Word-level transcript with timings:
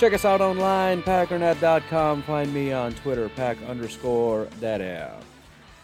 Check 0.00 0.14
us 0.14 0.24
out 0.24 0.40
online, 0.40 1.02
packernet.com. 1.02 2.22
Find 2.22 2.54
me 2.54 2.72
on 2.72 2.94
Twitter, 2.94 3.28
pack 3.28 3.58
underscore 3.68 4.48
that 4.58 4.80
app. 4.80 5.22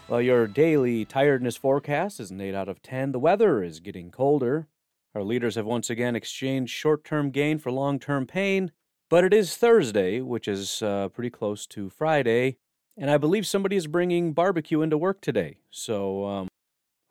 Well, 0.07 0.23
your 0.23 0.47
daily 0.47 1.05
tiredness 1.05 1.55
forecast 1.55 2.19
is 2.19 2.31
an 2.31 2.41
8 2.41 2.55
out 2.55 2.67
of 2.67 2.81
10. 2.81 3.11
The 3.11 3.19
weather 3.19 3.61
is 3.61 3.79
getting 3.79 4.09
colder. 4.09 4.69
Our 5.13 5.21
leaders 5.21 5.53
have 5.53 5.67
once 5.67 5.91
again 5.91 6.15
exchanged 6.15 6.73
short 6.73 7.03
term 7.03 7.29
gain 7.29 7.59
for 7.59 7.71
long 7.71 7.99
term 7.99 8.25
pain. 8.25 8.71
But 9.07 9.23
it 9.23 9.35
is 9.35 9.55
Thursday, 9.55 10.19
which 10.19 10.47
is 10.47 10.81
uh, 10.81 11.09
pretty 11.09 11.29
close 11.29 11.67
to 11.67 11.87
Friday. 11.87 12.57
And 12.97 13.11
I 13.11 13.19
believe 13.19 13.45
somebody 13.45 13.75
is 13.75 13.85
bringing 13.85 14.33
barbecue 14.33 14.81
into 14.81 14.97
work 14.97 15.21
today. 15.21 15.57
So 15.69 16.25
um, 16.25 16.47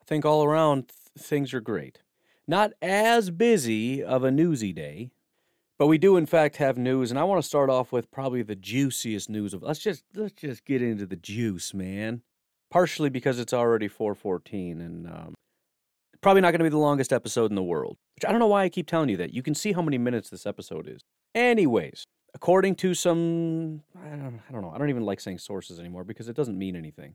I 0.03 0.05
think 0.07 0.25
all 0.25 0.43
around 0.43 0.89
th- 0.89 1.25
things 1.25 1.55
are 1.55 1.61
great. 1.61 2.03
Not 2.49 2.73
as 2.83 3.31
busy 3.31 4.03
of 4.03 4.25
a 4.25 4.33
newsy 4.33 4.73
day, 4.73 5.13
but 5.79 5.87
we 5.87 5.99
do 5.99 6.17
in 6.17 6.27
fact 6.27 6.57
have 6.57 6.79
news, 6.79 7.11
and 7.11 7.19
I 7.19 7.25
want 7.25 7.43
to 7.43 7.47
start 7.47 7.71
off 7.71 7.93
with 7.93 8.11
probably 8.11 8.43
the 8.43 8.57
juiciest 8.57 9.29
news 9.31 9.55
of. 9.55 9.63
Let's 9.63 9.81
just 9.81 10.05
let's 10.15 10.35
just 10.35 10.65
get 10.65 10.83
into 10.83 11.07
the 11.07 11.17
juice, 11.17 11.75
man. 11.75 12.23
Partially 12.71 13.11
because 13.11 13.39
it's 13.39 13.53
already 13.53 13.89
4:14, 13.89 14.81
and 14.81 15.07
um, 15.07 15.35
probably 16.21 16.41
not 16.41 16.51
going 16.51 16.59
to 16.59 16.65
be 16.65 16.71
the 16.71 16.79
longest 16.79 17.13
episode 17.13 17.51
in 17.51 17.55
the 17.55 17.63
world. 17.63 17.97
Which 18.17 18.25
I 18.25 18.31
don't 18.31 18.41
know 18.41 18.49
why 18.49 18.65
I 18.65 18.69
keep 18.69 18.89
telling 18.89 19.09
you 19.09 19.17
that. 19.19 19.33
You 19.33 19.43
can 19.43 19.55
see 19.55 19.73
how 19.73 19.83
many 19.83 19.99
minutes 19.99 20.31
this 20.31 20.47
episode 20.47 20.89
is. 20.89 21.01
Anyways, 21.35 22.07
according 22.37 22.75
to 22.75 22.93
some 22.93 23.83
I 23.97 24.11
don't, 24.11 24.41
I 24.47 24.53
don't 24.53 24.61
know 24.61 24.71
i 24.73 24.79
don't 24.79 24.91
even 24.91 25.07
like 25.07 25.21
saying 25.21 25.39
sources 25.39 25.81
anymore 25.81 26.05
because 26.05 26.29
it 26.29 26.37
doesn't 26.37 26.59
mean 26.59 26.77
anything 26.77 27.15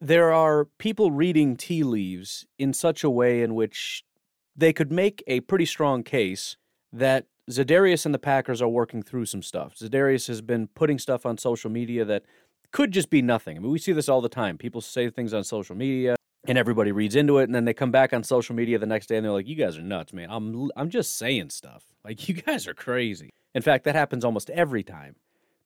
there 0.00 0.32
are 0.32 0.64
people 0.78 1.12
reading 1.12 1.56
tea 1.56 1.84
leaves 1.84 2.44
in 2.58 2.72
such 2.72 3.04
a 3.04 3.10
way 3.10 3.40
in 3.40 3.54
which 3.54 4.04
they 4.56 4.72
could 4.72 4.90
make 4.90 5.22
a 5.28 5.40
pretty 5.40 5.64
strong 5.64 6.02
case 6.02 6.56
that 6.92 7.26
Za'Darius 7.48 8.04
and 8.04 8.14
the 8.14 8.18
Packers 8.18 8.60
are 8.60 8.68
working 8.68 9.02
through 9.02 9.26
some 9.26 9.42
stuff. 9.42 9.76
Za'Darius 9.76 10.28
has 10.28 10.40
been 10.40 10.68
putting 10.68 10.98
stuff 10.98 11.24
on 11.24 11.38
social 11.38 11.70
media 11.70 12.04
that 12.04 12.24
could 12.72 12.92
just 12.92 13.10
be 13.10 13.22
nothing. 13.22 13.56
I 13.56 13.60
mean, 13.60 13.70
we 13.70 13.78
see 13.78 13.92
this 13.92 14.08
all 14.08 14.20
the 14.20 14.28
time. 14.28 14.58
People 14.58 14.80
say 14.80 15.08
things 15.08 15.32
on 15.32 15.44
social 15.44 15.74
media 15.74 16.16
and 16.46 16.58
everybody 16.58 16.92
reads 16.92 17.16
into 17.16 17.38
it 17.38 17.44
and 17.44 17.54
then 17.54 17.64
they 17.64 17.74
come 17.74 17.90
back 17.90 18.12
on 18.12 18.22
social 18.22 18.54
media 18.54 18.78
the 18.78 18.86
next 18.86 19.06
day 19.06 19.16
and 19.16 19.24
they're 19.24 19.32
like, 19.32 19.48
"You 19.48 19.56
guys 19.56 19.78
are 19.78 19.82
nuts, 19.82 20.12
man. 20.12 20.28
I'm 20.30 20.70
I'm 20.76 20.90
just 20.90 21.16
saying 21.16 21.50
stuff. 21.50 21.84
Like 22.04 22.28
you 22.28 22.34
guys 22.34 22.66
are 22.68 22.74
crazy." 22.74 23.30
In 23.54 23.62
fact, 23.62 23.84
that 23.84 23.94
happens 23.94 24.24
almost 24.24 24.50
every 24.50 24.82
time. 24.82 25.16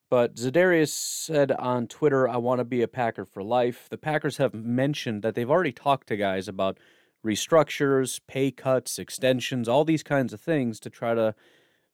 But 0.09 0.37
Za'Darius 0.37 0.91
said 0.91 1.53
on 1.53 1.87
Twitter, 1.87 2.29
I 2.29 2.37
want 2.37 2.59
to 2.59 2.65
be 2.65 2.83
a 2.83 2.89
Packer 2.89 3.25
for 3.25 3.43
life. 3.43 3.89
The 3.89 3.97
Packers 3.97 4.37
have 4.37 4.53
mentioned 4.53 5.23
that 5.23 5.35
they've 5.35 5.51
already 5.51 5.73
talked 5.73 6.09
to 6.09 6.17
guys 6.17 6.49
about 6.49 6.79
restructures, 7.25 8.21
pay 8.27 8.51
cuts, 8.51 8.99
extensions, 8.99 9.69
all 9.69 9.85
these 9.85 10.03
kinds 10.03 10.35
of 10.35 10.41
things 10.41 10.79
to 10.81 10.91
try 10.91 11.15
to, 11.15 11.35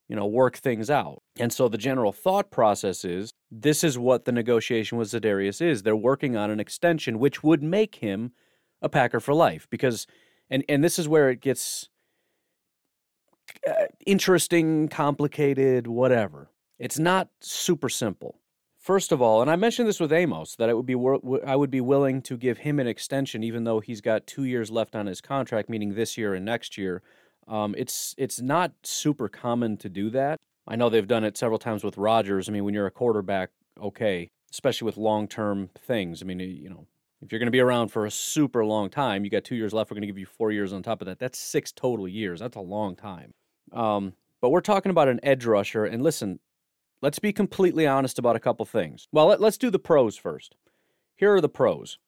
you 0.08 0.16
know, 0.16 0.26
work 0.26 0.56
things 0.56 0.88
out. 0.90 1.22
And 1.38 1.52
so 1.52 1.68
the 1.68 1.78
general 1.78 2.12
thought 2.12 2.50
process 2.50 3.04
is 3.04 3.32
this 3.50 3.84
is 3.84 3.98
what 3.98 4.24
the 4.24 4.32
negotiation 4.32 4.98
with 4.98 5.10
Za'Darius 5.10 5.60
is. 5.60 5.82
They're 5.82 5.96
working 5.96 6.36
on 6.36 6.50
an 6.50 6.60
extension 6.60 7.18
which 7.18 7.42
would 7.42 7.62
make 7.62 7.96
him 7.96 8.32
a 8.80 8.88
Packer 8.88 9.20
for 9.20 9.34
life 9.34 9.66
because 9.70 10.06
and 10.50 10.64
and 10.68 10.82
this 10.82 10.98
is 10.98 11.08
where 11.08 11.28
it 11.30 11.40
gets 11.40 11.88
uh, 13.66 13.86
interesting, 14.06 14.88
complicated, 14.88 15.86
whatever. 15.86 16.50
It's 16.78 16.98
not 16.98 17.28
super 17.40 17.88
simple. 17.88 18.38
First 18.78 19.12
of 19.12 19.20
all, 19.20 19.42
and 19.42 19.50
I 19.50 19.56
mentioned 19.56 19.88
this 19.88 20.00
with 20.00 20.12
Amos 20.12 20.56
that 20.56 20.68
it 20.70 20.76
would 20.76 20.86
be 20.86 20.96
I 21.46 21.56
would 21.56 21.70
be 21.70 21.80
willing 21.80 22.22
to 22.22 22.36
give 22.36 22.58
him 22.58 22.78
an 22.78 22.86
extension 22.86 23.42
even 23.42 23.64
though 23.64 23.80
he's 23.80 24.00
got 24.00 24.26
two 24.26 24.44
years 24.44 24.70
left 24.70 24.94
on 24.94 25.06
his 25.06 25.20
contract, 25.20 25.68
meaning 25.68 25.94
this 25.94 26.16
year 26.16 26.32
and 26.34 26.44
next 26.44 26.78
year. 26.78 27.02
Um, 27.48 27.74
it's 27.78 28.14
it's 28.18 28.40
not 28.40 28.72
super 28.82 29.28
common 29.28 29.76
to 29.78 29.88
do 29.88 30.10
that. 30.10 30.38
I 30.66 30.76
know 30.76 30.90
they've 30.90 31.06
done 31.06 31.24
it 31.24 31.38
several 31.38 31.58
times 31.58 31.82
with 31.82 31.96
Rodgers. 31.96 32.48
I 32.48 32.52
mean, 32.52 32.64
when 32.64 32.74
you're 32.74 32.86
a 32.86 32.90
quarterback, 32.90 33.50
okay, 33.80 34.28
especially 34.52 34.86
with 34.86 34.96
long 34.96 35.26
term 35.26 35.70
things. 35.78 36.22
I 36.22 36.26
mean, 36.26 36.40
you 36.40 36.68
know, 36.68 36.86
if 37.22 37.32
you're 37.32 37.38
going 37.38 37.46
to 37.46 37.52
be 37.52 37.60
around 37.60 37.88
for 37.88 38.06
a 38.06 38.10
super 38.10 38.64
long 38.64 38.90
time, 38.90 39.24
you 39.24 39.30
got 39.30 39.44
two 39.44 39.56
years 39.56 39.72
left. 39.72 39.90
We're 39.90 39.96
going 39.96 40.02
to 40.02 40.06
give 40.08 40.18
you 40.18 40.26
four 40.26 40.52
years 40.52 40.72
on 40.72 40.82
top 40.82 41.00
of 41.00 41.06
that. 41.06 41.18
That's 41.18 41.38
six 41.38 41.72
total 41.72 42.06
years. 42.06 42.40
That's 42.40 42.56
a 42.56 42.60
long 42.60 42.94
time. 42.94 43.32
Um, 43.72 44.12
but 44.40 44.50
we're 44.50 44.60
talking 44.60 44.90
about 44.90 45.08
an 45.08 45.20
edge 45.22 45.44
rusher. 45.44 45.84
And 45.84 46.02
listen, 46.02 46.38
let's 47.02 47.18
be 47.18 47.32
completely 47.32 47.86
honest 47.86 48.18
about 48.18 48.36
a 48.36 48.40
couple 48.40 48.64
things. 48.66 49.08
Well, 49.10 49.26
let, 49.26 49.42
us 49.42 49.58
do 49.58 49.70
the 49.70 49.78
pros 49.78 50.16
first. 50.16 50.54
Here 51.16 51.34
are 51.34 51.40
the 51.40 51.48
pros. 51.48 51.98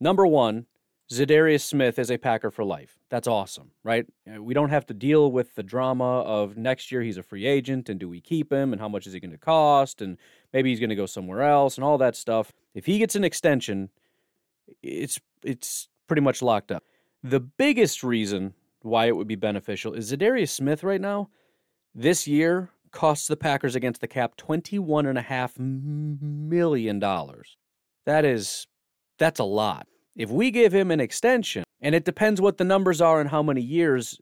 Number 0.00 0.26
one, 0.26 0.66
Za'Darius 1.10 1.62
Smith 1.62 1.98
is 1.98 2.10
a 2.10 2.18
Packer 2.18 2.50
for 2.50 2.64
life. 2.64 2.98
That's 3.08 3.26
awesome, 3.26 3.70
right? 3.82 4.06
Uh, 4.30 4.42
we 4.42 4.52
don't 4.52 4.68
have 4.68 4.84
to 4.86 4.94
deal 4.94 5.32
with 5.32 5.54
the 5.54 5.62
drama 5.62 6.20
of 6.20 6.58
next 6.58 6.92
year 6.92 7.00
he's 7.00 7.16
a 7.16 7.22
free 7.22 7.46
agent 7.46 7.88
and 7.88 7.98
do 7.98 8.08
we 8.08 8.20
keep 8.20 8.52
him 8.52 8.72
and 8.72 8.80
how 8.80 8.88
much 8.88 9.06
is 9.06 9.14
he 9.14 9.20
going 9.20 9.30
to 9.30 9.38
cost 9.38 10.02
and 10.02 10.18
maybe 10.52 10.68
he's 10.68 10.80
going 10.80 10.90
to 10.90 10.96
go 10.96 11.06
somewhere 11.06 11.42
else 11.42 11.76
and 11.76 11.84
all 11.84 11.96
that 11.98 12.14
stuff. 12.14 12.52
If 12.74 12.84
he 12.84 12.98
gets 12.98 13.16
an 13.16 13.24
extension, 13.24 13.88
it's 14.82 15.18
it's 15.42 15.88
pretty 16.08 16.20
much 16.20 16.42
locked 16.42 16.70
up. 16.70 16.84
The 17.22 17.40
biggest 17.40 18.04
reason 18.04 18.52
why 18.82 19.06
it 19.06 19.16
would 19.16 19.28
be 19.28 19.34
beneficial 19.34 19.94
is 19.94 20.12
Za'Darius 20.12 20.50
Smith 20.50 20.84
right 20.84 21.00
now, 21.00 21.30
this 21.94 22.26
year 22.28 22.70
costs 22.90 23.28
the 23.28 23.36
Packers 23.36 23.74
against 23.74 24.00
the 24.00 24.08
cap 24.08 24.36
$21.5 24.36 25.58
million. 26.20 27.00
That 27.00 28.24
is, 28.24 28.66
that's 29.18 29.40
a 29.40 29.44
lot. 29.44 29.86
If 30.18 30.30
we 30.30 30.50
give 30.50 30.74
him 30.74 30.90
an 30.90 30.98
extension, 30.98 31.62
and 31.80 31.94
it 31.94 32.04
depends 32.04 32.40
what 32.40 32.58
the 32.58 32.64
numbers 32.64 33.00
are 33.00 33.20
and 33.20 33.30
how 33.30 33.40
many 33.40 33.60
years, 33.60 34.20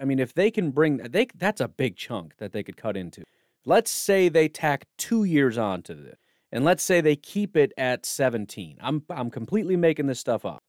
I 0.00 0.06
mean, 0.06 0.18
if 0.18 0.32
they 0.32 0.50
can 0.50 0.70
bring, 0.70 0.96
they, 0.96 1.26
that's 1.36 1.60
a 1.60 1.68
big 1.68 1.96
chunk 1.96 2.38
that 2.38 2.52
they 2.52 2.62
could 2.62 2.78
cut 2.78 2.96
into. 2.96 3.22
Let's 3.66 3.90
say 3.90 4.30
they 4.30 4.48
tack 4.48 4.86
two 4.96 5.24
years 5.24 5.58
onto 5.58 5.94
this, 5.94 6.16
and 6.50 6.64
let's 6.64 6.82
say 6.82 7.02
they 7.02 7.14
keep 7.14 7.58
it 7.58 7.72
at 7.76 8.06
17. 8.06 8.78
I'm, 8.80 9.04
I'm 9.10 9.30
completely 9.30 9.76
making 9.76 10.06
this 10.06 10.18
stuff 10.18 10.46
up. 10.46 10.62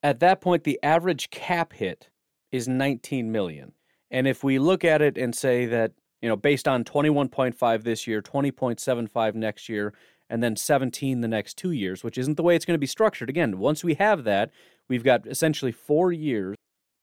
At 0.00 0.20
that 0.20 0.40
point, 0.40 0.62
the 0.62 0.78
average 0.82 1.30
cap 1.30 1.72
hit 1.72 2.08
is 2.52 2.68
19 2.68 3.32
million. 3.32 3.72
And 4.12 4.28
if 4.28 4.44
we 4.44 4.60
look 4.60 4.84
at 4.84 5.02
it 5.02 5.18
and 5.18 5.34
say 5.34 5.66
that, 5.66 5.90
you 6.22 6.28
know, 6.28 6.36
based 6.36 6.68
on 6.68 6.84
21.5 6.84 7.82
this 7.82 8.06
year, 8.06 8.22
20.75 8.22 9.34
next 9.34 9.68
year, 9.68 9.92
and 10.30 10.42
then 10.42 10.56
17 10.56 11.20
the 11.20 11.28
next 11.28 11.56
two 11.56 11.72
years, 11.72 12.04
which 12.04 12.18
isn't 12.18 12.36
the 12.36 12.42
way 12.42 12.54
it's 12.54 12.64
going 12.64 12.74
to 12.74 12.78
be 12.78 12.86
structured. 12.86 13.30
Again, 13.30 13.58
once 13.58 13.82
we 13.82 13.94
have 13.94 14.24
that, 14.24 14.50
we've 14.88 15.04
got 15.04 15.26
essentially 15.26 15.72
four 15.72 16.12
years 16.12 16.56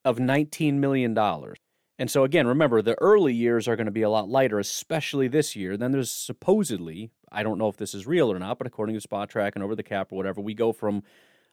of 0.03 0.17
$19 0.17 0.75
million. 0.75 1.17
And 1.97 2.11
so, 2.11 2.23
again, 2.23 2.45
remember, 2.45 2.81
the 2.81 2.99
early 3.01 3.33
years 3.33 3.67
are 3.67 3.75
going 3.75 3.85
to 3.85 3.91
be 3.91 4.01
a 4.01 4.09
lot 4.09 4.29
lighter, 4.29 4.59
especially 4.59 5.27
this 5.27 5.55
year. 5.55 5.77
Then 5.77 5.91
there's 5.91 6.11
supposedly, 6.11 7.09
I 7.31 7.41
don't 7.41 7.57
know 7.57 7.69
if 7.69 7.77
this 7.77 7.93
is 7.93 8.05
real 8.05 8.31
or 8.31 8.37
not, 8.37 8.57
but 8.57 8.67
according 8.67 8.99
to 8.99 9.07
Spotrac 9.07 9.53
and 9.55 9.63
over 9.63 9.75
the 9.75 9.83
cap 9.83 10.11
or 10.11 10.15
whatever, 10.17 10.41
we 10.41 10.53
go 10.53 10.73
from 10.73 11.03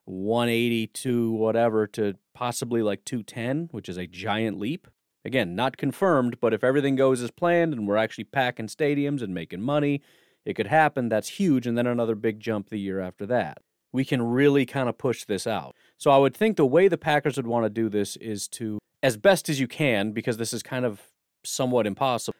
180 0.04 0.89
to 0.89 1.31
whatever 1.31 1.87
to 1.87 2.15
possibly 2.34 2.83
like 2.83 3.04
210, 3.04 3.69
which 3.71 3.89
is 3.89 3.97
a 3.97 4.06
giant 4.06 4.59
leap. 4.59 4.89
Again, 5.25 5.54
not 5.54 5.77
confirmed, 5.77 6.41
but 6.41 6.53
if 6.53 6.65
everything 6.65 6.97
goes 6.97 7.22
as 7.22 7.31
planned 7.31 7.72
and 7.72 7.87
we're 7.87 7.97
actually 7.97 8.25
packing 8.25 8.66
stadiums 8.66 9.22
and 9.22 9.33
making 9.33 9.60
money, 9.60 10.03
it 10.44 10.54
could 10.54 10.66
happen. 10.66 11.09
That's 11.09 11.28
huge. 11.28 11.66
And 11.66 11.77
then 11.77 11.86
another 11.86 12.15
big 12.15 12.41
jump 12.41 12.68
the 12.68 12.78
year 12.78 13.00
after 13.00 13.27
that. 13.27 13.59
We 13.92 14.04
can 14.04 14.22
really 14.22 14.65
kind 14.65 14.89
of 14.89 14.97
push 14.97 15.24
this 15.24 15.47
out. 15.47 15.77
So 15.98 16.10
I 16.10 16.18
would 16.18 16.34
think 16.34 16.56
the 16.56 16.66
way 16.66 16.89
the 16.89 16.98
Packers 16.98 17.36
would 17.36 17.47
want 17.47 17.65
to 17.65 17.71
do 17.71 17.89
this 17.89 18.16
is 18.16 18.48
to, 18.48 18.78
as 19.03 19.16
best 19.16 19.48
as 19.48 19.60
you 19.60 19.68
can, 19.68 20.12
because 20.12 20.39
this 20.39 20.53
is 20.53 20.62
kind 20.62 20.84
of 20.84 21.03
somewhat 21.44 21.86
impossible, 21.86 22.36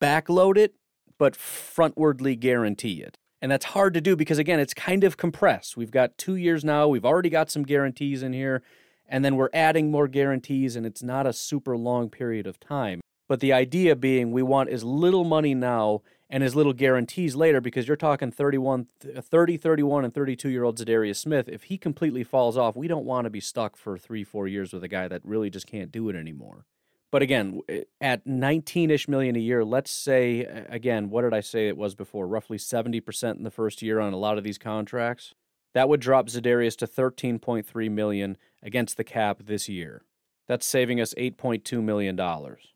backload 0.00 0.56
it, 0.56 0.74
but 1.18 1.34
frontwardly 1.34 2.38
guarantee 2.38 3.02
it. 3.02 3.16
And 3.40 3.50
that's 3.50 3.66
hard 3.66 3.94
to 3.94 4.00
do 4.00 4.16
because, 4.16 4.38
again, 4.38 4.60
it's 4.60 4.74
kind 4.74 5.04
of 5.04 5.16
compressed. 5.16 5.76
We've 5.76 5.90
got 5.90 6.18
two 6.18 6.36
years 6.36 6.64
now. 6.64 6.88
We've 6.88 7.04
already 7.04 7.30
got 7.30 7.50
some 7.50 7.62
guarantees 7.62 8.22
in 8.22 8.32
here. 8.32 8.62
And 9.08 9.24
then 9.24 9.36
we're 9.36 9.48
adding 9.54 9.90
more 9.90 10.06
guarantees, 10.06 10.76
and 10.76 10.84
it's 10.84 11.02
not 11.02 11.26
a 11.26 11.32
super 11.32 11.76
long 11.76 12.10
period 12.10 12.46
of 12.46 12.60
time. 12.60 13.00
But 13.26 13.40
the 13.40 13.52
idea 13.52 13.96
being 13.96 14.32
we 14.32 14.42
want 14.42 14.68
as 14.68 14.84
little 14.84 15.24
money 15.24 15.54
now 15.54 16.02
and 16.30 16.42
his 16.42 16.54
little 16.54 16.72
guarantees 16.72 17.34
later 17.34 17.60
because 17.60 17.88
you're 17.88 17.96
talking 17.96 18.30
31, 18.30 18.86
30, 19.00 19.56
31, 19.56 20.04
and 20.04 20.14
32 20.14 20.48
year 20.48 20.64
old 20.64 20.78
Za'Darius 20.78 21.16
Smith. 21.16 21.48
If 21.48 21.64
he 21.64 21.78
completely 21.78 22.24
falls 22.24 22.56
off, 22.56 22.76
we 22.76 22.88
don't 22.88 23.04
want 23.04 23.24
to 23.24 23.30
be 23.30 23.40
stuck 23.40 23.76
for 23.76 23.96
three, 23.96 24.24
four 24.24 24.46
years 24.46 24.72
with 24.72 24.84
a 24.84 24.88
guy 24.88 25.08
that 25.08 25.24
really 25.24 25.50
just 25.50 25.66
can't 25.66 25.90
do 25.90 26.08
it 26.08 26.16
anymore. 26.16 26.66
But 27.10 27.22
again, 27.22 27.62
eh, 27.68 27.84
at 28.00 28.26
19 28.26 28.90
ish 28.90 29.08
million 29.08 29.36
a 29.36 29.40
year, 29.40 29.64
let's 29.64 29.90
say, 29.90 30.40
again, 30.68 31.08
what 31.08 31.22
did 31.22 31.32
I 31.32 31.40
say 31.40 31.68
it 31.68 31.76
was 31.76 31.94
before? 31.94 32.26
Roughly 32.26 32.58
70% 32.58 33.36
in 33.36 33.44
the 33.44 33.50
first 33.50 33.80
year 33.80 33.98
on 33.98 34.12
a 34.12 34.18
lot 34.18 34.38
of 34.38 34.44
these 34.44 34.58
contracts. 34.58 35.34
That 35.74 35.88
would 35.88 36.00
drop 36.00 36.28
Za'Darius 36.28 36.76
to 36.78 36.86
13.3 36.86 37.90
million 37.90 38.36
against 38.62 38.96
the 38.96 39.04
cap 39.04 39.42
this 39.44 39.68
year. 39.68 40.02
That's 40.46 40.66
saving 40.66 41.00
us 41.00 41.14
8.2 41.14 41.82
million 41.82 42.16
dollars. 42.16 42.72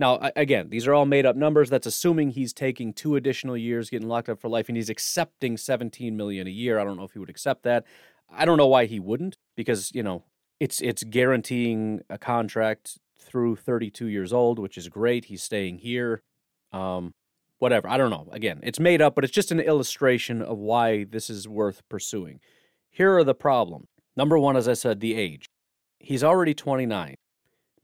Now, 0.00 0.30
again, 0.34 0.70
these 0.70 0.86
are 0.86 0.94
all 0.94 1.04
made 1.04 1.26
up 1.26 1.36
numbers. 1.36 1.68
That's 1.68 1.86
assuming 1.86 2.30
he's 2.30 2.54
taking 2.54 2.94
two 2.94 3.16
additional 3.16 3.54
years, 3.54 3.90
getting 3.90 4.08
locked 4.08 4.30
up 4.30 4.40
for 4.40 4.48
life, 4.48 4.68
and 4.68 4.76
he's 4.76 4.88
accepting 4.88 5.58
17 5.58 6.16
million 6.16 6.46
a 6.46 6.50
year. 6.50 6.78
I 6.78 6.84
don't 6.84 6.96
know 6.96 7.04
if 7.04 7.12
he 7.12 7.18
would 7.18 7.28
accept 7.28 7.64
that. 7.64 7.84
I 8.30 8.46
don't 8.46 8.56
know 8.56 8.66
why 8.66 8.86
he 8.86 8.98
wouldn't, 8.98 9.36
because 9.56 9.94
you 9.94 10.02
know 10.02 10.24
it's 10.58 10.80
it's 10.80 11.04
guaranteeing 11.04 12.00
a 12.08 12.16
contract 12.16 12.98
through 13.20 13.56
32 13.56 14.06
years 14.06 14.32
old, 14.32 14.58
which 14.58 14.78
is 14.78 14.88
great. 14.88 15.26
He's 15.26 15.42
staying 15.42 15.78
here. 15.78 16.22
Um, 16.72 17.12
whatever. 17.58 17.86
I 17.86 17.98
don't 17.98 18.10
know. 18.10 18.26
Again, 18.32 18.60
it's 18.62 18.80
made 18.80 19.02
up, 19.02 19.14
but 19.14 19.24
it's 19.24 19.34
just 19.34 19.52
an 19.52 19.60
illustration 19.60 20.40
of 20.40 20.56
why 20.56 21.04
this 21.04 21.28
is 21.28 21.46
worth 21.46 21.86
pursuing. 21.90 22.40
Here 22.88 23.14
are 23.18 23.24
the 23.24 23.34
problems. 23.34 23.88
Number 24.16 24.38
one, 24.38 24.56
as 24.56 24.66
I 24.66 24.72
said, 24.72 25.00
the 25.00 25.14
age. 25.14 25.50
He's 25.98 26.24
already 26.24 26.54
29. 26.54 27.16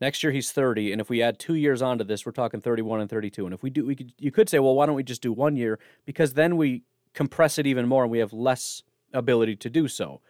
Next 0.01 0.23
year 0.23 0.33
he's 0.33 0.53
30, 0.53 0.93
and 0.93 1.01
if 1.01 1.09
we 1.09 1.23
add 1.23 1.39
two 1.39 1.55
years 1.55 1.81
onto 1.81 2.05
this, 2.05 2.27
we're 2.27 2.33
talking 2.33 2.61
31 2.61 3.01
and 3.01 3.09
32. 3.09 3.47
And 3.47 3.55
if 3.55 3.63
we 3.63 3.71
do, 3.71 3.87
we 3.87 3.95
could 3.95 4.13
you 4.19 4.31
could 4.31 4.49
say, 4.49 4.59
well, 4.59 4.75
why 4.75 4.87
don't 4.87 4.95
we 4.95 5.03
just 5.03 5.23
do 5.23 5.33
one 5.33 5.57
year? 5.57 5.79
Because 6.05 6.35
then 6.35 6.57
we 6.57 6.83
compress 7.15 7.59
it 7.59 7.67
even 7.67 7.89
more, 7.89 8.03
and 8.03 8.11
we 8.11 8.19
have 8.19 8.33
less 8.33 8.83
ability 9.13 9.57
to 9.57 9.71
do 9.71 9.89
so. 9.89 10.21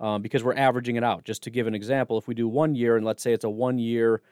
Um, 0.00 0.22
because 0.22 0.42
we're 0.42 0.56
averaging 0.56 0.96
it 0.96 1.04
out. 1.04 1.24
Just 1.24 1.44
to 1.44 1.50
give 1.50 1.68
an 1.68 1.74
example, 1.74 2.18
if 2.18 2.26
we 2.26 2.34
do 2.34 2.48
one 2.48 2.74
year, 2.74 2.96
and 2.96 3.06
let's 3.06 3.22
say 3.22 3.32
it's 3.32 3.44
a 3.44 3.48
one 3.48 3.78
year, 3.78 4.22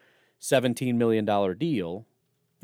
$17 0.41 0.97
million 0.97 1.25
deal, 1.56 2.05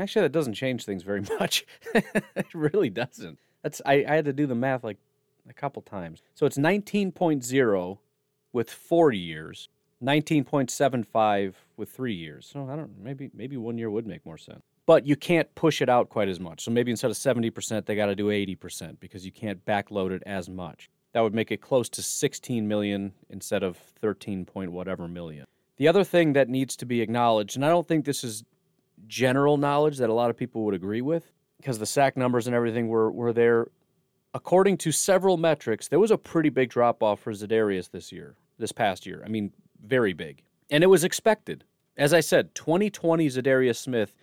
actually, 0.01 0.23
that 0.23 0.33
doesn't 0.33 0.55
change 0.55 0.85
things 0.85 1.05
very 1.05 1.23
much. 1.41 1.65
it 1.95 2.47
really 2.53 2.91
doesn't. 2.91 3.39
That's 3.63 3.81
I, 3.87 4.05
I 4.07 4.17
had 4.17 4.25
to 4.25 4.33
do 4.33 4.47
the 4.47 4.57
math 4.57 4.83
like 4.83 4.99
a 5.49 5.53
couple 5.53 5.81
times. 5.81 6.23
So 6.35 6.45
it's 6.45 6.59
19.0 6.59 7.99
with 8.53 8.71
four 8.71 9.13
years 9.13 9.69
19.75 10.03 11.55
with 11.77 11.91
three 11.91 12.15
years. 12.15 12.49
So 12.53 12.69
I 12.71 12.77
don't 12.77 12.91
maybe 13.03 13.31
maybe 13.35 13.57
one 13.57 13.79
year 13.79 13.91
would 13.91 14.07
make 14.07 14.25
more 14.25 14.39
sense. 14.39 14.63
But 14.87 15.07
you 15.07 15.17
can't 15.17 15.53
push 15.55 15.83
it 15.83 15.89
out 15.89 16.09
quite 16.09 16.29
as 16.29 16.41
much. 16.41 16.65
So 16.65 16.71
maybe 16.71 16.91
instead 16.91 17.11
of 17.11 17.17
70%, 17.17 17.85
they 17.85 17.95
got 17.95 18.07
to 18.07 18.15
do 18.15 18.29
80% 18.29 18.99
because 19.01 19.27
you 19.27 19.33
can't 19.33 19.63
backload 19.67 20.13
it 20.13 20.23
as 20.25 20.49
much. 20.49 20.89
That 21.13 21.21
would 21.21 21.35
make 21.35 21.51
it 21.51 21.61
close 21.61 21.91
to 21.91 22.03
16 22.03 22.67
million 22.67 23.13
instead 23.29 23.63
of 23.63 23.77
13 23.77 24.47
point 24.47 24.73
whatever 24.73 25.07
million. 25.07 25.45
The 25.77 25.89
other 25.89 26.05
thing 26.05 26.33
that 26.33 26.49
needs 26.49 26.75
to 26.77 26.87
be 26.87 27.01
acknowledged, 27.01 27.57
and 27.57 27.65
I 27.65 27.69
don't 27.69 27.87
think 27.87 28.05
this 28.05 28.25
is 28.25 28.45
general 29.07 29.57
knowledge 29.57 29.99
that 29.99 30.11
a 30.11 30.15
lot 30.15 30.31
of 30.31 30.37
people 30.37 30.65
would 30.65 30.75
agree 30.75 31.03
with, 31.03 31.31
because 31.59 31.79
the 31.79 31.87
sack 31.87 32.17
numbers 32.17 32.47
and 32.47 32.57
everything 32.57 32.89
were, 32.89 33.11
were 33.11 33.33
there. 33.33 33.69
According 34.35 34.79
to 34.79 34.93
several 34.93 35.37
metrics, 35.37 35.89
there 35.89 35.99
was 35.99 36.11
a 36.11 36.19
pretty 36.19 36.49
big 36.49 36.71
drop 36.71 37.03
off 37.03 37.21
for 37.21 37.33
Za'Darius 37.33 37.91
this 37.91 38.13
year, 38.13 38.35
this 38.59 38.73
past 38.73 39.07
year. 39.07 39.23
I 39.25 39.29
mean, 39.29 39.53
very 39.85 40.13
big. 40.13 40.43
And 40.71 40.85
it 40.85 40.89
was 40.89 41.05
expected. 41.05 41.65
As 41.97 42.15
I 42.15 42.21
said, 42.21 42.55
2020 42.55 43.27
Za'Darius 43.27 43.77
Smith 43.77 44.15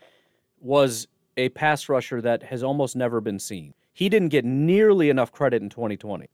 was 0.59 1.07
a 1.37 1.49
pass 1.49 1.89
rusher 1.89 2.21
that 2.21 2.43
has 2.43 2.63
almost 2.63 2.95
never 2.95 3.19
been 3.19 3.39
seen. 3.39 3.73
He 3.93 4.09
didn't 4.09 4.29
get 4.29 4.45
nearly 4.45 5.09
enough 5.09 5.31
credit 5.31 5.61
in 5.61 5.69
2020. 5.69 6.27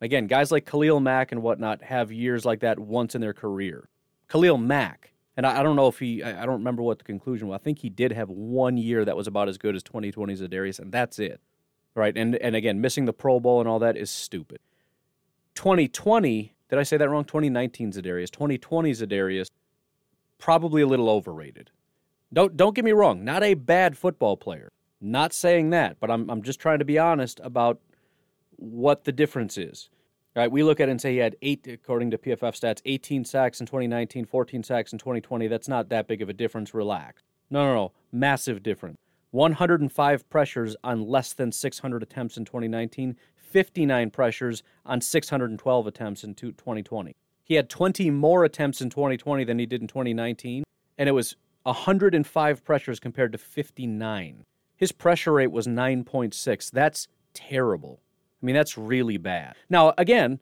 Again, 0.00 0.26
guys 0.26 0.52
like 0.52 0.66
Khalil 0.66 1.00
Mack 1.00 1.32
and 1.32 1.42
whatnot 1.42 1.82
have 1.82 2.12
years 2.12 2.44
like 2.44 2.60
that 2.60 2.78
once 2.78 3.14
in 3.14 3.20
their 3.20 3.32
career. 3.32 3.88
Khalil 4.28 4.58
Mack, 4.58 5.12
and 5.36 5.46
I, 5.46 5.62
don't 5.62 5.76
know 5.76 5.88
if 5.88 5.98
he, 5.98 6.22
I 6.22 6.44
don't 6.46 6.58
remember 6.58 6.82
what 6.82 6.98
the 6.98 7.04
conclusion 7.04 7.48
was. 7.48 7.56
I 7.56 7.62
think 7.62 7.78
he 7.78 7.88
did 7.88 8.12
have 8.12 8.28
one 8.28 8.76
year 8.76 9.04
that 9.04 9.16
was 9.16 9.26
about 9.26 9.48
as 9.48 9.58
good 9.58 9.74
as 9.74 9.82
2020 9.82 10.34
Za'Darius, 10.34 10.78
and 10.78 10.92
that's 10.92 11.18
it. 11.18 11.40
Right. 11.94 12.16
And, 12.16 12.36
and 12.36 12.54
again, 12.54 12.80
missing 12.80 13.06
the 13.06 13.12
Pro 13.12 13.40
Bowl 13.40 13.58
and 13.58 13.68
all 13.68 13.80
that 13.80 13.96
is 13.96 14.10
stupid. 14.10 14.60
2020 15.54 16.54
did 16.68 16.78
I 16.78 16.82
say 16.82 16.96
that 16.96 17.08
wrong? 17.08 17.24
2019 17.24 17.92
Za'Darius. 17.92 18.30
2020 18.30 18.92
Za'Darius, 18.92 19.48
probably 20.38 20.82
a 20.82 20.86
little 20.86 21.08
overrated. 21.08 21.70
Don't 22.32 22.56
don't 22.56 22.74
get 22.74 22.84
me 22.84 22.92
wrong, 22.92 23.24
not 23.24 23.42
a 23.42 23.54
bad 23.54 23.96
football 23.96 24.36
player. 24.36 24.70
Not 25.00 25.32
saying 25.32 25.70
that, 25.70 25.98
but 26.00 26.10
I'm 26.10 26.28
I'm 26.28 26.42
just 26.42 26.60
trying 26.60 26.78
to 26.78 26.84
be 26.84 26.98
honest 26.98 27.40
about 27.42 27.80
what 28.56 29.04
the 29.04 29.12
difference 29.12 29.56
is. 29.56 29.88
Right, 30.36 30.52
we 30.52 30.62
look 30.62 30.78
at 30.78 30.88
it 30.88 30.92
and 30.92 31.00
say 31.00 31.12
he 31.12 31.18
had 31.18 31.36
eight, 31.42 31.66
according 31.66 32.12
to 32.12 32.18
PFF 32.18 32.54
stats, 32.60 32.80
18 32.84 33.24
sacks 33.24 33.58
in 33.60 33.66
2019, 33.66 34.24
14 34.24 34.62
sacks 34.62 34.92
in 34.92 34.98
2020. 34.98 35.48
That's 35.48 35.66
not 35.66 35.88
that 35.88 36.06
big 36.06 36.22
of 36.22 36.28
a 36.28 36.32
difference. 36.32 36.72
Relax. 36.74 37.22
No, 37.50 37.64
no, 37.64 37.74
no. 37.74 37.92
Massive 38.12 38.62
difference. 38.62 38.98
105 39.32 40.30
pressures 40.30 40.76
on 40.84 41.06
less 41.06 41.32
than 41.32 41.50
600 41.50 42.02
attempts 42.02 42.36
in 42.36 42.44
2019, 42.44 43.16
59 43.48 44.10
pressures 44.10 44.62
on 44.84 45.00
612 45.00 45.86
attempts 45.86 46.24
in 46.24 46.34
2020. 46.34 47.16
He 47.44 47.54
had 47.54 47.70
20 47.70 48.10
more 48.10 48.44
attempts 48.44 48.80
in 48.80 48.90
2020 48.90 49.44
than 49.44 49.58
he 49.58 49.66
did 49.66 49.80
in 49.80 49.88
2019, 49.88 50.64
and 50.98 51.08
it 51.08 51.12
was 51.12 51.36
105 51.62 52.64
pressures 52.64 53.00
compared 53.00 53.32
to 53.32 53.38
59. 53.38 54.44
His 54.76 54.92
pressure 54.92 55.32
rate 55.32 55.50
was 55.50 55.66
9.6. 55.66 56.70
That's 56.70 57.08
terrible. 57.34 58.00
I 58.42 58.46
mean, 58.46 58.54
that's 58.54 58.78
really 58.78 59.16
bad. 59.16 59.56
Now, 59.68 59.94
again, 59.98 60.40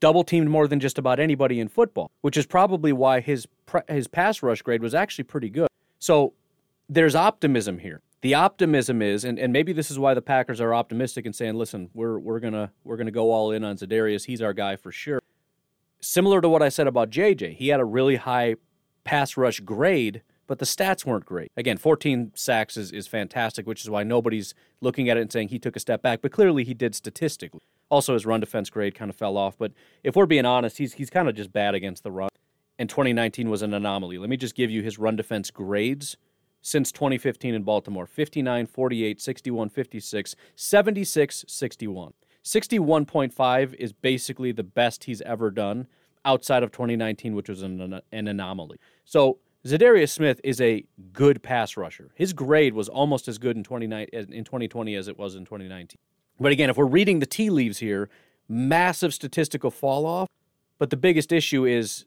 double 0.00 0.24
teamed 0.24 0.50
more 0.50 0.66
than 0.66 0.80
just 0.80 0.98
about 0.98 1.20
anybody 1.20 1.60
in 1.60 1.68
football, 1.68 2.10
which 2.20 2.36
is 2.36 2.44
probably 2.44 2.92
why 2.92 3.20
his 3.20 3.46
his 3.88 4.08
pass 4.08 4.42
rush 4.42 4.60
grade 4.60 4.82
was 4.82 4.94
actually 4.94 5.24
pretty 5.24 5.48
good. 5.48 5.68
So 5.98 6.34
there's 6.88 7.14
optimism 7.14 7.78
here 7.78 8.02
the 8.22 8.34
optimism 8.34 9.02
is, 9.02 9.24
and, 9.24 9.38
and 9.38 9.52
maybe 9.52 9.72
this 9.72 9.90
is 9.90 9.98
why 9.98 10.14
the 10.14 10.22
Packers 10.22 10.60
are 10.60 10.72
optimistic 10.72 11.26
and 11.26 11.34
saying, 11.34 11.54
listen, 11.54 11.90
we're 11.92 12.18
we're 12.18 12.40
gonna 12.40 12.72
we're 12.84 12.96
gonna 12.96 13.10
go 13.10 13.32
all 13.32 13.50
in 13.50 13.64
on 13.64 13.76
Za'Darius. 13.76 14.26
He's 14.26 14.40
our 14.40 14.52
guy 14.52 14.76
for 14.76 14.92
sure. 14.92 15.20
Similar 16.00 16.40
to 16.40 16.48
what 16.48 16.62
I 16.62 16.68
said 16.68 16.86
about 16.86 17.10
JJ, 17.10 17.56
he 17.56 17.68
had 17.68 17.80
a 17.80 17.84
really 17.84 18.16
high 18.16 18.56
pass 19.04 19.36
rush 19.36 19.60
grade, 19.60 20.22
but 20.46 20.60
the 20.60 20.64
stats 20.64 21.04
weren't 21.04 21.26
great. 21.26 21.50
Again, 21.56 21.76
14 21.76 22.32
sacks 22.34 22.76
is, 22.76 22.92
is 22.92 23.06
fantastic, 23.06 23.66
which 23.66 23.82
is 23.82 23.90
why 23.90 24.04
nobody's 24.04 24.54
looking 24.80 25.08
at 25.08 25.16
it 25.16 25.22
and 25.22 25.32
saying 25.32 25.48
he 25.48 25.58
took 25.58 25.76
a 25.76 25.80
step 25.80 26.02
back, 26.02 26.22
but 26.22 26.32
clearly 26.32 26.64
he 26.64 26.74
did 26.74 26.94
statistically. 26.94 27.60
Also, 27.88 28.14
his 28.14 28.24
run 28.24 28.40
defense 28.40 28.70
grade 28.70 28.94
kind 28.94 29.10
of 29.10 29.16
fell 29.16 29.36
off, 29.36 29.58
but 29.58 29.72
if 30.04 30.14
we're 30.14 30.26
being 30.26 30.46
honest, 30.46 30.78
he's 30.78 30.94
he's 30.94 31.10
kind 31.10 31.28
of 31.28 31.34
just 31.34 31.52
bad 31.52 31.74
against 31.74 32.04
the 32.04 32.12
run. 32.12 32.28
And 32.78 32.88
2019 32.88 33.50
was 33.50 33.62
an 33.62 33.74
anomaly. 33.74 34.18
Let 34.18 34.30
me 34.30 34.36
just 34.36 34.54
give 34.54 34.70
you 34.70 34.82
his 34.82 34.98
run 34.98 35.16
defense 35.16 35.50
grades 35.50 36.16
since 36.62 36.92
2015 36.92 37.54
in 37.54 37.62
Baltimore 37.62 38.06
59, 38.06 38.66
48, 38.66 39.20
61, 39.20 39.68
56, 39.68 40.36
76, 40.56 41.44
61. 41.46 42.12
61.5 42.44 43.74
is 43.74 43.92
basically 43.92 44.52
the 44.52 44.62
best 44.62 45.04
he's 45.04 45.20
ever 45.22 45.50
done 45.50 45.86
outside 46.24 46.62
of 46.62 46.72
2019, 46.72 47.34
which 47.34 47.48
was 47.48 47.62
an, 47.62 48.00
an 48.10 48.28
anomaly. 48.28 48.78
So 49.04 49.38
Za'Darius 49.66 50.10
Smith 50.10 50.40
is 50.42 50.60
a 50.60 50.84
good 51.12 51.42
pass 51.42 51.76
rusher. 51.76 52.10
His 52.14 52.32
grade 52.32 52.74
was 52.74 52.88
almost 52.88 53.28
as 53.28 53.38
good 53.38 53.56
in, 53.56 53.62
29, 53.62 54.08
in 54.12 54.44
2020 54.44 54.94
as 54.96 55.08
it 55.08 55.18
was 55.18 55.34
in 55.34 55.44
2019. 55.44 55.98
But 56.40 56.52
again, 56.52 56.70
if 56.70 56.76
we're 56.76 56.86
reading 56.86 57.20
the 57.20 57.26
tea 57.26 57.50
leaves 57.50 57.78
here, 57.78 58.08
massive 58.48 59.14
statistical 59.14 59.70
fall 59.70 60.06
off. 60.06 60.28
But 60.78 60.90
the 60.90 60.96
biggest 60.96 61.30
issue 61.30 61.64
is 61.64 62.06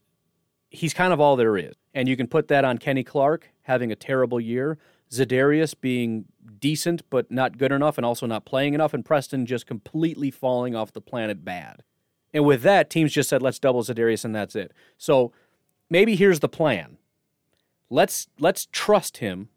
he's 0.69 0.93
kind 0.93 1.13
of 1.13 1.21
all 1.21 1.37
there 1.37 1.55
is. 1.57 1.75
And 1.93 2.09
you 2.09 2.17
can 2.17 2.27
put 2.27 2.49
that 2.49 2.65
on 2.65 2.77
Kenny 2.77 3.03
Clark 3.03 3.49
having 3.65 3.91
a 3.91 3.95
terrible 3.95 4.39
year, 4.39 4.77
Za'Darius 5.11 5.75
being 5.79 6.25
decent 6.59 7.03
but 7.09 7.29
not 7.29 7.57
good 7.57 7.71
enough 7.71 7.97
and 7.97 8.05
also 8.05 8.25
not 8.25 8.45
playing 8.45 8.73
enough, 8.73 8.93
and 8.93 9.05
Preston 9.05 9.45
just 9.45 9.67
completely 9.67 10.31
falling 10.31 10.75
off 10.75 10.93
the 10.93 11.01
planet 11.01 11.45
bad. 11.45 11.83
And 12.33 12.43
with 12.43 12.63
that, 12.63 12.89
teams 12.89 13.13
just 13.13 13.29
said, 13.29 13.41
let's 13.41 13.59
double 13.59 13.83
Za'Darius 13.83 14.25
and 14.25 14.35
that's 14.35 14.55
it. 14.55 14.73
So 14.97 15.31
maybe 15.89 16.15
here's 16.15 16.39
the 16.39 16.49
plan. 16.49 16.97
Let's 17.89 18.27
let's 18.39 18.67
trust 18.71 19.17
him. 19.17 19.49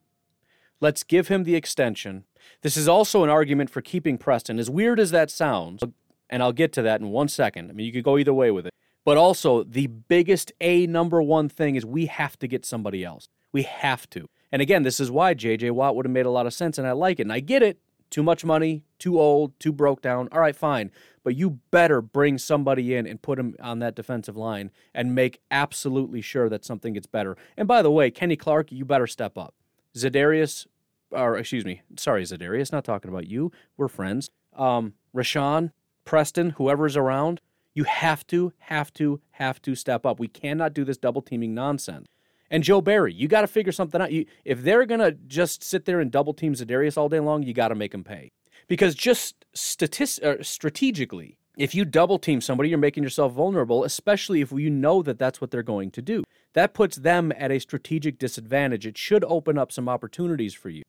Let's 0.81 1.03
give 1.03 1.29
him 1.29 1.45
the 1.45 1.57
extension. 1.57 2.25
This 2.63 2.77
is 2.77 2.87
also 2.87 3.25
an 3.25 3.31
argument 3.31 3.71
for 3.71 3.81
keeping 3.81 4.19
Preston. 4.19 4.59
As 4.59 4.71
weird 4.71 5.01
as 5.01 5.11
that 5.11 5.31
sounds, 5.31 5.83
and 6.31 6.43
I'll 6.43 6.53
get 6.53 6.73
to 6.75 6.83
that 6.83 7.01
in 7.01 7.09
one 7.09 7.29
second. 7.29 7.71
I 7.71 7.73
mean, 7.73 7.87
you 7.87 7.93
could 7.93 8.05
go 8.05 8.19
either 8.19 8.35
way 8.35 8.51
with 8.51 8.67
it. 8.67 8.75
But 9.09 9.17
also, 9.17 9.63
the 9.65 9.87
biggest 9.87 10.53
A 10.61 10.87
number 10.87 11.23
one 11.23 11.49
thing 11.49 11.77
is 11.77 11.87
we 11.87 12.05
have 12.05 12.39
to 12.41 12.47
get 12.47 12.67
somebody 12.67 13.05
else. 13.05 13.31
We 13.53 13.63
have 13.63 14.11
to. 14.11 14.29
And 14.53 14.61
again, 14.61 14.83
this 14.83 15.01
is 15.01 15.11
why 15.11 15.33
JJ 15.33 15.71
Watt 15.71 15.97
would 15.97 16.05
have 16.05 16.13
made 16.13 16.27
a 16.27 16.31
lot 16.31 16.45
of 16.45 16.53
sense, 16.53 16.77
and 16.77 16.87
I 16.87 16.93
like 16.93 17.19
it. 17.19 17.23
And 17.23 17.33
I 17.33 17.41
get 17.41 17.63
it. 17.63 17.79
Too 18.11 18.23
much 18.23 18.45
money, 18.45 18.85
too 18.99 19.19
old, 19.19 19.59
too 19.59 19.73
broke 19.73 20.03
down. 20.03 20.29
All 20.31 20.41
right, 20.41 20.55
fine. 20.55 20.91
But 21.25 21.37
you 21.37 21.59
better 21.71 22.03
bring 22.03 22.37
somebody 22.37 22.95
in 22.95 23.07
and 23.07 23.23
put 23.23 23.39
him 23.39 23.57
on 23.63 23.79
that 23.79 23.95
defensive 23.95 24.37
line 24.37 24.71
and 24.95 25.15
make 25.15 25.41
absolutely 25.51 26.21
sure 26.21 26.51
that 26.51 26.67
something 26.67 26.93
gets 26.93 27.07
better. 27.07 27.35
And 27.57 27.67
by 27.67 27.81
the 27.81 27.91
way, 27.91 28.11
Kenny 28.11 28.37
Clark, 28.37 28.71
you 28.71 28.85
better 28.85 29.07
step 29.07 29.39
up. 29.39 29.55
Za'Darius, 29.97 30.67
or 31.13 31.39
excuse 31.39 31.65
me, 31.65 31.81
sorry, 31.97 32.25
Za'Darius, 32.25 32.73
not 32.73 32.85
talking 32.85 33.11
about 33.11 33.27
you. 33.27 33.53
We're 33.79 33.89
friends. 33.89 34.29
Um, 34.55 34.93
Rashan, 35.17 35.73
Preston, 36.05 36.51
whoever's 36.51 36.95
around, 36.95 37.41
you 37.79 37.85
have 37.85 38.27
to, 38.27 38.53
have 38.59 38.93
to, 38.95 39.21
have 39.31 39.63
to 39.63 39.77
step 39.77 40.05
up. 40.05 40.19
We 40.19 40.27
cannot 40.27 40.75
do 40.75 40.85
this 40.85 40.97
double 40.97 41.23
teaming 41.23 41.55
nonsense. 41.55 42.09
And 42.51 42.65
Joe 42.65 42.81
Barry, 42.81 43.15
you 43.15 43.29
got 43.29 43.43
to 43.43 43.47
figure 43.47 43.71
something 43.71 44.01
out. 44.01 44.11
You, 44.11 44.27
if 44.45 44.63
they're 44.63 44.85
going 44.85 44.99
to 44.99 45.13
just 45.13 45.63
sit 45.63 45.85
there 45.85 46.01
and 46.01 46.11
double 46.11 46.35
team 46.35 46.55
Za'Darius 46.55 46.99
all 46.99 47.09
day 47.09 47.21
long, 47.21 47.45
you 47.45 47.55
got 47.55 47.69
to 47.69 47.77
make 47.77 47.93
them 47.93 48.03
pay. 48.03 48.31
Because 48.67 48.97
just 48.97 49.45
statist- 49.55 50.25
uh, 50.25 50.43
strategically, 50.43 51.39
if 51.57 51.73
you 51.73 51.85
double 51.85 52.19
team 52.19 52.41
somebody, 52.41 52.69
you're 52.69 52.79
making 52.79 53.05
yourself 53.05 53.33
vulnerable, 53.33 53.85
especially 53.85 54.41
if 54.41 54.51
you 54.51 54.71
know 54.71 55.01
that 55.03 55.21
that's 55.21 55.41
what 55.41 55.53
they're 55.53 55.63
going 55.63 55.93
to 55.93 56.03
do. 56.03 56.25
That 56.55 56.75
puts 56.75 56.97
them 56.97 57.33
at 57.37 57.53
a 57.53 57.61
strategic 57.61 58.19
disadvantage. 58.19 58.89
It 58.89 58.99
should 58.99 59.25
open 59.25 59.57
up 59.57 59.71
some 59.71 59.89
opportunities 59.89 60.55
for 60.55 60.69
you. 60.69 60.83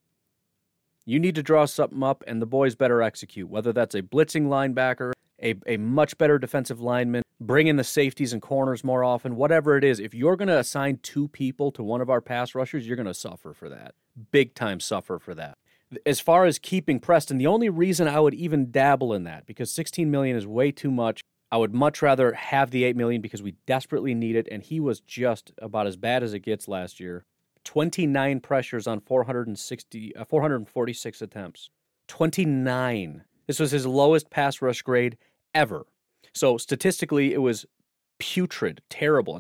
You 1.10 1.20
need 1.20 1.34
to 1.36 1.42
draw 1.42 1.66
something 1.66 2.04
up, 2.04 2.24
and 2.28 2.40
the 2.40 2.46
boys 2.46 2.76
better 2.76 3.02
execute, 3.02 3.50
whether 3.50 3.74
that's 3.74 3.96
a 3.96 4.04
blitzing 4.04 4.46
linebacker, 4.46 5.12
a, 5.42 5.56
a 5.66 5.78
much 5.78 6.16
better 6.20 6.38
defensive 6.38 6.82
lineman, 6.82 7.24
bring 7.42 7.66
in 7.66 7.78
the 7.78 7.84
safeties 7.84 8.32
and 8.32 8.44
corners 8.44 8.84
more 8.84 9.04
often, 9.04 9.36
whatever 9.36 9.76
it 9.76 9.84
is. 9.84 10.00
If 10.00 10.14
you're 10.14 10.36
going 10.36 10.50
to 10.50 10.60
assign 10.60 11.00
two 11.02 11.28
people 11.28 11.72
to 11.72 11.82
one 11.82 12.02
of 12.02 12.12
our 12.12 12.22
pass 12.22 12.54
rushers, 12.54 12.86
you're 12.86 12.96
going 12.96 13.08
to 13.08 13.16
suffer 13.16 13.54
for 13.56 13.70
that. 13.70 13.96
Big 14.30 14.54
time 14.54 14.80
suffer 14.80 15.18
for 15.18 15.34
that. 15.34 15.58
As 16.06 16.20
far 16.20 16.46
as 16.46 16.60
keeping 16.60 17.00
Preston, 17.00 17.40
the 17.40 17.48
only 17.48 17.70
reason 17.70 18.08
I 18.08 18.20
would 18.20 18.36
even 18.36 18.70
dabble 18.70 19.12
in 19.16 19.24
that, 19.24 19.48
because 19.48 19.72
16 19.72 20.12
million 20.12 20.38
is 20.38 20.46
way 20.46 20.72
too 20.72 20.92
much. 20.92 21.24
I 21.52 21.58
would 21.58 21.74
much 21.74 22.04
rather 22.04 22.34
have 22.34 22.70
the 22.70 22.84
8 22.84 22.96
million 22.96 23.20
because 23.20 23.42
we 23.42 23.56
desperately 23.66 24.14
need 24.14 24.36
it, 24.36 24.48
and 24.52 24.62
he 24.62 24.80
was 24.80 25.00
just 25.00 25.54
about 25.60 25.88
as 25.88 25.96
bad 25.96 26.22
as 26.22 26.36
it 26.36 26.42
gets 26.42 26.68
last 26.68 27.00
year. 27.00 27.26
29 27.70 28.40
pressures 28.40 28.88
on 28.88 29.00
460, 29.00 30.16
uh, 30.16 30.26
446 30.26 31.22
attempts. 31.22 31.70
29. 32.08 33.24
This 33.46 33.60
was 33.60 33.70
his 33.70 33.86
lowest 33.86 34.32
pass 34.32 34.60
rush 34.60 34.82
grade 34.82 35.18
ever. 35.54 35.86
So 36.34 36.58
statistically, 36.58 37.32
it 37.32 37.44
was 37.44 37.68
putrid, 38.18 38.82
terrible. 38.90 39.40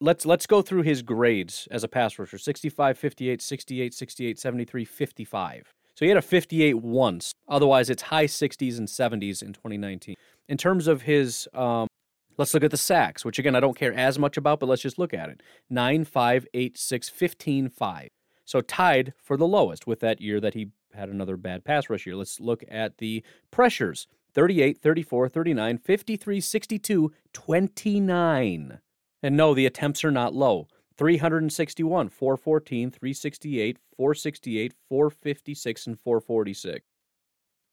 Let's 0.00 0.24
let's 0.24 0.46
go 0.46 0.62
through 0.62 0.84
his 0.84 1.02
grades 1.02 1.68
as 1.70 1.84
a 1.84 1.88
pass 1.88 2.18
rusher: 2.18 2.38
65, 2.38 2.96
58, 2.96 3.42
68, 3.42 3.92
68, 3.92 4.38
73, 4.38 4.84
55. 4.86 5.74
So 5.96 6.06
he 6.06 6.08
had 6.08 6.16
a 6.16 6.22
58 6.22 6.76
once. 6.76 7.32
Otherwise, 7.46 7.90
it's 7.90 8.04
high 8.04 8.24
60s 8.24 8.78
and 8.78 8.88
70s 8.88 9.42
in 9.42 9.52
2019. 9.52 10.14
In 10.48 10.56
terms 10.56 10.86
of 10.86 11.02
his 11.02 11.46
um, 11.52 11.88
Let's 12.38 12.54
look 12.54 12.62
at 12.62 12.70
the 12.70 12.76
sacks, 12.76 13.24
which 13.24 13.38
again, 13.38 13.56
I 13.56 13.60
don't 13.60 13.76
care 13.76 13.92
as 13.92 14.18
much 14.18 14.36
about, 14.36 14.60
but 14.60 14.68
let's 14.68 14.82
just 14.82 14.98
look 14.98 15.12
at 15.12 15.28
it 15.28 15.42
9, 15.68 16.04
5, 16.04 16.46
8, 16.54 16.78
6, 16.78 17.08
15, 17.08 17.68
5. 17.68 18.08
So 18.44 18.60
tied 18.60 19.12
for 19.20 19.36
the 19.36 19.46
lowest 19.46 19.86
with 19.86 20.00
that 20.00 20.20
year 20.20 20.40
that 20.40 20.54
he 20.54 20.68
had 20.94 21.08
another 21.08 21.36
bad 21.36 21.64
pass 21.64 21.90
rush 21.90 22.06
year. 22.06 22.16
Let's 22.16 22.40
look 22.40 22.62
at 22.70 22.98
the 22.98 23.24
pressures 23.50 24.06
38, 24.34 24.80
34, 24.80 25.28
39, 25.28 25.78
53, 25.78 26.40
62, 26.40 27.12
29. 27.32 28.78
And 29.22 29.36
no, 29.36 29.52
the 29.52 29.66
attempts 29.66 30.04
are 30.04 30.12
not 30.12 30.32
low. 30.32 30.68
361, 30.96 32.08
414, 32.08 32.90
368, 32.90 33.78
468, 33.96 34.74
456, 34.88 35.86
and 35.86 35.98
446. 35.98 36.86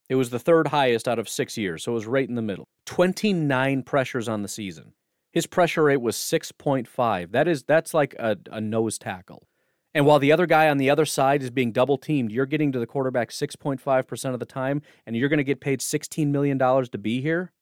It 0.10 0.16
was 0.16 0.30
the 0.30 0.40
third 0.40 0.68
highest 0.68 1.08
out 1.08 1.20
of 1.20 1.28
six 1.28 1.58
years, 1.58 1.84
so 1.84 1.92
it 1.92 1.96
was 1.96 2.06
right 2.06 2.28
in 2.28 2.36
the 2.36 2.42
middle. 2.42 2.68
29 2.86 3.84
pressures 3.84 4.30
on 4.30 4.42
the 4.42 4.48
season. 4.48 4.94
His 5.32 5.48
pressure 5.48 5.84
rate 5.84 6.02
was 6.02 6.16
6.5. 6.16 7.32
That 7.32 7.48
is 7.48 7.64
that's 7.64 7.94
like 7.94 8.14
a, 8.20 8.38
a 8.52 8.62
nose 8.62 8.98
tackle. 8.98 9.48
And 9.94 10.06
while 10.06 10.20
the 10.20 10.32
other 10.32 10.46
guy 10.46 10.70
on 10.70 10.78
the 10.78 10.90
other 10.90 11.06
side 11.06 11.42
is 11.42 11.50
being 11.50 11.72
double 11.72 11.98
teamed, 11.98 12.32
you're 12.32 12.46
getting 12.46 12.72
to 12.74 12.80
the 12.80 12.86
quarterback 12.86 13.30
6.5% 13.30 14.34
of 14.34 14.40
the 14.40 14.46
time, 14.46 14.82
and 15.06 15.16
you're 15.16 15.30
going 15.30 15.38
to 15.38 15.44
get 15.44 15.62
paid 15.62 15.80
$16 15.80 16.28
million 16.28 16.60
to 16.60 16.98
be 16.98 17.22
here? 17.22 17.54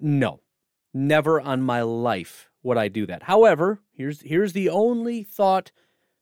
No. 0.00 0.40
Never 0.92 1.40
on 1.40 1.62
my 1.62 1.82
life 1.82 2.50
would 2.62 2.76
I 2.76 2.88
do 2.88 3.06
that. 3.06 3.24
However, 3.24 3.80
here's 3.92 4.20
here's 4.22 4.52
the 4.52 4.68
only 4.68 5.22
thought 5.22 5.72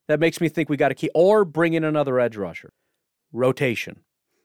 that 0.09 0.21
makes 0.21 0.40
me 0.40 0.49
think 0.49 0.69
we 0.69 0.76
got 0.76 0.88
to 0.88 0.95
keep 0.95 1.11
or 1.14 1.45
bring 1.45 1.75
in 1.75 1.85
another 1.85 2.21
edge 2.21 2.37
rusher. 2.37 2.73
Rotation. 3.33 4.00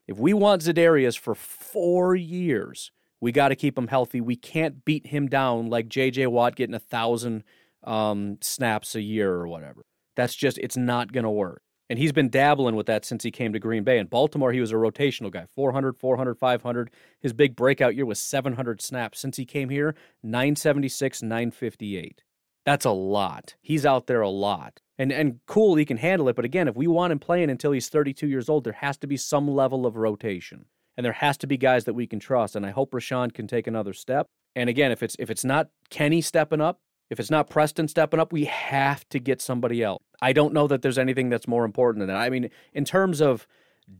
If 0.07 0.19
we 0.19 0.33
want 0.33 0.61
Za'Darius 0.61 1.17
for 1.17 1.33
four 1.33 2.15
years, 2.15 2.91
we 3.19 3.31
got 3.31 3.49
to 3.49 3.55
keep 3.55 3.77
him 3.77 3.87
healthy. 3.87 4.21
We 4.21 4.35
can't 4.35 4.85
beat 4.85 5.07
him 5.07 5.27
down 5.27 5.69
like 5.69 5.87
J.J. 5.87 6.27
Watt 6.27 6.55
getting 6.55 6.75
a 6.75 6.79
thousand 6.79 7.43
um, 7.83 8.37
snaps 8.41 8.95
a 8.95 9.01
year 9.01 9.31
or 9.33 9.47
whatever. 9.47 9.85
That's 10.15 10.35
just 10.35 10.57
it's 10.59 10.77
not 10.77 11.11
going 11.11 11.23
to 11.23 11.29
work. 11.29 11.61
And 11.89 11.99
he's 11.99 12.11
been 12.11 12.29
dabbling 12.29 12.75
with 12.75 12.87
that 12.87 13.05
since 13.05 13.23
he 13.23 13.31
came 13.31 13.53
to 13.53 13.59
Green 13.59 13.83
Bay. 13.83 13.99
In 13.99 14.07
Baltimore, 14.07 14.51
he 14.51 14.59
was 14.59 14.71
a 14.71 14.75
rotational 14.75 15.31
guy 15.31 15.45
400, 15.55 15.97
400, 15.97 16.35
500. 16.35 16.91
His 17.19 17.33
big 17.33 17.55
breakout 17.55 17.95
year 17.95 18.05
was 18.05 18.19
700 18.19 18.81
snaps. 18.81 19.19
Since 19.19 19.37
he 19.37 19.45
came 19.45 19.69
here, 19.69 19.95
976, 20.23 21.21
958. 21.21 22.23
That's 22.65 22.85
a 22.85 22.91
lot. 22.91 23.55
He's 23.61 23.85
out 23.85 24.07
there 24.07 24.21
a 24.21 24.29
lot 24.29 24.81
and 24.97 25.11
and 25.11 25.39
cool 25.45 25.75
he 25.75 25.85
can 25.85 25.97
handle 25.97 26.29
it 26.29 26.35
but 26.35 26.45
again 26.45 26.67
if 26.67 26.75
we 26.75 26.87
want 26.87 27.11
him 27.11 27.19
playing 27.19 27.49
until 27.49 27.71
he's 27.71 27.89
32 27.89 28.27
years 28.27 28.49
old 28.49 28.63
there 28.63 28.73
has 28.73 28.97
to 28.97 29.07
be 29.07 29.17
some 29.17 29.47
level 29.47 29.85
of 29.85 29.95
rotation 29.95 30.65
and 30.97 31.05
there 31.05 31.13
has 31.13 31.37
to 31.37 31.47
be 31.47 31.57
guys 31.57 31.85
that 31.85 31.93
we 31.93 32.07
can 32.07 32.19
trust 32.19 32.55
and 32.55 32.65
i 32.65 32.71
hope 32.71 32.91
rashan 32.91 33.33
can 33.33 33.47
take 33.47 33.67
another 33.67 33.93
step 33.93 34.27
and 34.55 34.69
again 34.69 34.91
if 34.91 35.03
it's 35.03 35.15
if 35.19 35.29
it's 35.29 35.45
not 35.45 35.69
kenny 35.89 36.21
stepping 36.21 36.61
up 36.61 36.79
if 37.09 37.19
it's 37.19 37.31
not 37.31 37.49
preston 37.49 37.87
stepping 37.87 38.19
up 38.19 38.31
we 38.31 38.45
have 38.45 39.07
to 39.09 39.19
get 39.19 39.41
somebody 39.41 39.83
else 39.83 40.01
i 40.21 40.33
don't 40.33 40.53
know 40.53 40.67
that 40.67 40.81
there's 40.81 40.97
anything 40.97 41.29
that's 41.29 41.47
more 41.47 41.65
important 41.65 42.01
than 42.01 42.07
that 42.07 42.21
i 42.21 42.29
mean 42.29 42.49
in 42.73 42.85
terms 42.85 43.21
of 43.21 43.47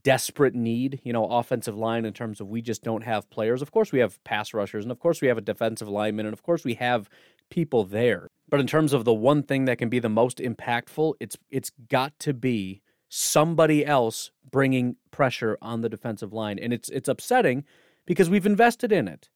desperate 0.04 0.56
need, 0.56 1.00
you 1.04 1.14
know, 1.14 1.28
offensive 1.28 1.78
line 1.78 2.06
in 2.06 2.12
terms 2.14 2.42
of 2.42 2.48
we 2.48 2.60
just 2.60 2.82
don't 2.82 3.04
have 3.04 3.30
players. 3.30 3.62
Of 3.62 3.72
course, 3.72 3.92
we 3.92 4.00
have 4.00 4.18
pass 4.24 4.52
rushers, 4.52 4.84
and 4.84 4.92
of 4.92 5.00
course, 5.00 5.22
we 5.22 5.28
have 5.28 5.38
a 5.38 5.42
defensive 5.42 5.88
lineman, 5.88 6.26
and 6.26 6.34
of 6.34 6.42
course, 6.42 6.64
we 6.64 6.74
have 6.74 7.08
people 7.52 7.84
there. 7.84 8.28
But 8.48 8.60
in 8.60 8.68
terms 8.68 8.94
of 8.94 9.06
the 9.06 9.14
one 9.14 9.44
thing 9.44 9.66
that 9.66 9.78
can 9.78 9.90
be 9.90 10.00
the 10.00 10.10
most 10.10 10.38
impactful, 10.38 11.16
it's 11.20 11.38
it's 11.50 11.72
got 11.90 12.18
to 12.20 12.34
be 12.34 12.82
somebody 13.10 13.86
else 13.86 14.32
bringing 14.50 14.98
pressure 15.12 15.58
on 15.62 15.82
the 15.82 15.90
defensive 15.90 16.34
line, 16.34 16.60
and 16.60 16.72
it's 16.72 16.90
it's 16.90 17.10
upsetting 17.10 17.64
because 18.06 18.30
we've 18.30 18.46
invested 18.46 18.92
in 18.92 19.08
it. 19.08 19.30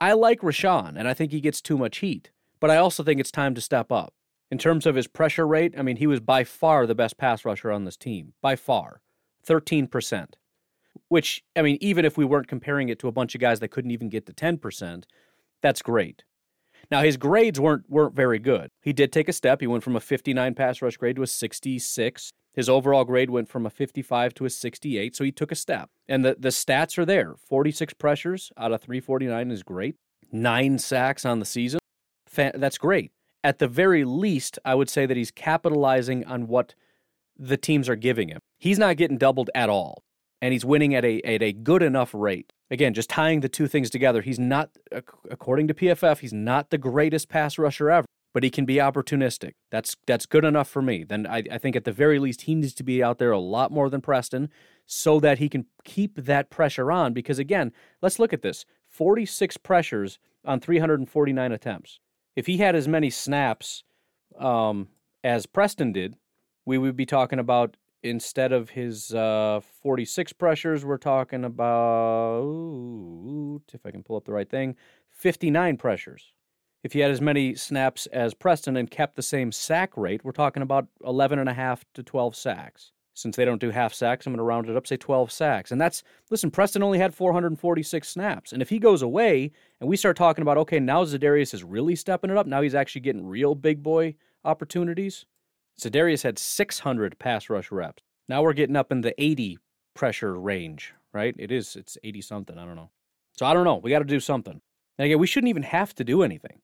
I 0.00 0.12
like 0.12 0.40
Rashan, 0.40 0.96
and 0.96 1.08
I 1.08 1.14
think 1.14 1.32
he 1.32 1.40
gets 1.40 1.60
too 1.60 1.76
much 1.76 1.98
heat, 1.98 2.30
but 2.60 2.70
I 2.70 2.76
also 2.76 3.02
think 3.02 3.20
it's 3.20 3.32
time 3.32 3.54
to 3.54 3.60
step 3.60 3.90
up. 3.92 4.14
In 4.50 4.56
terms 4.56 4.86
of 4.86 4.94
his 4.94 5.06
pressure 5.06 5.46
rate, 5.46 5.74
I 5.76 5.82
mean, 5.82 5.96
he 5.96 6.06
was 6.06 6.20
by 6.20 6.44
far 6.44 6.86
the 6.86 6.94
best 6.94 7.18
pass 7.18 7.44
rusher 7.44 7.70
on 7.70 7.84
this 7.84 7.96
team, 7.96 8.32
by 8.40 8.56
far, 8.56 9.02
thirteen 9.42 9.86
percent. 9.86 10.36
Which 11.08 11.42
I 11.54 11.62
mean, 11.62 11.78
even 11.80 12.04
if 12.04 12.16
we 12.16 12.24
weren't 12.24 12.48
comparing 12.48 12.88
it 12.88 12.98
to 13.00 13.08
a 13.08 13.12
bunch 13.12 13.34
of 13.34 13.40
guys 13.40 13.60
that 13.60 13.68
couldn't 13.68 13.90
even 13.90 14.08
get 14.08 14.24
to 14.26 14.32
ten 14.32 14.56
percent, 14.56 15.06
that's 15.60 15.82
great. 15.82 16.24
Now 16.90 17.02
his 17.02 17.16
grades 17.16 17.60
weren't 17.60 17.88
weren't 17.88 18.14
very 18.14 18.38
good. 18.38 18.70
He 18.82 18.92
did 18.92 19.12
take 19.12 19.28
a 19.28 19.32
step. 19.32 19.60
He 19.60 19.66
went 19.66 19.84
from 19.84 19.96
a 19.96 20.00
59 20.00 20.54
pass 20.54 20.80
rush 20.80 20.96
grade 20.96 21.16
to 21.16 21.22
a 21.22 21.26
66. 21.26 22.30
His 22.54 22.68
overall 22.68 23.04
grade 23.04 23.30
went 23.30 23.48
from 23.48 23.66
a 23.66 23.70
55 23.70 24.34
to 24.34 24.44
a 24.44 24.50
68, 24.50 25.14
so 25.14 25.22
he 25.22 25.30
took 25.30 25.52
a 25.52 25.54
step. 25.54 25.90
And 26.08 26.24
the, 26.24 26.36
the 26.38 26.48
stats 26.48 26.98
are 26.98 27.04
there. 27.04 27.34
46 27.36 27.94
pressures 27.94 28.50
out 28.56 28.72
of 28.72 28.80
349 28.80 29.50
is 29.50 29.62
great. 29.62 29.94
9 30.32 30.78
sacks 30.78 31.24
on 31.24 31.38
the 31.38 31.44
season. 31.44 31.78
That's 32.34 32.78
great. 32.78 33.12
At 33.44 33.58
the 33.58 33.68
very 33.68 34.04
least, 34.04 34.58
I 34.64 34.74
would 34.74 34.90
say 34.90 35.06
that 35.06 35.16
he's 35.16 35.30
capitalizing 35.30 36.24
on 36.24 36.48
what 36.48 36.74
the 37.38 37.56
teams 37.56 37.88
are 37.88 37.96
giving 37.96 38.28
him. 38.28 38.40
He's 38.58 38.78
not 38.78 38.96
getting 38.96 39.18
doubled 39.18 39.50
at 39.54 39.70
all, 39.70 40.02
and 40.42 40.52
he's 40.52 40.64
winning 40.64 40.94
at 40.94 41.04
a 41.04 41.20
at 41.22 41.42
a 41.42 41.52
good 41.52 41.82
enough 41.82 42.12
rate 42.12 42.52
again, 42.70 42.94
just 42.94 43.10
tying 43.10 43.40
the 43.40 43.48
two 43.48 43.66
things 43.66 43.90
together, 43.90 44.22
he's 44.22 44.38
not, 44.38 44.70
according 45.30 45.68
to 45.68 45.74
PFF, 45.74 46.18
he's 46.18 46.32
not 46.32 46.70
the 46.70 46.78
greatest 46.78 47.28
pass 47.28 47.58
rusher 47.58 47.90
ever, 47.90 48.06
but 48.34 48.42
he 48.42 48.50
can 48.50 48.64
be 48.64 48.76
opportunistic. 48.76 49.52
That's 49.70 49.96
that's 50.06 50.26
good 50.26 50.44
enough 50.44 50.68
for 50.68 50.82
me. 50.82 51.04
Then 51.04 51.26
I, 51.26 51.42
I 51.50 51.58
think 51.58 51.76
at 51.76 51.84
the 51.84 51.92
very 51.92 52.18
least 52.18 52.42
he 52.42 52.54
needs 52.54 52.74
to 52.74 52.84
be 52.84 53.02
out 53.02 53.18
there 53.18 53.32
a 53.32 53.38
lot 53.38 53.70
more 53.70 53.90
than 53.90 54.00
Preston, 54.00 54.50
so 54.86 55.20
that 55.20 55.38
he 55.38 55.48
can 55.48 55.66
keep 55.84 56.16
that 56.16 56.50
pressure 56.50 56.92
on. 56.92 57.12
Because 57.12 57.38
again, 57.38 57.72
let's 58.02 58.18
look 58.18 58.32
at 58.32 58.42
this: 58.42 58.64
46 58.88 59.56
pressures 59.58 60.18
on 60.44 60.60
349 60.60 61.52
attempts. 61.52 62.00
If 62.36 62.46
he 62.46 62.58
had 62.58 62.76
as 62.76 62.86
many 62.86 63.10
snaps 63.10 63.82
um, 64.38 64.88
as 65.24 65.46
Preston 65.46 65.92
did, 65.92 66.16
we 66.64 66.78
would 66.78 66.96
be 66.96 67.06
talking 67.06 67.38
about 67.38 67.76
instead 68.02 68.52
of 68.52 68.70
his 68.70 69.12
uh, 69.14 69.60
46 69.82 70.32
pressures, 70.34 70.84
we're 70.84 70.98
talking 70.98 71.44
about, 71.44 72.42
if 73.72 73.84
I 73.84 73.90
can 73.90 74.02
pull 74.02 74.16
up 74.16 74.24
the 74.24 74.32
right 74.32 74.48
thing, 74.48 74.76
59 75.10 75.76
pressures. 75.76 76.32
If 76.84 76.92
he 76.92 77.00
had 77.00 77.10
as 77.10 77.20
many 77.20 77.56
snaps 77.56 78.06
as 78.06 78.34
Preston 78.34 78.76
and 78.76 78.90
kept 78.90 79.16
the 79.16 79.22
same 79.22 79.50
sack 79.50 79.96
rate, 79.96 80.24
we're 80.24 80.30
talking 80.32 80.62
about 80.62 80.86
11 81.04 81.40
and 81.40 81.48
a 81.48 81.54
half 81.54 81.84
to 81.94 82.02
12 82.02 82.36
sacks. 82.36 82.92
Since 83.14 83.34
they 83.34 83.44
don't 83.44 83.60
do 83.60 83.70
half 83.70 83.92
sacks, 83.92 84.26
I'm 84.26 84.32
going 84.32 84.38
to 84.38 84.44
round 84.44 84.68
it 84.68 84.76
up, 84.76 84.86
say 84.86 84.96
12 84.96 85.32
sacks. 85.32 85.72
And 85.72 85.80
that's, 85.80 86.04
listen, 86.30 86.52
Preston 86.52 86.84
only 86.84 87.00
had 87.00 87.12
446 87.12 88.08
snaps. 88.08 88.52
And 88.52 88.62
if 88.62 88.68
he 88.68 88.78
goes 88.78 89.02
away 89.02 89.50
and 89.80 89.88
we 89.88 89.96
start 89.96 90.16
talking 90.16 90.42
about, 90.42 90.56
okay, 90.58 90.78
now 90.78 91.02
Za'Darius 91.04 91.52
is 91.52 91.64
really 91.64 91.96
stepping 91.96 92.30
it 92.30 92.36
up, 92.36 92.46
now 92.46 92.62
he's 92.62 92.76
actually 92.76 93.00
getting 93.00 93.26
real 93.26 93.56
big 93.56 93.82
boy 93.82 94.14
opportunities, 94.44 95.26
Za'Darius 95.80 96.22
had 96.22 96.38
600 96.38 97.18
pass 97.18 97.48
rush 97.48 97.70
reps. 97.70 98.02
Now 98.28 98.42
we're 98.42 98.52
getting 98.52 98.76
up 98.76 98.92
in 98.92 99.00
the 99.00 99.14
80 99.22 99.58
pressure 99.94 100.38
range, 100.38 100.92
right? 101.12 101.34
It 101.38 101.50
is, 101.50 101.76
it's 101.76 101.96
80 102.02 102.20
something. 102.22 102.58
I 102.58 102.64
don't 102.64 102.76
know. 102.76 102.90
So 103.38 103.46
I 103.46 103.54
don't 103.54 103.64
know. 103.64 103.76
We 103.76 103.90
got 103.90 104.00
to 104.00 104.04
do 104.04 104.20
something. 104.20 104.60
And 104.98 105.06
again, 105.06 105.18
we 105.18 105.26
shouldn't 105.26 105.48
even 105.48 105.62
have 105.62 105.94
to 105.94 106.04
do 106.04 106.22
anything. 106.22 106.60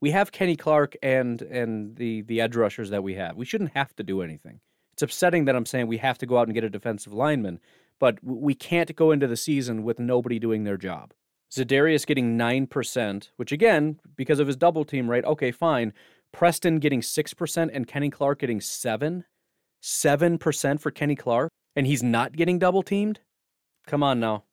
We 0.00 0.10
have 0.12 0.30
Kenny 0.30 0.54
Clark 0.54 0.94
and 1.02 1.42
and 1.42 1.96
the 1.96 2.22
the 2.22 2.40
edge 2.40 2.54
rushers 2.54 2.90
that 2.90 3.02
we 3.02 3.14
have. 3.14 3.36
We 3.36 3.44
shouldn't 3.44 3.72
have 3.74 3.96
to 3.96 4.04
do 4.04 4.22
anything. 4.22 4.60
It's 4.92 5.02
upsetting 5.02 5.46
that 5.46 5.56
I'm 5.56 5.66
saying 5.66 5.86
we 5.86 5.98
have 5.98 6.18
to 6.18 6.26
go 6.26 6.38
out 6.38 6.46
and 6.46 6.54
get 6.54 6.64
a 6.64 6.70
defensive 6.70 7.12
lineman, 7.12 7.60
but 7.98 8.18
we 8.22 8.54
can't 8.54 8.94
go 8.94 9.10
into 9.10 9.26
the 9.26 9.36
season 9.36 9.82
with 9.82 9.98
nobody 9.98 10.38
doing 10.38 10.64
their 10.64 10.76
job. 10.76 11.14
Za'Darius 11.50 12.04
getting 12.04 12.36
9%, 12.36 13.30
which 13.36 13.52
again, 13.52 14.00
because 14.16 14.38
of 14.38 14.46
his 14.46 14.56
double 14.56 14.84
team 14.84 15.08
rate, 15.08 15.24
okay, 15.24 15.50
fine. 15.50 15.94
Preston 16.38 16.78
getting 16.78 17.00
6% 17.00 17.70
and 17.72 17.84
Kenny 17.88 18.10
Clark 18.10 18.38
getting 18.38 18.60
7 18.60 19.24
7% 19.82 20.80
for 20.80 20.90
Kenny 20.92 21.16
Clark 21.16 21.50
and 21.74 21.84
he's 21.84 22.04
not 22.04 22.36
getting 22.36 22.60
double 22.60 22.84
teamed? 22.84 23.18
Come 23.88 24.04
on 24.04 24.20
now. 24.20 24.44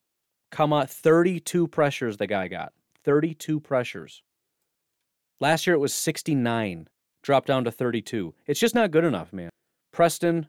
Come 0.49 0.73
on, 0.73 0.87
32 0.87 1.67
pressures 1.67 2.17
the 2.17 2.25
guy 2.25 2.47
got. 2.47 2.73
32 3.03 3.59
pressures. 3.59 4.23
Last 5.39 5.67
year 5.67 5.75
it 5.75 5.79
was 5.79 5.93
69, 5.93 6.87
dropped 7.21 7.45
down 7.45 7.65
to 7.65 7.71
32. 7.71 8.33
It's 8.47 8.59
just 8.59 8.73
not 8.73 8.89
good 8.89 9.03
enough, 9.03 9.31
man. 9.31 9.51
Preston 9.93 10.47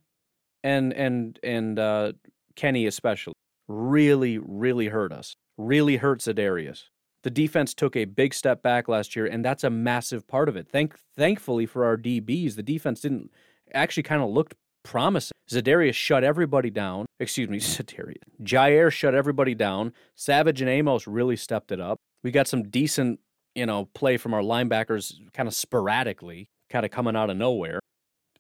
and 0.64 0.94
and 0.94 1.38
and 1.42 1.78
uh, 1.78 2.12
Kenny 2.54 2.86
especially 2.86 3.34
really 3.68 4.38
really 4.38 4.88
hurt 4.88 5.12
us. 5.12 5.34
Really 5.58 5.98
hurt 5.98 6.20
Za'Darius. 6.20 6.84
The 7.26 7.30
defense 7.30 7.74
took 7.74 7.96
a 7.96 8.04
big 8.04 8.32
step 8.34 8.62
back 8.62 8.86
last 8.86 9.16
year, 9.16 9.26
and 9.26 9.44
that's 9.44 9.64
a 9.64 9.68
massive 9.68 10.28
part 10.28 10.48
of 10.48 10.54
it. 10.54 10.68
Thank 10.68 10.96
thankfully 11.16 11.66
for 11.66 11.84
our 11.84 11.96
DBs, 11.96 12.54
the 12.54 12.62
defense 12.62 13.00
didn't 13.00 13.32
actually 13.74 14.04
kind 14.04 14.22
of 14.22 14.30
looked 14.30 14.54
promising. 14.84 15.32
Za'Darius 15.50 15.94
shut 15.94 16.22
everybody 16.22 16.70
down. 16.70 17.04
Excuse 17.18 17.48
me, 17.48 17.58
Za'Darius. 17.58 18.22
Jaire 18.44 18.92
shut 18.92 19.16
everybody 19.16 19.56
down. 19.56 19.92
Savage 20.14 20.60
and 20.60 20.70
Amos 20.70 21.08
really 21.08 21.34
stepped 21.34 21.72
it 21.72 21.80
up. 21.80 21.98
We 22.22 22.30
got 22.30 22.46
some 22.46 22.68
decent, 22.68 23.18
you 23.56 23.66
know, 23.66 23.86
play 23.86 24.18
from 24.18 24.32
our 24.32 24.42
linebackers 24.42 25.14
kind 25.32 25.48
of 25.48 25.54
sporadically, 25.56 26.48
kind 26.70 26.84
of 26.84 26.92
coming 26.92 27.16
out 27.16 27.28
of 27.28 27.36
nowhere. 27.36 27.80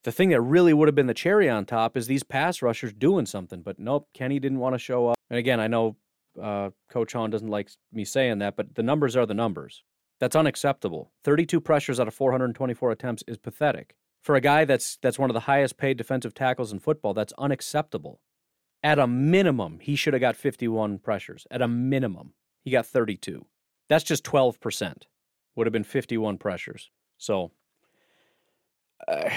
The 0.04 0.12
thing 0.12 0.28
that 0.28 0.40
really 0.40 0.72
would 0.72 0.86
have 0.86 0.94
been 0.94 1.08
the 1.08 1.12
cherry 1.12 1.50
on 1.50 1.66
top 1.66 1.96
is 1.96 2.06
these 2.06 2.22
pass 2.22 2.62
rushers 2.62 2.92
doing 2.92 3.26
something, 3.26 3.62
but 3.62 3.80
nope, 3.80 4.06
Kenny 4.14 4.38
didn't 4.38 4.60
want 4.60 4.76
to 4.76 4.78
show 4.78 5.08
up. 5.08 5.16
And 5.28 5.40
again, 5.40 5.58
I 5.58 5.66
know 5.66 5.96
uh, 6.40 6.70
Coach 6.90 7.12
Hahn 7.12 7.30
doesn't 7.30 7.48
like 7.48 7.70
me 7.92 8.04
saying 8.04 8.38
that, 8.38 8.56
but 8.56 8.74
the 8.74 8.82
numbers 8.82 9.16
are 9.16 9.26
the 9.26 9.34
numbers. 9.34 9.82
That's 10.18 10.36
unacceptable. 10.36 11.12
32 11.24 11.60
pressures 11.60 12.00
out 12.00 12.08
of 12.08 12.14
424 12.14 12.90
attempts 12.90 13.22
is 13.26 13.36
pathetic 13.36 13.94
for 14.26 14.34
a 14.34 14.40
guy 14.40 14.64
that's 14.64 14.98
that's 15.02 15.20
one 15.20 15.30
of 15.30 15.34
the 15.34 15.40
highest 15.40 15.78
paid 15.78 15.96
defensive 15.96 16.34
tackles 16.34 16.72
in 16.72 16.80
football, 16.80 17.14
that's 17.14 17.32
unacceptable. 17.38 18.20
At 18.82 18.98
a 18.98 19.06
minimum, 19.06 19.78
he 19.80 19.94
should 19.94 20.14
have 20.14 20.20
got 20.20 20.34
51 20.34 20.98
pressures. 20.98 21.46
At 21.48 21.62
a 21.62 21.68
minimum, 21.68 22.32
he 22.64 22.72
got 22.72 22.86
32. 22.86 23.46
That's 23.88 24.02
just 24.02 24.24
12%. 24.24 25.04
Would 25.54 25.66
have 25.66 25.72
been 25.72 25.84
51 25.84 26.38
pressures. 26.38 26.90
So 27.18 27.52
uh, 29.06 29.30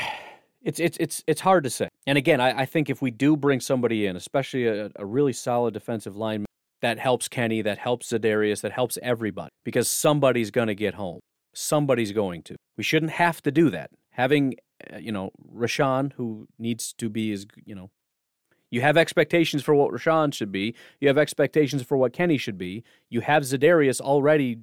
it's 0.63 0.79
it's 0.79 0.97
it's 0.99 1.23
it's 1.27 1.41
hard 1.41 1.65
to 1.65 1.69
say. 1.69 1.87
And 2.07 2.17
again, 2.17 2.41
I, 2.41 2.61
I 2.61 2.65
think 2.65 2.89
if 2.89 2.99
we 2.99 3.11
do 3.11 3.37
bring 3.37 3.59
somebody 3.59 4.07
in, 4.07 4.15
especially 4.15 4.65
a, 4.65 4.89
a 4.95 5.05
really 5.05 5.33
solid 5.33 5.75
defensive 5.75 6.17
lineman, 6.17 6.47
that 6.81 6.99
helps 6.99 7.27
Kenny, 7.27 7.61
that 7.61 7.77
helps 7.77 8.11
Za'Darius, 8.11 8.61
that 8.61 8.71
helps 8.71 8.97
everybody, 9.01 9.51
because 9.63 9.89
somebody's 9.89 10.51
going 10.51 10.67
to 10.67 10.75
get 10.75 10.95
home. 10.95 11.19
Somebody's 11.53 12.11
going 12.11 12.43
to. 12.43 12.55
We 12.77 12.83
shouldn't 12.83 13.13
have 13.13 13.41
to 13.41 13.51
do 13.51 13.69
that. 13.71 13.91
Having 14.11 14.55
uh, 14.93 14.97
you 14.97 15.11
know, 15.11 15.31
Rashan, 15.53 16.13
who 16.13 16.47
needs 16.57 16.93
to 16.93 17.09
be 17.09 17.31
is, 17.31 17.45
you 17.65 17.75
know, 17.75 17.89
you 18.71 18.81
have 18.81 18.97
expectations 18.97 19.63
for 19.63 19.73
what 19.73 19.91
Rashan 19.91 20.33
should 20.33 20.51
be. 20.51 20.75
You 20.99 21.07
have 21.07 21.17
expectations 21.17 21.81
for 21.81 21.97
what 21.97 22.13
Kenny 22.13 22.37
should 22.37 22.57
be. 22.57 22.83
You 23.09 23.21
have 23.21 23.43
Za'Darius 23.43 23.99
already 23.99 24.59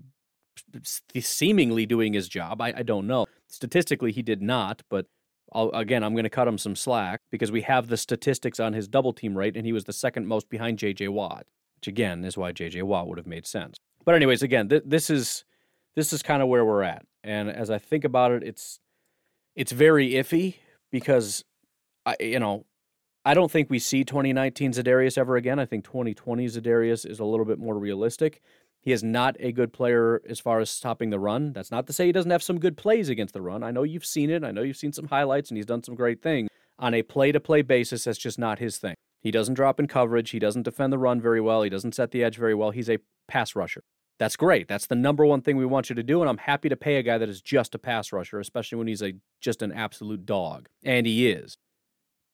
seemingly 1.18 1.86
doing 1.86 2.12
his 2.12 2.28
job. 2.28 2.60
I, 2.60 2.72
I 2.76 2.82
don't 2.82 3.06
know. 3.06 3.26
Statistically, 3.48 4.12
he 4.12 4.22
did 4.22 4.40
not, 4.40 4.82
but 4.88 5.06
I'll, 5.52 5.70
again, 5.70 6.02
I'm 6.04 6.14
going 6.14 6.24
to 6.24 6.30
cut 6.30 6.48
him 6.48 6.56
some 6.56 6.76
slack 6.76 7.20
because 7.30 7.50
we 7.52 7.62
have 7.62 7.88
the 7.88 7.96
statistics 7.96 8.60
on 8.60 8.72
his 8.72 8.88
double 8.88 9.12
team 9.12 9.36
rate, 9.36 9.56
and 9.56 9.66
he 9.66 9.72
was 9.72 9.84
the 9.84 9.92
second 9.92 10.26
most 10.26 10.48
behind 10.48 10.78
J.J. 10.78 11.08
Watt, 11.08 11.46
which 11.76 11.88
again 11.88 12.24
is 12.24 12.36
why 12.36 12.52
J.J. 12.52 12.82
Watt 12.82 13.08
would 13.08 13.18
have 13.18 13.26
made 13.26 13.46
sense. 13.46 13.76
But 14.04 14.14
anyways, 14.14 14.42
again, 14.42 14.68
th- 14.68 14.84
this 14.86 15.10
is 15.10 15.44
this 15.94 16.12
is 16.12 16.22
kind 16.22 16.42
of 16.42 16.48
where 16.48 16.64
we're 16.64 16.82
at, 16.82 17.04
and 17.24 17.48
as 17.48 17.70
I 17.70 17.78
think 17.78 18.04
about 18.04 18.32
it, 18.32 18.42
it's 18.42 18.80
it's 19.54 19.72
very 19.72 20.10
iffy 20.12 20.56
because 20.90 21.44
I 22.04 22.16
you 22.20 22.38
know 22.38 22.64
I 23.24 23.34
don't 23.34 23.50
think 23.50 23.68
we 23.68 23.80
see 23.80 24.04
2019 24.04 24.72
Za'Darius 24.72 25.18
ever 25.18 25.36
again. 25.36 25.58
I 25.58 25.66
think 25.66 25.84
2020 25.84 26.46
Za'Darius 26.46 27.04
is 27.04 27.18
a 27.18 27.24
little 27.24 27.44
bit 27.44 27.58
more 27.58 27.76
realistic. 27.76 28.40
He 28.80 28.92
is 28.92 29.02
not 29.02 29.34
a 29.40 29.50
good 29.50 29.72
player 29.72 30.22
as 30.28 30.38
far 30.38 30.60
as 30.60 30.70
stopping 30.70 31.10
the 31.10 31.18
run. 31.18 31.52
That's 31.52 31.72
not 31.72 31.88
to 31.88 31.92
say 31.92 32.06
he 32.06 32.12
doesn't 32.12 32.30
have 32.30 32.44
some 32.44 32.60
good 32.60 32.76
plays 32.76 33.08
against 33.08 33.34
the 33.34 33.42
run. 33.42 33.64
I 33.64 33.72
know 33.72 33.82
you've 33.82 34.06
seen 34.06 34.30
it. 34.30 34.44
I 34.44 34.52
know 34.52 34.62
you've 34.62 34.76
seen 34.76 34.92
some 34.92 35.08
highlights 35.08 35.50
and 35.50 35.56
he's 35.56 35.66
done 35.66 35.82
some 35.82 35.96
great 35.96 36.22
things. 36.22 36.48
On 36.78 36.94
a 36.94 37.02
play 37.02 37.32
to 37.32 37.40
play 37.40 37.62
basis, 37.62 38.04
that's 38.04 38.16
just 38.16 38.38
not 38.38 38.60
his 38.60 38.78
thing. 38.78 38.94
He 39.20 39.30
doesn't 39.30 39.54
drop 39.54 39.80
in 39.80 39.86
coverage. 39.88 40.30
He 40.30 40.38
doesn't 40.38 40.62
defend 40.62 40.92
the 40.92 40.98
run 40.98 41.20
very 41.20 41.40
well. 41.40 41.62
He 41.62 41.70
doesn't 41.70 41.94
set 41.94 42.10
the 42.10 42.22
edge 42.22 42.36
very 42.36 42.54
well. 42.54 42.70
He's 42.70 42.90
a 42.90 42.98
pass 43.28 43.56
rusher. 43.56 43.82
That's 44.18 44.36
great. 44.36 44.66
That's 44.68 44.86
the 44.86 44.94
number 44.94 45.26
one 45.26 45.42
thing 45.42 45.56
we 45.56 45.66
want 45.66 45.90
you 45.90 45.96
to 45.96 46.02
do. 46.02 46.20
And 46.20 46.30
I'm 46.30 46.38
happy 46.38 46.68
to 46.68 46.76
pay 46.76 46.96
a 46.96 47.02
guy 47.02 47.18
that 47.18 47.28
is 47.28 47.42
just 47.42 47.74
a 47.74 47.78
pass 47.78 48.12
rusher, 48.12 48.40
especially 48.40 48.78
when 48.78 48.86
he's 48.86 49.02
a 49.02 49.14
just 49.40 49.62
an 49.62 49.72
absolute 49.72 50.24
dog. 50.24 50.68
And 50.82 51.06
he 51.06 51.28
is. 51.28 51.58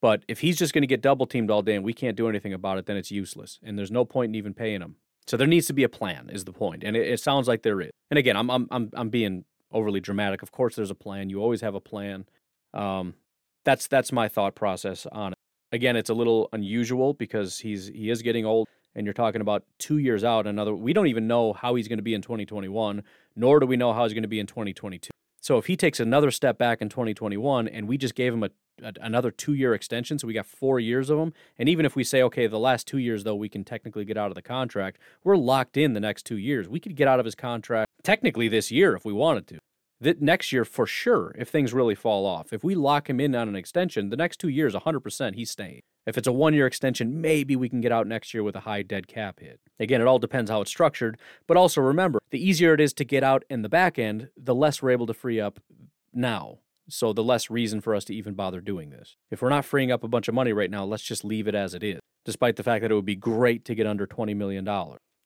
But 0.00 0.24
if 0.28 0.40
he's 0.40 0.58
just 0.58 0.74
going 0.74 0.82
to 0.82 0.88
get 0.88 1.00
double 1.00 1.26
teamed 1.26 1.50
all 1.50 1.62
day 1.62 1.76
and 1.76 1.84
we 1.84 1.92
can't 1.92 2.16
do 2.16 2.28
anything 2.28 2.52
about 2.52 2.78
it, 2.78 2.86
then 2.86 2.96
it's 2.96 3.10
useless. 3.10 3.58
And 3.62 3.78
there's 3.78 3.90
no 3.90 4.04
point 4.04 4.30
in 4.30 4.34
even 4.34 4.52
paying 4.52 4.80
him. 4.80 4.96
So 5.26 5.36
there 5.36 5.46
needs 5.46 5.66
to 5.68 5.72
be 5.72 5.84
a 5.84 5.88
plan, 5.88 6.28
is 6.32 6.44
the 6.44 6.52
point. 6.52 6.82
And 6.84 6.96
it, 6.96 7.06
it 7.06 7.20
sounds 7.20 7.46
like 7.46 7.62
there 7.62 7.80
is. 7.80 7.90
And 8.10 8.18
again, 8.18 8.36
I'm 8.36 8.50
I'm 8.50 8.68
I'm 8.70 8.90
I'm 8.94 9.08
being 9.08 9.44
overly 9.70 10.00
dramatic. 10.00 10.42
Of 10.42 10.52
course 10.52 10.76
there's 10.76 10.90
a 10.90 10.96
plan. 10.96 11.30
You 11.30 11.40
always 11.40 11.60
have 11.60 11.74
a 11.74 11.80
plan. 11.80 12.26
Um, 12.74 13.14
that's 13.64 13.86
that's 13.86 14.12
my 14.12 14.28
thought 14.28 14.54
process 14.54 15.06
on 15.10 15.32
it. 15.32 15.38
Again, 15.72 15.96
it's 15.96 16.10
a 16.10 16.14
little 16.14 16.50
unusual 16.52 17.14
because 17.14 17.58
he's 17.58 17.88
he 17.88 18.10
is 18.10 18.20
getting 18.20 18.44
old 18.44 18.68
and 18.94 19.06
you're 19.06 19.14
talking 19.14 19.40
about 19.40 19.64
two 19.78 19.96
years 19.96 20.22
out. 20.22 20.46
Another, 20.46 20.74
we 20.74 20.92
don't 20.92 21.06
even 21.06 21.26
know 21.26 21.54
how 21.54 21.74
he's 21.76 21.88
going 21.88 21.98
to 21.98 22.02
be 22.02 22.12
in 22.12 22.20
2021, 22.20 23.02
nor 23.34 23.58
do 23.58 23.66
we 23.66 23.78
know 23.78 23.94
how 23.94 24.04
he's 24.04 24.12
going 24.12 24.22
to 24.22 24.28
be 24.28 24.38
in 24.38 24.46
2022. 24.46 25.10
So 25.40 25.56
if 25.56 25.66
he 25.66 25.76
takes 25.76 25.98
another 25.98 26.30
step 26.30 26.58
back 26.58 26.82
in 26.82 26.90
2021, 26.90 27.68
and 27.68 27.88
we 27.88 27.96
just 27.96 28.14
gave 28.14 28.34
him 28.34 28.42
a, 28.42 28.50
a 28.82 28.92
another 29.00 29.30
two 29.30 29.54
year 29.54 29.72
extension, 29.72 30.18
so 30.18 30.26
we 30.26 30.34
got 30.34 30.44
four 30.44 30.78
years 30.78 31.08
of 31.08 31.18
him, 31.18 31.32
and 31.58 31.70
even 31.70 31.86
if 31.86 31.96
we 31.96 32.04
say 32.04 32.22
okay, 32.22 32.46
the 32.46 32.58
last 32.58 32.86
two 32.86 32.98
years 32.98 33.24
though 33.24 33.34
we 33.34 33.48
can 33.48 33.64
technically 33.64 34.04
get 34.04 34.18
out 34.18 34.30
of 34.30 34.34
the 34.34 34.42
contract, 34.42 34.98
we're 35.24 35.38
locked 35.38 35.78
in 35.78 35.94
the 35.94 36.00
next 36.00 36.26
two 36.26 36.36
years. 36.36 36.68
We 36.68 36.80
could 36.80 36.96
get 36.96 37.08
out 37.08 37.18
of 37.18 37.24
his 37.24 37.34
contract 37.34 37.90
technically 38.02 38.48
this 38.48 38.70
year 38.70 38.94
if 38.94 39.06
we 39.06 39.12
wanted 39.12 39.46
to. 39.48 39.58
That 40.02 40.20
next 40.20 40.50
year 40.50 40.64
for 40.64 40.84
sure, 40.84 41.32
if 41.38 41.48
things 41.48 41.72
really 41.72 41.94
fall 41.94 42.26
off. 42.26 42.52
If 42.52 42.64
we 42.64 42.74
lock 42.74 43.08
him 43.08 43.20
in 43.20 43.36
on 43.36 43.48
an 43.48 43.54
extension, 43.54 44.10
the 44.10 44.16
next 44.16 44.38
two 44.38 44.48
years, 44.48 44.74
100% 44.74 45.36
he's 45.36 45.52
staying. 45.52 45.82
If 46.06 46.18
it's 46.18 46.26
a 46.26 46.32
one 46.32 46.54
year 46.54 46.66
extension, 46.66 47.20
maybe 47.20 47.54
we 47.54 47.68
can 47.68 47.80
get 47.80 47.92
out 47.92 48.08
next 48.08 48.34
year 48.34 48.42
with 48.42 48.56
a 48.56 48.60
high 48.60 48.82
dead 48.82 49.06
cap 49.06 49.38
hit. 49.38 49.60
Again, 49.78 50.00
it 50.00 50.08
all 50.08 50.18
depends 50.18 50.50
how 50.50 50.60
it's 50.60 50.72
structured. 50.72 51.20
But 51.46 51.56
also 51.56 51.80
remember, 51.80 52.18
the 52.32 52.44
easier 52.44 52.74
it 52.74 52.80
is 52.80 52.92
to 52.94 53.04
get 53.04 53.22
out 53.22 53.44
in 53.48 53.62
the 53.62 53.68
back 53.68 53.96
end, 53.96 54.30
the 54.36 54.56
less 54.56 54.82
we're 54.82 54.90
able 54.90 55.06
to 55.06 55.14
free 55.14 55.38
up 55.38 55.60
now. 56.12 56.58
So 56.88 57.12
the 57.12 57.22
less 57.22 57.48
reason 57.48 57.80
for 57.80 57.94
us 57.94 58.04
to 58.06 58.14
even 58.14 58.34
bother 58.34 58.60
doing 58.60 58.90
this. 58.90 59.14
If 59.30 59.40
we're 59.40 59.50
not 59.50 59.64
freeing 59.64 59.92
up 59.92 60.02
a 60.02 60.08
bunch 60.08 60.26
of 60.26 60.34
money 60.34 60.52
right 60.52 60.70
now, 60.70 60.84
let's 60.84 61.04
just 61.04 61.24
leave 61.24 61.46
it 61.46 61.54
as 61.54 61.74
it 61.74 61.84
is, 61.84 62.00
despite 62.24 62.56
the 62.56 62.64
fact 62.64 62.82
that 62.82 62.90
it 62.90 62.94
would 62.96 63.04
be 63.04 63.14
great 63.14 63.64
to 63.66 63.76
get 63.76 63.86
under 63.86 64.08
$20 64.08 64.34
million. 64.34 64.66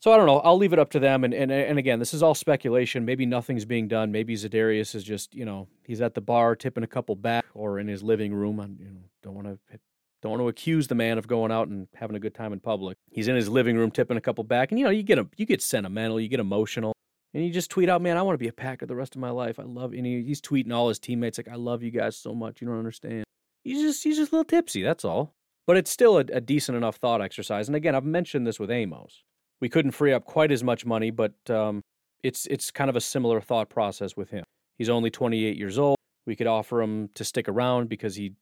So 0.00 0.12
I 0.12 0.16
don't 0.16 0.26
know. 0.26 0.40
I'll 0.40 0.58
leave 0.58 0.72
it 0.72 0.78
up 0.78 0.90
to 0.90 0.98
them. 0.98 1.24
And, 1.24 1.32
and 1.32 1.50
and 1.50 1.78
again, 1.78 1.98
this 1.98 2.12
is 2.12 2.22
all 2.22 2.34
speculation. 2.34 3.04
Maybe 3.04 3.26
nothing's 3.26 3.64
being 3.64 3.88
done. 3.88 4.12
Maybe 4.12 4.34
Za'Darius 4.34 4.94
is 4.94 5.02
just, 5.02 5.34
you 5.34 5.44
know, 5.44 5.68
he's 5.84 6.00
at 6.00 6.14
the 6.14 6.20
bar 6.20 6.54
tipping 6.54 6.84
a 6.84 6.86
couple 6.86 7.16
back 7.16 7.46
or 7.54 7.78
in 7.78 7.88
his 7.88 8.02
living 8.02 8.34
room. 8.34 8.60
I 8.60 8.66
you 8.66 8.90
know, 8.90 9.00
don't 9.22 9.34
want 9.34 9.46
to 9.46 9.78
don't 10.22 10.32
want 10.32 10.42
to 10.42 10.48
accuse 10.48 10.88
the 10.88 10.94
man 10.94 11.18
of 11.18 11.26
going 11.26 11.52
out 11.52 11.68
and 11.68 11.88
having 11.94 12.16
a 12.16 12.20
good 12.20 12.34
time 12.34 12.52
in 12.52 12.60
public. 12.60 12.98
He's 13.10 13.28
in 13.28 13.36
his 13.36 13.48
living 13.48 13.76
room 13.76 13.90
tipping 13.90 14.16
a 14.16 14.20
couple 14.20 14.44
back, 14.44 14.70
and 14.70 14.78
you 14.78 14.84
know 14.84 14.90
you 14.90 15.02
get 15.02 15.18
a, 15.18 15.26
you 15.36 15.46
get 15.46 15.62
sentimental, 15.62 16.20
you 16.20 16.28
get 16.28 16.40
emotional, 16.40 16.92
and 17.32 17.44
you 17.44 17.50
just 17.50 17.70
tweet 17.70 17.88
out, 17.88 18.02
"Man, 18.02 18.16
I 18.16 18.22
want 18.22 18.34
to 18.34 18.42
be 18.42 18.48
a 18.48 18.52
Packer 18.52 18.86
the 18.86 18.94
rest 18.94 19.14
of 19.14 19.20
my 19.20 19.30
life. 19.30 19.58
I 19.58 19.64
love." 19.64 19.92
He, 19.92 20.22
he's 20.22 20.40
tweeting 20.40 20.72
all 20.72 20.88
his 20.88 20.98
teammates 20.98 21.38
like, 21.38 21.48
"I 21.48 21.56
love 21.56 21.82
you 21.82 21.90
guys 21.90 22.16
so 22.16 22.34
much. 22.34 22.60
You 22.60 22.68
don't 22.68 22.78
understand." 22.78 23.24
He's 23.64 23.80
just 23.80 24.04
he's 24.04 24.16
just 24.16 24.32
a 24.32 24.36
little 24.36 24.44
tipsy. 24.44 24.82
That's 24.82 25.04
all. 25.04 25.34
But 25.66 25.76
it's 25.76 25.90
still 25.90 26.18
a, 26.18 26.24
a 26.32 26.40
decent 26.40 26.76
enough 26.76 26.96
thought 26.96 27.20
exercise. 27.20 27.68
And 27.68 27.76
again, 27.76 27.94
I've 27.94 28.04
mentioned 28.04 28.46
this 28.46 28.60
with 28.60 28.70
Amos. 28.70 29.24
We 29.60 29.68
couldn't 29.68 29.92
free 29.92 30.12
up 30.12 30.24
quite 30.24 30.52
as 30.52 30.62
much 30.62 30.84
money, 30.84 31.10
but 31.10 31.34
um, 31.48 31.82
it's 32.22 32.46
it's 32.46 32.70
kind 32.70 32.90
of 32.90 32.96
a 32.96 33.00
similar 33.00 33.40
thought 33.40 33.70
process 33.70 34.16
with 34.16 34.30
him. 34.30 34.44
He's 34.76 34.88
only 34.88 35.10
28 35.10 35.56
years 35.56 35.78
old. 35.78 35.96
We 36.26 36.36
could 36.36 36.46
offer 36.46 36.82
him 36.82 37.08
to 37.14 37.24
stick 37.24 37.48
around 37.48 37.88
because 37.88 38.16
he, 38.16 38.32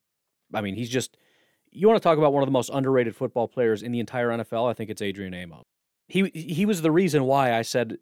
I 0.52 0.60
mean, 0.60 0.74
he's 0.74 0.88
just 0.88 1.16
you 1.70 1.88
want 1.88 2.00
to 2.00 2.02
talk 2.02 2.18
about 2.18 2.32
one 2.32 2.42
of 2.42 2.46
the 2.46 2.52
most 2.52 2.70
underrated 2.72 3.16
football 3.16 3.48
players 3.48 3.82
in 3.82 3.92
the 3.92 4.00
entire 4.00 4.28
NFL? 4.28 4.70
I 4.70 4.74
think 4.74 4.90
it's 4.90 5.02
Adrian 5.02 5.34
Amos. 5.34 5.64
He 6.08 6.30
he 6.34 6.66
was 6.66 6.82
the 6.82 6.92
reason 6.92 7.24
why 7.24 7.54
I 7.54 7.62
said 7.62 7.98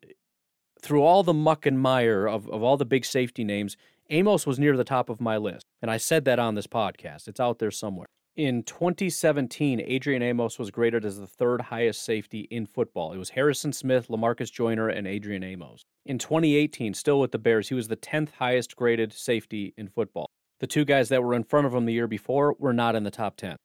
through 0.83 1.03
all 1.03 1.23
the 1.23 1.33
muck 1.33 1.65
and 1.65 1.79
mire 1.79 2.27
of, 2.27 2.49
of 2.49 2.63
all 2.63 2.77
the 2.77 2.85
big 2.85 3.05
safety 3.05 3.45
names, 3.45 3.77
Amos 4.11 4.47
was 4.47 4.59
near 4.59 4.77
the 4.77 4.85
top 4.85 5.09
of 5.09 5.21
my 5.21 5.37
list. 5.37 5.65
And 5.81 5.91
I 5.91 5.97
said 5.97 6.25
that 6.25 6.39
on 6.39 6.57
this 6.57 6.67
podcast. 6.67 7.29
It's 7.29 7.41
out 7.41 7.61
there 7.61 7.71
somewhere. 7.71 8.09
In 8.35 8.63
2017, 8.63 9.83
Adrian 9.85 10.23
Amos 10.23 10.59
was 10.59 10.71
graded 10.71 11.05
as 11.05 11.19
the 11.19 11.27
third 11.27 11.61
highest 11.61 12.03
safety 12.03 12.49
in 12.51 12.65
football. 12.65 13.13
It 13.13 13.19
was 13.19 13.31
Harrison 13.31 13.75
Smith, 13.75 14.09
Lamarcus 14.09 14.51
Joyner, 14.51 14.89
and 14.89 15.07
Adrian 15.07 15.45
Amos. 15.45 15.83
In 16.07 16.19
2018, 16.19 16.95
still 16.95 17.21
with 17.21 17.33
the 17.33 17.39
Bears, 17.39 17.69
he 17.69 17.75
was 17.75 17.89
the 17.89 17.97
10th 17.97 18.31
highest 18.39 18.75
graded 18.75 19.13
safety 19.13 19.75
in 19.77 19.87
football. 19.87 20.31
The 20.61 20.67
two 20.67 20.87
guys 20.87 21.11
that 21.11 21.23
were 21.23 21.35
in 21.35 21.45
front 21.45 21.67
of 21.67 21.75
him 21.75 21.85
the 21.85 21.93
year 21.93 22.07
before 22.07 22.57
were 22.59 22.73
not 22.73 22.97
in 22.97 23.05
the 23.05 23.11
top 23.11 23.37
10. 23.37 23.57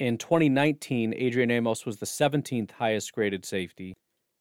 In 0.00 0.18
2019, 0.18 1.14
Adrian 1.16 1.52
Amos 1.52 1.86
was 1.86 1.98
the 1.98 2.06
17th 2.06 2.72
highest 2.72 3.12
graded 3.12 3.44
safety. 3.44 3.94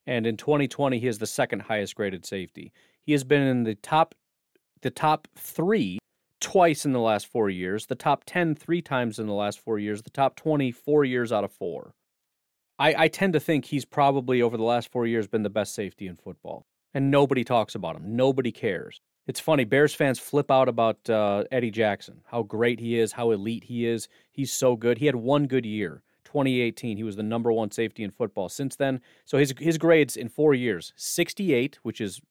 And 0.07 0.25
in 0.25 0.35
2020, 0.35 0.97
he 0.97 1.07
is 1.07 1.19
the 1.19 1.27
second 1.27 1.61
highest 1.61 1.93
graded 1.93 2.25
safety. 2.25 2.73
He 3.03 3.11
has 3.11 3.23
been 3.23 3.43
in 3.43 3.63
the 3.63 3.75
top 3.75 4.15
the 4.81 4.89
top 4.89 5.27
three 5.35 5.99
twice 6.45 6.85
in 6.85 6.93
the 6.93 6.99
last 6.99 7.25
four 7.25 7.49
years, 7.49 7.87
the 7.87 7.95
top 7.95 8.23
10 8.27 8.53
three 8.53 8.79
times 8.79 9.17
in 9.17 9.25
the 9.25 9.33
last 9.33 9.59
four 9.59 9.79
years, 9.79 10.03
the 10.03 10.11
top 10.11 10.35
20 10.35 10.71
four 10.71 11.03
years 11.03 11.31
out 11.31 11.43
of 11.43 11.51
four. 11.51 11.95
I, 12.77 13.05
I 13.05 13.07
tend 13.07 13.33
to 13.33 13.39
think 13.39 13.65
he's 13.65 13.83
probably 13.83 14.43
over 14.43 14.55
the 14.55 14.63
last 14.63 14.91
four 14.91 15.07
years 15.07 15.27
been 15.27 15.41
the 15.41 15.49
best 15.49 15.73
safety 15.73 16.05
in 16.05 16.15
football. 16.15 16.67
And 16.93 17.09
nobody 17.09 17.43
talks 17.43 17.73
about 17.73 17.95
him. 17.95 18.15
Nobody 18.15 18.51
cares. 18.51 19.01
It's 19.25 19.39
funny, 19.39 19.63
Bears 19.63 19.95
fans 19.95 20.19
flip 20.19 20.51
out 20.51 20.69
about 20.69 21.09
uh, 21.09 21.45
Eddie 21.51 21.71
Jackson, 21.71 22.21
how 22.25 22.43
great 22.43 22.79
he 22.79 22.99
is, 22.99 23.11
how 23.11 23.31
elite 23.31 23.63
he 23.63 23.87
is. 23.87 24.07
He's 24.31 24.53
so 24.53 24.75
good. 24.75 24.99
He 24.99 25.07
had 25.07 25.15
one 25.15 25.47
good 25.47 25.65
year. 25.65 26.03
2018, 26.25 26.95
he 26.95 27.03
was 27.03 27.15
the 27.15 27.23
number 27.23 27.51
one 27.51 27.71
safety 27.71 28.03
in 28.03 28.11
football. 28.11 28.49
Since 28.49 28.75
then, 28.75 29.01
so 29.25 29.39
his 29.39 29.51
his 29.57 29.79
grades 29.79 30.15
in 30.15 30.29
four 30.29 30.53
years: 30.53 30.93
68, 30.95 31.79
which 31.81 31.99
is 31.99 32.21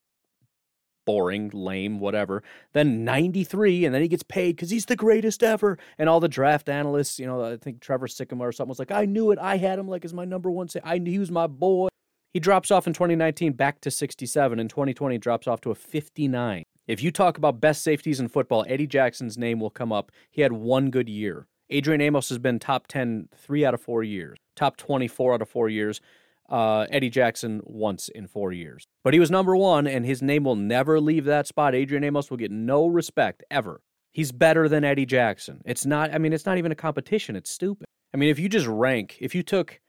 boring, 1.04 1.50
lame, 1.52 2.00
whatever. 2.00 2.42
Then 2.72 3.04
93, 3.04 3.84
and 3.84 3.94
then 3.94 4.02
he 4.02 4.08
gets 4.08 4.22
paid 4.22 4.56
because 4.56 4.70
he's 4.70 4.86
the 4.86 4.96
greatest 4.96 5.42
ever. 5.42 5.78
And 5.98 6.08
all 6.08 6.20
the 6.20 6.28
draft 6.28 6.68
analysts, 6.68 7.18
you 7.18 7.26
know, 7.26 7.44
I 7.44 7.56
think 7.56 7.80
Trevor 7.80 8.06
Sikkema 8.06 8.40
or 8.40 8.52
something 8.52 8.70
was 8.70 8.78
like, 8.78 8.92
I 8.92 9.04
knew 9.04 9.30
it. 9.30 9.38
I 9.38 9.56
had 9.56 9.78
him 9.78 9.88
like 9.88 10.04
as 10.04 10.14
my 10.14 10.24
number 10.24 10.50
one. 10.50 10.68
Say, 10.68 10.80
I 10.84 10.98
knew 10.98 11.12
he 11.12 11.18
was 11.18 11.30
my 11.30 11.46
boy. 11.46 11.88
He 12.32 12.40
drops 12.40 12.70
off 12.70 12.86
in 12.86 12.92
2019 12.92 13.52
back 13.52 13.80
to 13.82 13.90
67. 13.90 14.58
In 14.58 14.68
2020, 14.68 15.18
drops 15.18 15.46
off 15.46 15.60
to 15.62 15.70
a 15.70 15.74
59. 15.74 16.64
If 16.86 17.02
you 17.02 17.10
talk 17.10 17.38
about 17.38 17.60
best 17.60 17.82
safeties 17.82 18.20
in 18.20 18.28
football, 18.28 18.64
Eddie 18.68 18.86
Jackson's 18.86 19.38
name 19.38 19.60
will 19.60 19.70
come 19.70 19.92
up. 19.92 20.10
He 20.30 20.42
had 20.42 20.52
one 20.52 20.90
good 20.90 21.08
year. 21.08 21.46
Adrian 21.70 22.00
Amos 22.00 22.28
has 22.28 22.38
been 22.38 22.58
top 22.58 22.86
10 22.88 23.28
three 23.34 23.64
out 23.64 23.72
of 23.72 23.80
four 23.80 24.02
years, 24.02 24.36
top 24.54 24.76
24 24.76 25.34
out 25.34 25.42
of 25.42 25.48
four 25.48 25.68
years 25.68 26.00
uh, 26.48 26.86
Eddie 26.90 27.10
Jackson 27.10 27.60
once 27.64 28.08
in 28.08 28.26
four 28.26 28.52
years. 28.52 28.86
But 29.02 29.14
he 29.14 29.20
was 29.20 29.30
number 29.30 29.56
one, 29.56 29.86
and 29.86 30.04
his 30.04 30.22
name 30.22 30.44
will 30.44 30.56
never 30.56 31.00
leave 31.00 31.24
that 31.24 31.46
spot. 31.46 31.74
Adrian 31.74 32.04
Amos 32.04 32.30
will 32.30 32.36
get 32.36 32.50
no 32.50 32.86
respect 32.86 33.42
ever. 33.50 33.80
He's 34.12 34.30
better 34.30 34.68
than 34.68 34.84
Eddie 34.84 35.06
Jackson. 35.06 35.60
It's 35.64 35.84
not, 35.84 36.14
I 36.14 36.18
mean, 36.18 36.32
it's 36.32 36.46
not 36.46 36.58
even 36.58 36.70
a 36.70 36.76
competition. 36.76 37.34
It's 37.34 37.50
stupid. 37.50 37.86
I 38.12 38.16
mean, 38.16 38.30
if 38.30 38.38
you 38.38 38.48
just 38.48 38.66
rank, 38.66 39.18
if 39.20 39.34
you 39.34 39.42
took 39.42 39.80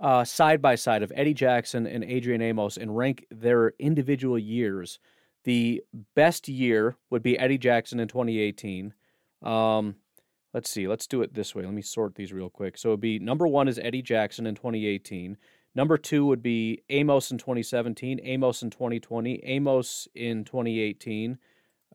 uh, 0.00 0.24
side 0.24 0.60
by 0.60 0.74
side 0.74 1.02
of 1.02 1.12
Eddie 1.14 1.34
Jackson 1.34 1.86
and 1.86 2.04
Adrian 2.04 2.42
Amos 2.42 2.76
and 2.76 2.96
rank 2.96 3.26
their 3.30 3.72
individual 3.78 4.38
years, 4.38 4.98
the 5.44 5.82
best 6.14 6.48
year 6.48 6.96
would 7.08 7.22
be 7.22 7.38
Eddie 7.38 7.58
Jackson 7.58 8.00
in 8.00 8.08
2018. 8.08 8.92
Um, 9.42 9.96
let's 10.52 10.68
see, 10.68 10.86
let's 10.86 11.06
do 11.06 11.22
it 11.22 11.34
this 11.34 11.54
way. 11.54 11.64
Let 11.64 11.72
me 11.72 11.82
sort 11.82 12.14
these 12.14 12.32
real 12.32 12.50
quick. 12.50 12.76
So 12.76 12.90
it'd 12.90 13.00
be 13.00 13.18
number 13.18 13.46
one 13.46 13.68
is 13.68 13.78
Eddie 13.78 14.02
Jackson 14.02 14.46
in 14.46 14.54
2018. 14.54 15.38
Number 15.74 15.96
two 15.96 16.26
would 16.26 16.42
be 16.42 16.82
Amos 16.90 17.30
in 17.30 17.38
2017, 17.38 18.20
Amos 18.24 18.62
in 18.62 18.70
2020, 18.70 19.40
Amos 19.44 20.08
in 20.14 20.44
2018, 20.44 21.38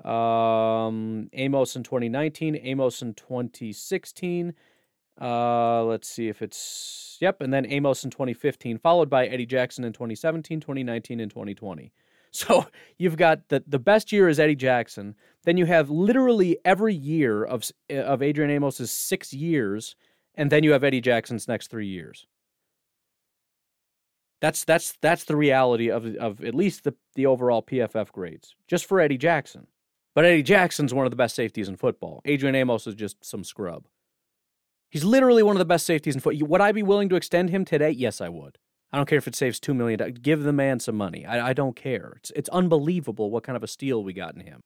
um, 0.03 1.29
Amos 1.33 1.75
in 1.75 1.83
2019, 1.83 2.55
Amos 2.55 3.01
in 3.01 3.13
2016. 3.13 4.53
Uh, 5.19 5.83
let's 5.83 6.09
see 6.09 6.27
if 6.29 6.41
it's, 6.41 7.17
yep, 7.19 7.41
and 7.41 7.53
then 7.53 7.65
Amos 7.65 8.03
in 8.03 8.11
2015, 8.11 8.77
followed 8.77 9.09
by 9.09 9.27
Eddie 9.27 9.45
Jackson 9.45 9.83
in 9.83 9.93
2017, 9.93 10.59
2019, 10.59 11.19
and 11.19 11.31
2020. 11.31 11.91
So 12.35 12.65
you've 12.97 13.15
got 13.15 13.47
the, 13.47 13.63
the 13.65 13.79
best 13.79 14.11
year 14.11 14.27
is 14.27 14.41
Eddie 14.41 14.57
Jackson. 14.57 15.15
Then 15.45 15.55
you 15.55 15.65
have 15.67 15.89
literally 15.89 16.57
every 16.65 16.93
year 16.93 17.45
of, 17.45 17.71
of 17.89 18.21
Adrian 18.21 18.51
Amos's 18.51 18.91
six 18.91 19.31
years, 19.31 19.95
and 20.35 20.51
then 20.51 20.61
you 20.61 20.73
have 20.73 20.83
Eddie 20.83 20.99
Jackson's 20.99 21.47
next 21.47 21.71
three 21.71 21.87
years. 21.87 22.27
That's 24.45 24.63
that's 24.63 24.93
that's 25.01 25.23
the 25.23 25.35
reality 25.35 25.89
of 25.89 26.05
of 26.17 26.43
at 26.43 26.53
least 26.53 26.83
the 26.83 26.93
the 27.15 27.25
overall 27.25 27.63
PFF 27.63 28.11
grades, 28.11 28.53
just 28.67 28.85
for 28.85 28.99
Eddie 28.99 29.17
Jackson. 29.17 29.65
But 30.13 30.23
Eddie 30.23 30.43
Jackson's 30.43 30.93
one 30.93 31.07
of 31.07 31.09
the 31.09 31.15
best 31.15 31.33
safeties 31.33 31.67
in 31.67 31.77
football. 31.77 32.21
Adrian 32.25 32.53
Amos 32.53 32.85
is 32.85 32.93
just 32.93 33.25
some 33.25 33.43
scrub. 33.43 33.87
He's 34.91 35.03
literally 35.03 35.41
one 35.41 35.55
of 35.55 35.57
the 35.57 35.65
best 35.65 35.83
safeties 35.83 36.13
in 36.13 36.21
football. 36.21 36.47
Would 36.47 36.61
I 36.61 36.73
be 36.73 36.83
willing 36.83 37.09
to 37.09 37.15
extend 37.15 37.49
him 37.49 37.65
today? 37.65 37.89
Yes, 37.89 38.21
I 38.21 38.29
would. 38.29 38.59
I 38.93 38.97
don't 38.97 39.09
care 39.09 39.17
if 39.17 39.27
it 39.27 39.33
saves 39.33 39.59
two 39.59 39.73
million. 39.73 40.13
Give 40.21 40.43
the 40.43 40.53
man 40.53 40.79
some 40.79 40.95
money. 40.95 41.25
I, 41.25 41.47
I 41.49 41.53
don't 41.53 41.75
care. 41.75 42.13
It's 42.17 42.31
it's 42.35 42.49
unbelievable 42.49 43.31
what 43.31 43.43
kind 43.43 43.57
of 43.57 43.63
a 43.63 43.67
steal 43.67 44.03
we 44.03 44.13
got 44.13 44.35
in 44.35 44.41
him. 44.41 44.61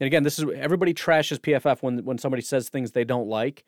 And 0.00 0.08
again, 0.08 0.24
this 0.24 0.40
is 0.40 0.46
everybody 0.56 0.92
trashes 0.92 1.38
PFF 1.38 1.82
when 1.82 2.04
when 2.04 2.18
somebody 2.18 2.42
says 2.42 2.68
things 2.68 2.90
they 2.90 3.04
don't 3.04 3.28
like. 3.28 3.62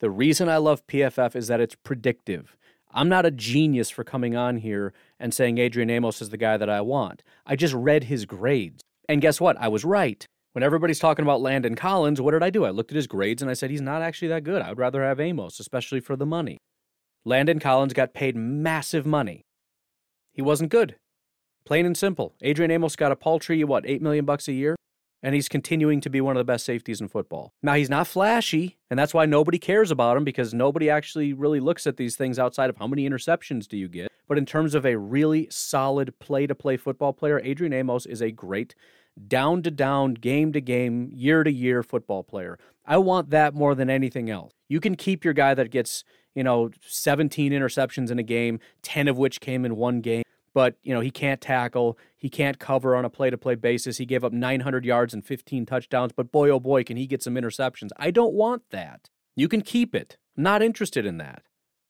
The 0.00 0.10
reason 0.10 0.50
I 0.50 0.58
love 0.58 0.86
PFF 0.86 1.34
is 1.34 1.46
that 1.46 1.62
it's 1.62 1.76
predictive. 1.76 2.58
I'm 2.96 3.10
not 3.10 3.26
a 3.26 3.30
genius 3.30 3.90
for 3.90 4.04
coming 4.04 4.34
on 4.34 4.56
here 4.56 4.94
and 5.20 5.34
saying 5.34 5.58
Adrian 5.58 5.90
Amos 5.90 6.22
is 6.22 6.30
the 6.30 6.38
guy 6.38 6.56
that 6.56 6.70
I 6.70 6.80
want. 6.80 7.22
I 7.44 7.54
just 7.54 7.74
read 7.74 8.04
his 8.04 8.24
grades. 8.24 8.80
And 9.06 9.20
guess 9.20 9.38
what? 9.38 9.58
I 9.60 9.68
was 9.68 9.84
right. 9.84 10.24
When 10.54 10.62
everybody's 10.62 10.98
talking 10.98 11.22
about 11.22 11.42
Landon 11.42 11.74
Collins, 11.74 12.22
what 12.22 12.30
did 12.30 12.42
I 12.42 12.48
do? 12.48 12.64
I 12.64 12.70
looked 12.70 12.90
at 12.90 12.96
his 12.96 13.06
grades 13.06 13.42
and 13.42 13.50
I 13.50 13.54
said, 13.54 13.70
he's 13.70 13.82
not 13.82 14.00
actually 14.00 14.28
that 14.28 14.44
good. 14.44 14.62
I 14.62 14.70
would 14.70 14.78
rather 14.78 15.04
have 15.04 15.20
Amos, 15.20 15.60
especially 15.60 16.00
for 16.00 16.16
the 16.16 16.24
money. 16.24 16.56
Landon 17.26 17.58
Collins 17.58 17.92
got 17.92 18.14
paid 18.14 18.34
massive 18.34 19.04
money. 19.04 19.42
He 20.32 20.40
wasn't 20.40 20.70
good. 20.70 20.96
Plain 21.66 21.84
and 21.84 21.98
simple. 21.98 22.34
Adrian 22.40 22.70
Amos 22.70 22.96
got 22.96 23.12
a 23.12 23.16
paltry, 23.16 23.62
what, 23.62 23.84
8 23.86 24.00
million 24.00 24.24
bucks 24.24 24.48
a 24.48 24.54
year? 24.54 24.74
And 25.26 25.34
he's 25.34 25.48
continuing 25.48 26.00
to 26.00 26.08
be 26.08 26.20
one 26.20 26.36
of 26.36 26.38
the 26.38 26.44
best 26.44 26.64
safeties 26.64 27.00
in 27.00 27.08
football. 27.08 27.52
Now, 27.60 27.74
he's 27.74 27.90
not 27.90 28.06
flashy, 28.06 28.78
and 28.88 28.96
that's 28.96 29.12
why 29.12 29.26
nobody 29.26 29.58
cares 29.58 29.90
about 29.90 30.16
him 30.16 30.22
because 30.22 30.54
nobody 30.54 30.88
actually 30.88 31.32
really 31.32 31.58
looks 31.58 31.84
at 31.84 31.96
these 31.96 32.14
things 32.14 32.38
outside 32.38 32.70
of 32.70 32.76
how 32.76 32.86
many 32.86 33.10
interceptions 33.10 33.66
do 33.66 33.76
you 33.76 33.88
get. 33.88 34.12
But 34.28 34.38
in 34.38 34.46
terms 34.46 34.76
of 34.76 34.86
a 34.86 34.96
really 34.96 35.48
solid 35.50 36.16
play 36.20 36.46
to 36.46 36.54
play 36.54 36.76
football 36.76 37.12
player, 37.12 37.40
Adrian 37.42 37.72
Amos 37.72 38.06
is 38.06 38.22
a 38.22 38.30
great 38.30 38.76
down 39.26 39.64
to 39.64 39.70
down, 39.72 40.14
game 40.14 40.52
to 40.52 40.60
game, 40.60 41.10
year 41.12 41.42
to 41.42 41.50
year 41.50 41.82
football 41.82 42.22
player. 42.22 42.56
I 42.86 42.98
want 42.98 43.30
that 43.30 43.52
more 43.52 43.74
than 43.74 43.90
anything 43.90 44.30
else. 44.30 44.52
You 44.68 44.78
can 44.78 44.94
keep 44.94 45.24
your 45.24 45.34
guy 45.34 45.54
that 45.54 45.72
gets, 45.72 46.04
you 46.36 46.44
know, 46.44 46.70
17 46.86 47.50
interceptions 47.50 48.12
in 48.12 48.20
a 48.20 48.22
game, 48.22 48.60
10 48.82 49.08
of 49.08 49.18
which 49.18 49.40
came 49.40 49.64
in 49.64 49.74
one 49.74 50.02
game 50.02 50.22
but 50.56 50.78
you 50.82 50.94
know 50.94 51.00
he 51.00 51.10
can't 51.10 51.42
tackle, 51.42 51.98
he 52.16 52.30
can't 52.30 52.58
cover 52.58 52.96
on 52.96 53.04
a 53.04 53.10
play-to-play 53.10 53.56
basis. 53.56 53.98
He 53.98 54.06
gave 54.06 54.24
up 54.24 54.32
900 54.32 54.86
yards 54.86 55.12
and 55.12 55.22
15 55.22 55.66
touchdowns, 55.66 56.12
but 56.12 56.32
boy 56.32 56.48
oh 56.48 56.58
boy 56.58 56.82
can 56.82 56.96
he 56.96 57.06
get 57.06 57.22
some 57.22 57.34
interceptions. 57.34 57.90
I 57.98 58.10
don't 58.10 58.32
want 58.32 58.62
that. 58.70 59.10
You 59.34 59.48
can 59.48 59.60
keep 59.60 59.94
it. 59.94 60.16
I'm 60.34 60.44
not 60.44 60.62
interested 60.62 61.04
in 61.04 61.18
that. 61.18 61.42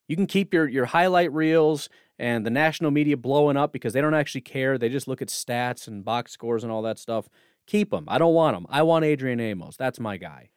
You 0.09 0.17
can 0.17 0.27
keep 0.27 0.53
your 0.53 0.67
your 0.67 0.87
highlight 0.87 1.33
reels 1.33 1.89
and 2.19 2.45
the 2.45 2.51
national 2.51 2.91
media 2.91 3.17
blowing 3.17 3.57
up 3.57 3.73
because 3.73 3.93
they 3.93 4.01
don't 4.01 4.15
actually 4.15 4.41
care. 4.41 4.79
They 4.79 4.89
just 4.89 5.07
look 5.07 5.23
at 5.23 5.29
stats 5.29 5.87
and 5.87 6.05
box 6.05 6.33
scores 6.33 6.65
and 6.65 6.73
all 6.73 6.83
that 6.83 6.99
stuff. 6.99 7.29
Keep 7.69 7.91
them. 7.91 8.07
I 8.09 8.19
don't 8.19 8.35
want 8.35 8.57
them. 8.57 8.67
I 8.69 8.83
want 8.83 9.05
Adrian 9.05 9.39
Amos. 9.39 9.77
That's 9.77 10.01
my 10.01 10.17
guy. 10.17 10.51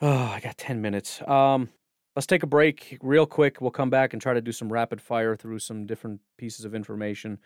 Oh, 0.00 0.08
I 0.36 0.38
got 0.38 0.56
10 0.56 0.80
minutes. 0.80 1.20
Um, 1.26 1.70
Let's 2.16 2.26
take 2.26 2.44
a 2.44 2.46
break 2.46 2.96
real 3.02 3.26
quick. 3.26 3.60
We'll 3.60 3.72
come 3.72 3.90
back 3.90 4.12
and 4.12 4.22
try 4.22 4.34
to 4.34 4.40
do 4.40 4.52
some 4.52 4.72
rapid 4.72 5.00
fire 5.00 5.34
through 5.34 5.58
some 5.58 5.84
different 5.84 6.20
pieces 6.36 6.64
of 6.64 6.74
information, 6.74 7.38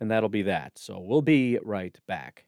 and 0.00 0.10
that'll 0.10 0.30
be 0.30 0.42
that. 0.42 0.78
So 0.78 0.98
we'll 0.98 1.22
be 1.22 1.58
right 1.62 1.98
back. 2.06 2.46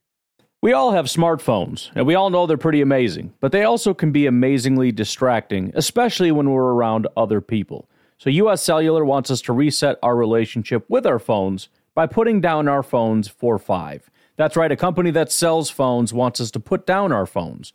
We 0.62 0.72
all 0.72 0.92
have 0.92 1.04
smartphones, 1.04 1.90
and 1.94 2.06
we 2.06 2.14
all 2.14 2.30
know 2.30 2.46
they're 2.46 2.56
pretty 2.56 2.80
amazing, 2.80 3.34
but 3.40 3.52
they 3.52 3.64
also 3.64 3.92
can 3.92 4.10
be 4.10 4.26
amazingly 4.26 4.90
distracting, 4.90 5.70
especially 5.74 6.32
when 6.32 6.50
we're 6.50 6.72
around 6.72 7.06
other 7.14 7.42
people. 7.42 7.90
So, 8.18 8.30
US 8.30 8.62
Cellular 8.62 9.04
wants 9.04 9.30
us 9.30 9.42
to 9.42 9.52
reset 9.52 9.98
our 10.02 10.16
relationship 10.16 10.86
with 10.88 11.06
our 11.06 11.18
phones 11.18 11.68
by 11.94 12.06
putting 12.06 12.40
down 12.40 12.68
our 12.68 12.82
phones 12.82 13.28
for 13.28 13.58
five. 13.58 14.10
That's 14.36 14.56
right, 14.56 14.72
a 14.72 14.76
company 14.76 15.10
that 15.10 15.30
sells 15.30 15.68
phones 15.68 16.14
wants 16.14 16.40
us 16.40 16.50
to 16.52 16.60
put 16.60 16.86
down 16.86 17.12
our 17.12 17.26
phones. 17.26 17.74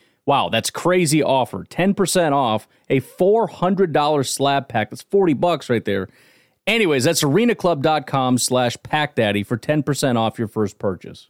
Wow, 0.25 0.49
that's 0.49 0.69
crazy 0.69 1.23
offer. 1.23 1.63
10% 1.63 2.31
off 2.31 2.67
a 2.89 3.01
$400 3.01 4.27
slab 4.27 4.67
pack. 4.67 4.89
That's 4.89 5.01
40 5.01 5.33
bucks 5.33 5.69
right 5.69 5.83
there. 5.83 6.07
Anyways, 6.67 7.03
that's 7.05 7.23
arenaclub.com 7.23 8.37
slash 8.37 8.77
packdaddy 8.77 9.45
for 9.45 9.57
10% 9.57 10.17
off 10.17 10.37
your 10.37 10.47
first 10.47 10.77
purchase. 10.77 11.29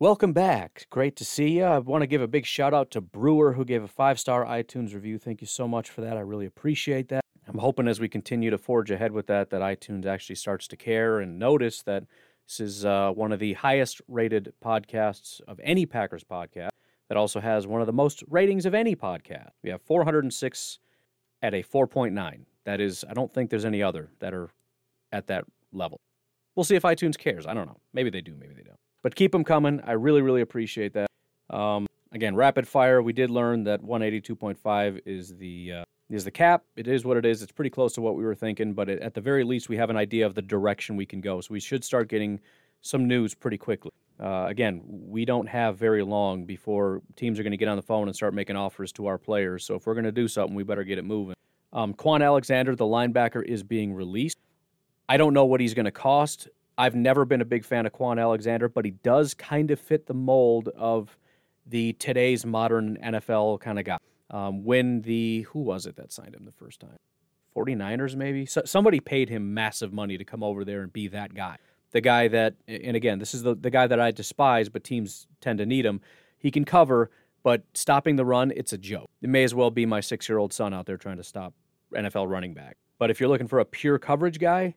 Welcome 0.00 0.32
back. 0.32 0.86
Great 0.88 1.14
to 1.16 1.26
see 1.26 1.58
you. 1.58 1.64
I 1.64 1.76
want 1.76 2.00
to 2.00 2.06
give 2.06 2.22
a 2.22 2.26
big 2.26 2.46
shout 2.46 2.72
out 2.72 2.90
to 2.92 3.02
Brewer, 3.02 3.52
who 3.52 3.66
gave 3.66 3.82
a 3.82 3.86
five 3.86 4.18
star 4.18 4.46
iTunes 4.46 4.94
review. 4.94 5.18
Thank 5.18 5.42
you 5.42 5.46
so 5.46 5.68
much 5.68 5.90
for 5.90 6.00
that. 6.00 6.16
I 6.16 6.20
really 6.20 6.46
appreciate 6.46 7.08
that. 7.08 7.22
I'm 7.46 7.58
hoping 7.58 7.86
as 7.86 8.00
we 8.00 8.08
continue 8.08 8.48
to 8.48 8.56
forge 8.56 8.90
ahead 8.90 9.12
with 9.12 9.26
that, 9.26 9.50
that 9.50 9.60
iTunes 9.60 10.06
actually 10.06 10.36
starts 10.36 10.66
to 10.68 10.76
care 10.78 11.20
and 11.20 11.38
notice 11.38 11.82
that 11.82 12.04
this 12.48 12.60
is 12.60 12.86
uh, 12.86 13.10
one 13.10 13.30
of 13.30 13.40
the 13.40 13.52
highest 13.52 14.00
rated 14.08 14.54
podcasts 14.64 15.42
of 15.46 15.60
any 15.62 15.84
Packers 15.84 16.24
podcast 16.24 16.70
that 17.10 17.18
also 17.18 17.38
has 17.38 17.66
one 17.66 17.82
of 17.82 17.86
the 17.86 17.92
most 17.92 18.24
ratings 18.30 18.64
of 18.64 18.72
any 18.72 18.96
podcast. 18.96 19.50
We 19.62 19.68
have 19.68 19.82
406 19.82 20.78
at 21.42 21.52
a 21.52 21.62
4.9. 21.62 22.46
That 22.64 22.80
is, 22.80 23.04
I 23.06 23.12
don't 23.12 23.34
think 23.34 23.50
there's 23.50 23.66
any 23.66 23.82
other 23.82 24.08
that 24.20 24.32
are 24.32 24.48
at 25.12 25.26
that 25.26 25.44
level. 25.74 26.00
We'll 26.56 26.64
see 26.64 26.76
if 26.76 26.84
iTunes 26.84 27.18
cares. 27.18 27.46
I 27.46 27.52
don't 27.52 27.66
know. 27.66 27.80
Maybe 27.92 28.08
they 28.08 28.22
do, 28.22 28.34
maybe 28.40 28.54
they 28.54 28.62
don't. 28.62 28.78
But 29.02 29.14
keep 29.14 29.32
them 29.32 29.44
coming. 29.44 29.80
I 29.84 29.92
really, 29.92 30.22
really 30.22 30.42
appreciate 30.42 30.92
that. 30.94 31.08
Um, 31.48 31.86
again, 32.12 32.34
rapid 32.34 32.68
fire. 32.68 33.02
We 33.02 33.12
did 33.12 33.30
learn 33.30 33.64
that 33.64 33.82
182.5 33.82 35.00
is 35.06 35.36
the 35.36 35.72
uh, 35.72 35.84
is 36.10 36.24
the 36.24 36.30
cap. 36.30 36.64
It 36.76 36.88
is 36.88 37.04
what 37.04 37.16
it 37.16 37.24
is. 37.24 37.42
It's 37.42 37.52
pretty 37.52 37.70
close 37.70 37.94
to 37.94 38.00
what 38.00 38.16
we 38.16 38.24
were 38.24 38.34
thinking, 38.34 38.74
but 38.74 38.88
it, 38.88 39.00
at 39.00 39.14
the 39.14 39.20
very 39.20 39.44
least, 39.44 39.68
we 39.68 39.76
have 39.76 39.90
an 39.90 39.96
idea 39.96 40.26
of 40.26 40.34
the 40.34 40.42
direction 40.42 40.96
we 40.96 41.06
can 41.06 41.20
go. 41.20 41.40
So 41.40 41.48
we 41.52 41.60
should 41.60 41.84
start 41.84 42.08
getting 42.08 42.40
some 42.82 43.06
news 43.06 43.34
pretty 43.34 43.58
quickly. 43.58 43.92
Uh, 44.18 44.46
again, 44.48 44.82
we 44.84 45.24
don't 45.24 45.48
have 45.48 45.78
very 45.78 46.02
long 46.02 46.44
before 46.44 47.00
teams 47.16 47.38
are 47.38 47.42
going 47.42 47.52
to 47.52 47.56
get 47.56 47.68
on 47.68 47.76
the 47.76 47.82
phone 47.82 48.06
and 48.08 48.14
start 48.14 48.34
making 48.34 48.56
offers 48.56 48.92
to 48.92 49.06
our 49.06 49.16
players. 49.16 49.64
So 49.64 49.76
if 49.76 49.86
we're 49.86 49.94
going 49.94 50.04
to 50.04 50.12
do 50.12 50.28
something, 50.28 50.54
we 50.54 50.62
better 50.62 50.84
get 50.84 50.98
it 50.98 51.04
moving. 51.04 51.36
Um, 51.72 51.94
Kwon 51.94 52.22
Alexander, 52.22 52.74
the 52.74 52.84
linebacker, 52.84 53.42
is 53.42 53.62
being 53.62 53.94
released. 53.94 54.36
I 55.08 55.16
don't 55.16 55.32
know 55.32 55.46
what 55.46 55.60
he's 55.60 55.74
going 55.74 55.86
to 55.86 55.92
cost. 55.92 56.48
I've 56.80 56.94
never 56.94 57.26
been 57.26 57.42
a 57.42 57.44
big 57.44 57.66
fan 57.66 57.84
of 57.84 57.92
Kwon 57.92 58.18
Alexander, 58.18 58.66
but 58.66 58.86
he 58.86 58.92
does 58.92 59.34
kind 59.34 59.70
of 59.70 59.78
fit 59.78 60.06
the 60.06 60.14
mold 60.14 60.70
of 60.74 61.14
the 61.66 61.92
today's 61.92 62.46
modern 62.46 62.96
NFL 63.04 63.60
kind 63.60 63.78
of 63.78 63.84
guy. 63.84 63.98
Um, 64.30 64.64
when 64.64 65.02
the 65.02 65.42
who 65.50 65.58
was 65.58 65.84
it 65.84 65.96
that 65.96 66.10
signed 66.10 66.34
him 66.34 66.46
the 66.46 66.52
first 66.52 66.80
time? 66.80 66.96
49ers 67.54 68.16
maybe. 68.16 68.46
So, 68.46 68.62
somebody 68.64 68.98
paid 68.98 69.28
him 69.28 69.52
massive 69.52 69.92
money 69.92 70.16
to 70.16 70.24
come 70.24 70.42
over 70.42 70.64
there 70.64 70.80
and 70.80 70.90
be 70.90 71.06
that 71.08 71.34
guy. 71.34 71.58
The 71.90 72.00
guy 72.00 72.28
that 72.28 72.54
and 72.66 72.96
again, 72.96 73.18
this 73.18 73.34
is 73.34 73.42
the 73.42 73.54
the 73.54 73.70
guy 73.70 73.86
that 73.86 74.00
I 74.00 74.10
despise, 74.10 74.70
but 74.70 74.82
teams 74.82 75.26
tend 75.42 75.58
to 75.58 75.66
need 75.66 75.84
him. 75.84 76.00
He 76.38 76.50
can 76.50 76.64
cover, 76.64 77.10
but 77.42 77.62
stopping 77.74 78.16
the 78.16 78.24
run, 78.24 78.54
it's 78.56 78.72
a 78.72 78.78
joke. 78.78 79.10
It 79.20 79.28
may 79.28 79.44
as 79.44 79.54
well 79.54 79.70
be 79.70 79.84
my 79.84 80.00
6-year-old 80.00 80.54
son 80.54 80.72
out 80.72 80.86
there 80.86 80.96
trying 80.96 81.18
to 81.18 81.24
stop 81.24 81.52
NFL 81.94 82.30
running 82.30 82.54
back. 82.54 82.78
But 82.98 83.10
if 83.10 83.20
you're 83.20 83.28
looking 83.28 83.48
for 83.48 83.58
a 83.58 83.66
pure 83.66 83.98
coverage 83.98 84.38
guy, 84.38 84.76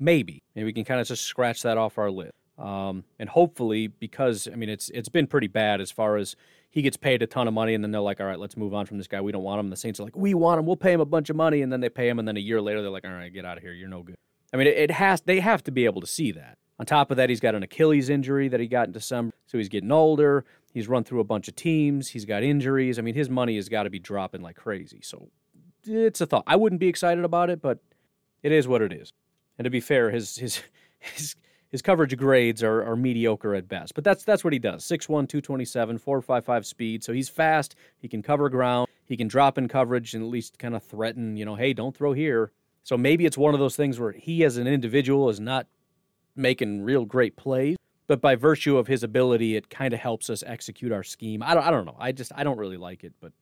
maybe 0.00 0.42
maybe 0.56 0.64
we 0.64 0.72
can 0.72 0.84
kind 0.84 1.00
of 1.00 1.06
just 1.06 1.24
scratch 1.24 1.62
that 1.62 1.78
off 1.78 1.98
our 1.98 2.10
list. 2.10 2.32
Um, 2.58 3.04
and 3.18 3.28
hopefully, 3.28 3.86
because 3.86 4.48
I 4.50 4.56
mean, 4.56 4.68
it's 4.68 4.90
it's 4.90 5.08
been 5.08 5.26
pretty 5.26 5.46
bad 5.46 5.80
as 5.80 5.90
far 5.90 6.16
as 6.16 6.36
he 6.68 6.82
gets 6.82 6.96
paid 6.96 7.22
a 7.22 7.26
ton 7.26 7.48
of 7.48 7.54
money, 7.54 7.74
and 7.74 7.82
then 7.82 7.90
they're 7.90 8.00
like, 8.00 8.20
"All 8.20 8.26
right, 8.26 8.38
let's 8.38 8.56
move 8.56 8.74
on 8.74 8.86
from 8.86 8.98
this 8.98 9.06
guy. 9.06 9.20
We 9.20 9.32
don't 9.32 9.42
want 9.42 9.60
him." 9.60 9.66
And 9.66 9.72
the 9.72 9.76
Saints 9.76 9.98
are 9.98 10.04
like, 10.04 10.16
"We 10.16 10.34
want 10.34 10.58
him. 10.58 10.66
We'll 10.66 10.76
pay 10.76 10.92
him 10.92 11.00
a 11.00 11.06
bunch 11.06 11.30
of 11.30 11.36
money." 11.36 11.62
And 11.62 11.72
then 11.72 11.80
they 11.80 11.88
pay 11.88 12.08
him, 12.08 12.18
and 12.18 12.28
then 12.28 12.36
a 12.36 12.40
year 12.40 12.60
later, 12.60 12.82
they're 12.82 12.90
like, 12.90 13.04
"All 13.04 13.12
right, 13.12 13.32
get 13.32 13.44
out 13.44 13.56
of 13.56 13.62
here. 13.62 13.72
You're 13.72 13.88
no 13.88 14.02
good." 14.02 14.16
I 14.52 14.56
mean, 14.56 14.66
it, 14.66 14.76
it 14.76 14.90
has. 14.90 15.22
They 15.22 15.40
have 15.40 15.64
to 15.64 15.70
be 15.70 15.86
able 15.86 16.00
to 16.02 16.06
see 16.06 16.32
that. 16.32 16.58
On 16.78 16.86
top 16.86 17.10
of 17.10 17.16
that, 17.18 17.28
he's 17.28 17.40
got 17.40 17.54
an 17.54 17.62
Achilles 17.62 18.08
injury 18.08 18.48
that 18.48 18.60
he 18.60 18.66
got 18.66 18.86
in 18.86 18.92
December, 18.92 19.34
so 19.46 19.58
he's 19.58 19.68
getting 19.68 19.92
older. 19.92 20.44
He's 20.72 20.88
run 20.88 21.04
through 21.04 21.20
a 21.20 21.24
bunch 21.24 21.48
of 21.48 21.56
teams. 21.56 22.08
He's 22.08 22.24
got 22.24 22.42
injuries. 22.42 22.98
I 22.98 23.02
mean, 23.02 23.14
his 23.14 23.28
money 23.28 23.56
has 23.56 23.68
got 23.68 23.82
to 23.82 23.90
be 23.90 23.98
dropping 23.98 24.40
like 24.40 24.56
crazy. 24.56 25.00
So 25.02 25.28
it's 25.84 26.20
a 26.20 26.26
thought. 26.26 26.44
I 26.46 26.56
wouldn't 26.56 26.80
be 26.80 26.88
excited 26.88 27.24
about 27.24 27.50
it, 27.50 27.60
but 27.60 27.80
it 28.42 28.52
is 28.52 28.68
what 28.68 28.82
it 28.82 28.92
is. 28.92 29.12
And 29.60 29.66
to 29.66 29.70
be 29.70 29.80
fair, 29.80 30.10
his 30.10 30.36
his 30.36 30.62
his 31.00 31.36
his 31.68 31.82
coverage 31.82 32.16
grades 32.16 32.62
are, 32.62 32.82
are 32.82 32.96
mediocre 32.96 33.54
at 33.54 33.68
best. 33.68 33.94
But 33.94 34.04
that's 34.04 34.24
that's 34.24 34.42
what 34.42 34.54
he 34.54 34.58
does. 34.58 34.84
6'1, 34.84 35.28
227, 35.28 35.98
455 35.98 36.66
speed. 36.66 37.04
So 37.04 37.12
he's 37.12 37.28
fast. 37.28 37.76
He 37.98 38.08
can 38.08 38.22
cover 38.22 38.48
ground. 38.48 38.88
He 39.04 39.18
can 39.18 39.28
drop 39.28 39.58
in 39.58 39.68
coverage 39.68 40.14
and 40.14 40.24
at 40.24 40.30
least 40.30 40.58
kind 40.58 40.74
of 40.74 40.82
threaten, 40.82 41.36
you 41.36 41.44
know, 41.44 41.56
hey, 41.56 41.74
don't 41.74 41.94
throw 41.94 42.14
here. 42.14 42.52
So 42.84 42.96
maybe 42.96 43.26
it's 43.26 43.36
one 43.36 43.52
of 43.52 43.60
those 43.60 43.76
things 43.76 44.00
where 44.00 44.12
he 44.12 44.44
as 44.44 44.56
an 44.56 44.66
individual 44.66 45.28
is 45.28 45.40
not 45.40 45.66
making 46.34 46.80
real 46.80 47.04
great 47.04 47.36
plays. 47.36 47.76
But 48.06 48.22
by 48.22 48.36
virtue 48.36 48.78
of 48.78 48.86
his 48.86 49.02
ability, 49.02 49.56
it 49.56 49.68
kind 49.68 49.92
of 49.92 50.00
helps 50.00 50.30
us 50.30 50.42
execute 50.46 50.90
our 50.90 51.02
scheme. 51.02 51.42
I 51.42 51.52
don't, 51.52 51.66
I 51.66 51.70
don't 51.70 51.84
know. 51.84 51.96
I 51.98 52.12
just 52.12 52.32
I 52.34 52.44
don't 52.44 52.56
really 52.56 52.78
like 52.78 53.04
it, 53.04 53.12
but 53.20 53.32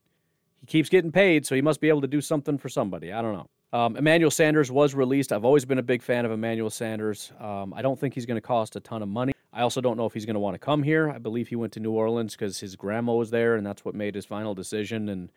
he 0.58 0.66
keeps 0.66 0.88
getting 0.88 1.12
paid, 1.12 1.46
so 1.46 1.54
he 1.54 1.62
must 1.62 1.80
be 1.80 1.88
able 1.88 2.00
to 2.00 2.08
do 2.08 2.20
something 2.20 2.58
for 2.58 2.68
somebody. 2.68 3.12
I 3.12 3.22
don't 3.22 3.34
know. 3.34 3.46
Um, 3.72 3.96
Emmanuel 3.96 4.30
Sanders 4.30 4.70
was 4.70 4.94
released. 4.94 5.32
I've 5.32 5.44
always 5.44 5.64
been 5.64 5.78
a 5.78 5.82
big 5.82 6.02
fan 6.02 6.24
of 6.24 6.30
Emmanuel 6.30 6.70
Sanders. 6.70 7.32
Um, 7.38 7.74
I 7.74 7.82
don't 7.82 7.98
think 7.98 8.14
he's 8.14 8.24
going 8.24 8.36
to 8.36 8.46
cost 8.46 8.76
a 8.76 8.80
ton 8.80 9.02
of 9.02 9.08
money. 9.08 9.32
I 9.52 9.62
also 9.62 9.80
don't 9.80 9.96
know 9.96 10.06
if 10.06 10.14
he's 10.14 10.24
going 10.24 10.34
to 10.34 10.40
want 10.40 10.54
to 10.54 10.58
come 10.58 10.82
here. 10.82 11.10
I 11.10 11.18
believe 11.18 11.48
he 11.48 11.56
went 11.56 11.72
to 11.74 11.80
New 11.80 11.92
Orleans 11.92 12.34
because 12.34 12.58
his 12.60 12.76
grandma 12.76 13.14
was 13.14 13.30
there, 13.30 13.56
and 13.56 13.66
that's 13.66 13.84
what 13.84 13.94
made 13.94 14.14
his 14.14 14.24
final 14.24 14.54
decision. 14.54 15.08
And 15.10 15.30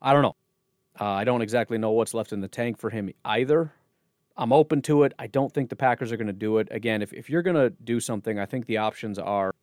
I 0.00 0.12
don't 0.12 0.22
know. 0.22 0.36
Uh, 1.00 1.06
I 1.06 1.24
don't 1.24 1.42
exactly 1.42 1.78
know 1.78 1.90
what's 1.90 2.14
left 2.14 2.32
in 2.32 2.40
the 2.40 2.48
tank 2.48 2.78
for 2.78 2.90
him 2.90 3.10
either. 3.24 3.72
I'm 4.36 4.52
open 4.52 4.82
to 4.82 5.02
it. 5.02 5.12
I 5.18 5.26
don't 5.26 5.52
think 5.52 5.68
the 5.68 5.76
Packers 5.76 6.12
are 6.12 6.16
going 6.16 6.26
to 6.26 6.32
do 6.32 6.58
it. 6.58 6.68
Again, 6.70 7.02
if, 7.02 7.12
if 7.12 7.28
you're 7.28 7.42
going 7.42 7.56
to 7.56 7.70
do 7.70 7.98
something, 7.98 8.38
I 8.38 8.46
think 8.46 8.66
the 8.66 8.78
options 8.78 9.18
are 9.18 9.54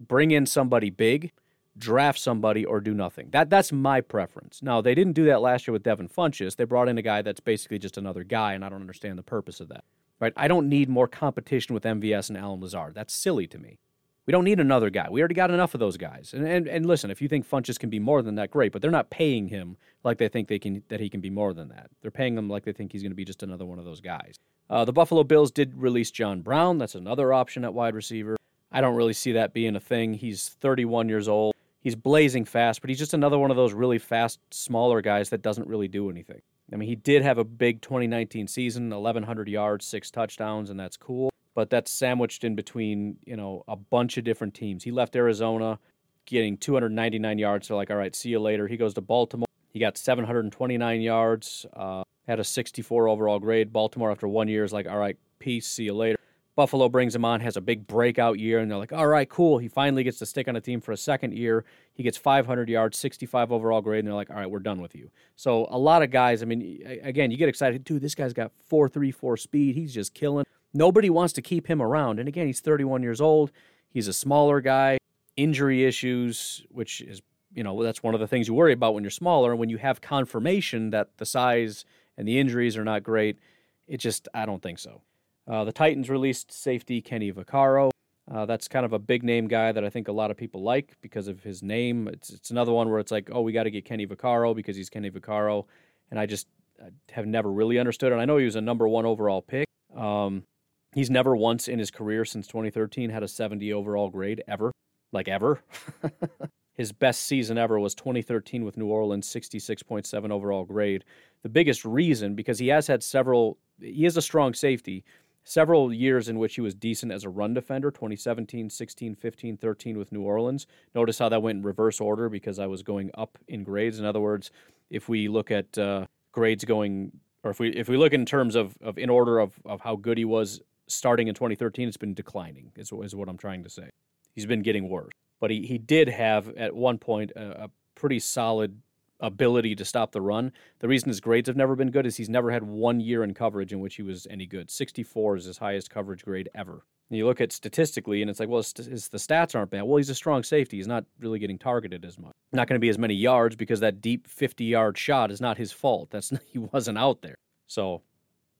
bring 0.00 0.30
in 0.30 0.46
somebody 0.46 0.90
big 0.90 1.32
draft 1.78 2.18
somebody 2.18 2.64
or 2.64 2.80
do 2.80 2.94
nothing. 2.94 3.28
That 3.30 3.50
that's 3.50 3.72
my 3.72 4.00
preference. 4.00 4.62
Now 4.62 4.80
they 4.80 4.94
didn't 4.94 5.14
do 5.14 5.24
that 5.26 5.40
last 5.40 5.66
year 5.66 5.72
with 5.72 5.82
Devin 5.82 6.08
Funchess. 6.08 6.56
They 6.56 6.64
brought 6.64 6.88
in 6.88 6.98
a 6.98 7.02
guy 7.02 7.22
that's 7.22 7.40
basically 7.40 7.78
just 7.78 7.96
another 7.96 8.24
guy, 8.24 8.54
and 8.54 8.64
I 8.64 8.68
don't 8.68 8.80
understand 8.80 9.18
the 9.18 9.22
purpose 9.22 9.60
of 9.60 9.68
that. 9.68 9.84
Right? 10.20 10.32
I 10.36 10.48
don't 10.48 10.68
need 10.68 10.88
more 10.88 11.06
competition 11.06 11.74
with 11.74 11.84
MVS 11.84 12.28
and 12.28 12.36
Allen 12.36 12.60
Lazard. 12.60 12.94
That's 12.94 13.14
silly 13.14 13.46
to 13.46 13.58
me. 13.58 13.78
We 14.26 14.32
don't 14.32 14.44
need 14.44 14.58
another 14.58 14.90
guy. 14.90 15.06
We 15.08 15.20
already 15.20 15.36
got 15.36 15.50
enough 15.50 15.74
of 15.74 15.80
those 15.80 15.96
guys. 15.96 16.34
And 16.34 16.46
and, 16.46 16.68
and 16.68 16.86
listen, 16.86 17.10
if 17.10 17.22
you 17.22 17.28
think 17.28 17.48
Funchess 17.48 17.78
can 17.78 17.88
be 17.88 17.98
more 17.98 18.20
than 18.22 18.34
that, 18.34 18.50
great. 18.50 18.72
But 18.72 18.82
they're 18.82 18.90
not 18.90 19.10
paying 19.10 19.48
him 19.48 19.76
like 20.04 20.18
they 20.18 20.28
think 20.28 20.48
they 20.48 20.58
can 20.58 20.82
that 20.88 21.00
he 21.00 21.08
can 21.08 21.20
be 21.20 21.30
more 21.30 21.54
than 21.54 21.68
that. 21.68 21.90
They're 22.02 22.10
paying 22.10 22.36
him 22.36 22.48
like 22.48 22.64
they 22.64 22.72
think 22.72 22.92
he's 22.92 23.02
going 23.02 23.12
to 23.12 23.16
be 23.16 23.24
just 23.24 23.42
another 23.42 23.64
one 23.64 23.78
of 23.78 23.84
those 23.84 24.00
guys. 24.00 24.34
Uh, 24.70 24.84
the 24.84 24.92
Buffalo 24.92 25.24
Bills 25.24 25.50
did 25.50 25.74
release 25.74 26.10
John 26.10 26.42
Brown. 26.42 26.76
That's 26.76 26.94
another 26.94 27.32
option 27.32 27.64
at 27.64 27.72
wide 27.72 27.94
receiver. 27.94 28.36
I 28.70 28.80
don't 28.80 28.96
really 28.96 29.14
see 29.14 29.32
that 29.32 29.54
being 29.54 29.76
a 29.76 29.80
thing. 29.80 30.14
He's 30.14 30.50
31 30.60 31.08
years 31.08 31.26
old. 31.26 31.54
He's 31.80 31.94
blazing 31.94 32.44
fast, 32.44 32.80
but 32.80 32.90
he's 32.90 32.98
just 32.98 33.14
another 33.14 33.38
one 33.38 33.50
of 33.50 33.56
those 33.56 33.72
really 33.72 33.98
fast, 33.98 34.40
smaller 34.50 35.00
guys 35.00 35.30
that 35.30 35.42
doesn't 35.42 35.68
really 35.68 35.88
do 35.88 36.10
anything. 36.10 36.42
I 36.72 36.76
mean, 36.76 36.88
he 36.88 36.96
did 36.96 37.22
have 37.22 37.38
a 37.38 37.44
big 37.44 37.80
2019 37.80 38.46
season, 38.46 38.90
1,100 38.90 39.48
yards, 39.48 39.86
six 39.86 40.10
touchdowns, 40.10 40.70
and 40.70 40.78
that's 40.78 40.96
cool. 40.96 41.30
But 41.54 41.70
that's 41.70 41.90
sandwiched 41.90 42.44
in 42.44 42.54
between, 42.54 43.16
you 43.24 43.36
know, 43.36 43.64
a 43.68 43.76
bunch 43.76 44.18
of 44.18 44.24
different 44.24 44.54
teams. 44.54 44.84
He 44.84 44.90
left 44.90 45.16
Arizona 45.16 45.78
getting 46.26 46.56
299 46.56 47.38
yards. 47.38 47.66
So, 47.66 47.76
like, 47.76 47.90
all 47.90 47.96
right, 47.96 48.14
see 48.14 48.28
you 48.28 48.38
later. 48.38 48.68
He 48.68 48.76
goes 48.76 48.94
to 48.94 49.00
Baltimore. 49.00 49.46
He 49.72 49.78
got 49.78 49.96
729 49.96 51.00
yards, 51.00 51.66
uh, 51.74 52.02
had 52.26 52.40
a 52.40 52.44
64 52.44 53.08
overall 53.08 53.38
grade. 53.38 53.72
Baltimore, 53.72 54.10
after 54.10 54.28
one 54.28 54.48
year, 54.48 54.64
is 54.64 54.72
like, 54.72 54.86
all 54.86 54.98
right, 54.98 55.16
peace, 55.38 55.66
see 55.66 55.84
you 55.84 55.94
later. 55.94 56.18
Buffalo 56.58 56.88
brings 56.88 57.14
him 57.14 57.24
on, 57.24 57.38
has 57.38 57.56
a 57.56 57.60
big 57.60 57.86
breakout 57.86 58.40
year, 58.40 58.58
and 58.58 58.68
they're 58.68 58.78
like, 58.78 58.92
all 58.92 59.06
right, 59.06 59.28
cool. 59.28 59.58
He 59.58 59.68
finally 59.68 60.02
gets 60.02 60.18
to 60.18 60.26
stick 60.26 60.48
on 60.48 60.56
a 60.56 60.60
team 60.60 60.80
for 60.80 60.90
a 60.90 60.96
second 60.96 61.32
year. 61.32 61.64
He 61.94 62.02
gets 62.02 62.16
500 62.16 62.68
yards, 62.68 62.98
65 62.98 63.52
overall 63.52 63.80
grade, 63.80 64.00
and 64.00 64.08
they're 64.08 64.16
like, 64.16 64.28
all 64.28 64.34
right, 64.34 64.50
we're 64.50 64.58
done 64.58 64.80
with 64.80 64.92
you. 64.96 65.08
So 65.36 65.68
a 65.70 65.78
lot 65.78 66.02
of 66.02 66.10
guys, 66.10 66.42
I 66.42 66.46
mean, 66.46 66.82
again, 67.04 67.30
you 67.30 67.36
get 67.36 67.48
excited, 67.48 67.84
dude, 67.84 68.02
this 68.02 68.16
guy's 68.16 68.32
got 68.32 68.50
434 68.66 69.36
speed. 69.36 69.76
He's 69.76 69.94
just 69.94 70.14
killing. 70.14 70.44
Nobody 70.74 71.08
wants 71.10 71.32
to 71.34 71.42
keep 71.42 71.68
him 71.68 71.80
around. 71.80 72.18
And 72.18 72.28
again, 72.28 72.48
he's 72.48 72.58
31 72.58 73.04
years 73.04 73.20
old. 73.20 73.52
He's 73.88 74.08
a 74.08 74.12
smaller 74.12 74.60
guy, 74.60 74.98
injury 75.36 75.84
issues, 75.84 76.66
which 76.70 77.02
is, 77.02 77.22
you 77.54 77.62
know, 77.62 77.80
that's 77.84 78.02
one 78.02 78.14
of 78.14 78.20
the 78.20 78.26
things 78.26 78.48
you 78.48 78.54
worry 78.54 78.72
about 78.72 78.94
when 78.94 79.04
you're 79.04 79.12
smaller. 79.12 79.52
And 79.52 79.60
when 79.60 79.68
you 79.68 79.78
have 79.78 80.00
confirmation 80.00 80.90
that 80.90 81.18
the 81.18 81.24
size 81.24 81.84
and 82.16 82.26
the 82.26 82.40
injuries 82.40 82.76
are 82.76 82.84
not 82.84 83.04
great, 83.04 83.38
it 83.86 83.98
just, 83.98 84.26
I 84.34 84.44
don't 84.44 84.60
think 84.60 84.80
so. 84.80 85.02
Uh, 85.48 85.64
the 85.64 85.72
Titans 85.72 86.10
released 86.10 86.52
safety 86.52 87.00
Kenny 87.00 87.32
Vaccaro. 87.32 87.90
Uh, 88.30 88.44
that's 88.44 88.68
kind 88.68 88.84
of 88.84 88.92
a 88.92 88.98
big 88.98 89.22
name 89.22 89.48
guy 89.48 89.72
that 89.72 89.84
I 89.84 89.88
think 89.88 90.08
a 90.08 90.12
lot 90.12 90.30
of 90.30 90.36
people 90.36 90.62
like 90.62 90.96
because 91.00 91.28
of 91.28 91.42
his 91.42 91.62
name. 91.62 92.08
It's 92.08 92.28
it's 92.30 92.50
another 92.50 92.72
one 92.72 92.90
where 92.90 92.98
it's 92.98 93.10
like, 93.10 93.30
oh, 93.32 93.40
we 93.40 93.52
got 93.52 93.62
to 93.62 93.70
get 93.70 93.86
Kenny 93.86 94.06
Vaccaro 94.06 94.54
because 94.54 94.76
he's 94.76 94.90
Kenny 94.90 95.10
Vaccaro, 95.10 95.64
and 96.10 96.20
I 96.20 96.26
just 96.26 96.46
I 96.82 96.90
have 97.12 97.26
never 97.26 97.50
really 97.50 97.78
understood 97.78 98.12
it. 98.12 98.16
I 98.16 98.26
know 98.26 98.36
he 98.36 98.44
was 98.44 98.56
a 98.56 98.60
number 98.60 98.86
one 98.86 99.06
overall 99.06 99.40
pick. 99.40 99.66
Um, 99.96 100.44
he's 100.92 101.08
never 101.08 101.34
once 101.34 101.68
in 101.68 101.78
his 101.78 101.90
career 101.90 102.26
since 102.26 102.46
2013 102.46 103.08
had 103.08 103.22
a 103.22 103.28
70 103.28 103.72
overall 103.72 104.10
grade 104.10 104.44
ever, 104.46 104.72
like 105.10 105.26
ever. 105.26 105.62
his 106.74 106.92
best 106.92 107.22
season 107.22 107.56
ever 107.56 107.80
was 107.80 107.94
2013 107.94 108.62
with 108.62 108.76
New 108.76 108.88
Orleans, 108.88 109.26
66.7 109.26 110.30
overall 110.30 110.66
grade. 110.66 111.04
The 111.42 111.48
biggest 111.48 111.86
reason 111.86 112.34
because 112.34 112.58
he 112.58 112.68
has 112.68 112.86
had 112.86 113.02
several. 113.02 113.56
He 113.80 114.04
is 114.04 114.18
a 114.18 114.22
strong 114.22 114.52
safety 114.52 115.04
several 115.48 115.92
years 115.92 116.28
in 116.28 116.38
which 116.38 116.56
he 116.56 116.60
was 116.60 116.74
decent 116.74 117.10
as 117.10 117.24
a 117.24 117.28
run 117.28 117.54
defender 117.54 117.90
2017 117.90 118.68
16 118.68 119.14
15 119.14 119.56
13 119.56 119.98
with 119.98 120.12
new 120.12 120.20
orleans. 120.20 120.66
Notice 120.94 121.18
how 121.18 121.28
that 121.30 121.40
went 121.40 121.58
in 121.58 121.62
reverse 121.62 122.00
order 122.00 122.28
because 122.28 122.58
i 122.58 122.66
was 122.66 122.82
going 122.82 123.10
up 123.14 123.38
in 123.48 123.64
grades. 123.64 123.98
In 123.98 124.04
other 124.04 124.20
words 124.20 124.50
if 124.90 125.08
we 125.08 125.28
look 125.28 125.50
at 125.50 125.76
uh, 125.78 126.06
grades 126.32 126.64
going 126.64 127.12
or 127.44 127.50
if 127.50 127.60
we 127.60 127.70
if 127.70 127.88
we 127.88 127.96
look 127.96 128.12
in 128.12 128.26
terms 128.26 128.54
of, 128.54 128.76
of 128.82 128.98
in 128.98 129.08
order 129.08 129.38
of, 129.38 129.54
of 129.64 129.80
how 129.80 129.96
good 129.96 130.18
he 130.18 130.24
was 130.24 130.60
starting 130.86 131.28
in 131.28 131.34
2013 131.34 131.88
it's 131.88 131.96
been 131.96 132.14
declining 132.14 132.72
is, 132.76 132.92
is 133.02 133.14
what 133.14 133.28
i'm 133.28 133.38
trying 133.38 133.64
to 133.64 133.70
say. 133.70 133.88
He's 134.34 134.46
been 134.46 134.62
getting 134.62 134.88
worse. 134.88 135.12
But 135.40 135.50
he, 135.50 135.66
he 135.66 135.78
did 135.78 136.08
have 136.08 136.48
at 136.56 136.74
one 136.74 136.98
point 136.98 137.32
a, 137.34 137.64
a 137.64 137.70
pretty 137.94 138.18
solid 138.18 138.82
ability 139.20 139.74
to 139.76 139.84
stop 139.84 140.12
the 140.12 140.20
run. 140.20 140.52
The 140.80 140.88
reason 140.88 141.08
his 141.08 141.20
grades 141.20 141.48
have 141.48 141.56
never 141.56 141.76
been 141.76 141.90
good 141.90 142.06
is 142.06 142.16
he's 142.16 142.28
never 142.28 142.50
had 142.50 142.62
one 142.62 143.00
year 143.00 143.24
in 143.24 143.34
coverage 143.34 143.72
in 143.72 143.80
which 143.80 143.96
he 143.96 144.02
was 144.02 144.26
any 144.30 144.46
good. 144.46 144.70
64 144.70 145.36
is 145.36 145.44
his 145.44 145.58
highest 145.58 145.90
coverage 145.90 146.24
grade 146.24 146.48
ever. 146.54 146.84
And 147.10 147.16
you 147.16 147.26
look 147.26 147.40
at 147.40 147.52
statistically, 147.52 148.20
and 148.20 148.30
it's 148.30 148.38
like, 148.38 148.50
well, 148.50 148.62
his, 148.62 148.86
his, 148.86 149.08
the 149.08 149.18
stats 149.18 149.54
aren't 149.54 149.70
bad. 149.70 149.82
Well, 149.82 149.96
he's 149.96 150.10
a 150.10 150.14
strong 150.14 150.42
safety. 150.42 150.76
He's 150.76 150.86
not 150.86 151.04
really 151.20 151.38
getting 151.38 151.58
targeted 151.58 152.04
as 152.04 152.18
much. 152.18 152.32
Not 152.52 152.68
going 152.68 152.76
to 152.76 152.80
be 152.80 152.90
as 152.90 152.98
many 152.98 153.14
yards 153.14 153.56
because 153.56 153.80
that 153.80 154.00
deep 154.00 154.26
50 154.26 154.64
yard 154.64 154.98
shot 154.98 155.30
is 155.30 155.40
not 155.40 155.56
his 155.56 155.72
fault. 155.72 156.10
That's 156.10 156.32
he 156.52 156.58
wasn't 156.58 156.98
out 156.98 157.22
there. 157.22 157.36
So, 157.66 158.02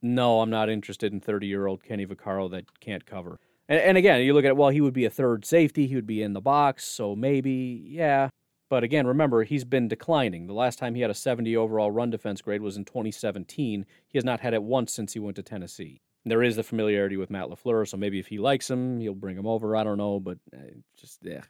no, 0.01 0.41
I'm 0.41 0.51
not 0.51 0.71
interested 0.71 1.13
in 1.13 1.21
30 1.21 1.47
year 1.47 1.67
old 1.67 1.83
Kenny 1.83 2.07
Vaccaro 2.07 2.51
that 2.51 2.81
can't 2.81 3.05
cover. 3.05 3.39
And, 3.69 3.81
and 3.81 3.99
again, 3.99 4.23
you 4.23 4.33
look 4.33 4.47
at 4.47 4.57
well, 4.57 4.71
he 4.71 4.81
would 4.81 4.95
be 4.95 5.05
a 5.05 5.11
third 5.11 5.45
safety. 5.45 5.87
He 5.87 5.95
would 5.95 6.07
be 6.07 6.23
in 6.23 6.33
the 6.33 6.41
box. 6.41 6.85
So 6.85 7.15
maybe, 7.15 7.85
yeah, 7.87 8.31
but 8.69 8.85
again, 8.85 9.07
remember, 9.07 9.45
he's 9.45 9.65
been 9.65 9.89
declining. 9.89 10.47
The 10.47 10.53
last 10.53 10.79
time 10.79 10.95
he 10.95 11.01
had 11.01 11.11
a 11.11 11.15
70 11.15 11.57
overall 11.57 11.91
run 11.91 12.11
defense 12.11 12.43
grade 12.43 12.61
was 12.61 12.77
in 12.77 12.85
2017. 12.85 13.87
He 14.07 14.19
has 14.19 14.25
not 14.25 14.41
had 14.41 14.55
it 14.55 14.63
once 14.63 14.93
since 14.93 15.15
he 15.15 15.19
went 15.19 15.37
to 15.37 15.43
Tennessee. 15.43 16.01
And 16.25 16.31
there 16.31 16.43
is 16.43 16.57
the 16.57 16.63
familiarity 16.63 17.17
with 17.17 17.31
Matt 17.31 17.49
LaFleur, 17.49 17.89
so 17.89 17.97
maybe 17.97 18.19
if 18.19 18.27
he 18.27 18.39
likes 18.39 18.69
him, 18.69 19.01
he'll 19.01 19.15
bring 19.15 19.37
him 19.37 19.47
over. 19.47 19.77
I 19.77 19.85
don't 19.85 19.99
know, 19.99 20.21
but 20.21 20.39
uh, 20.53 20.59
just, 20.97 21.21
yeah. 21.23 21.43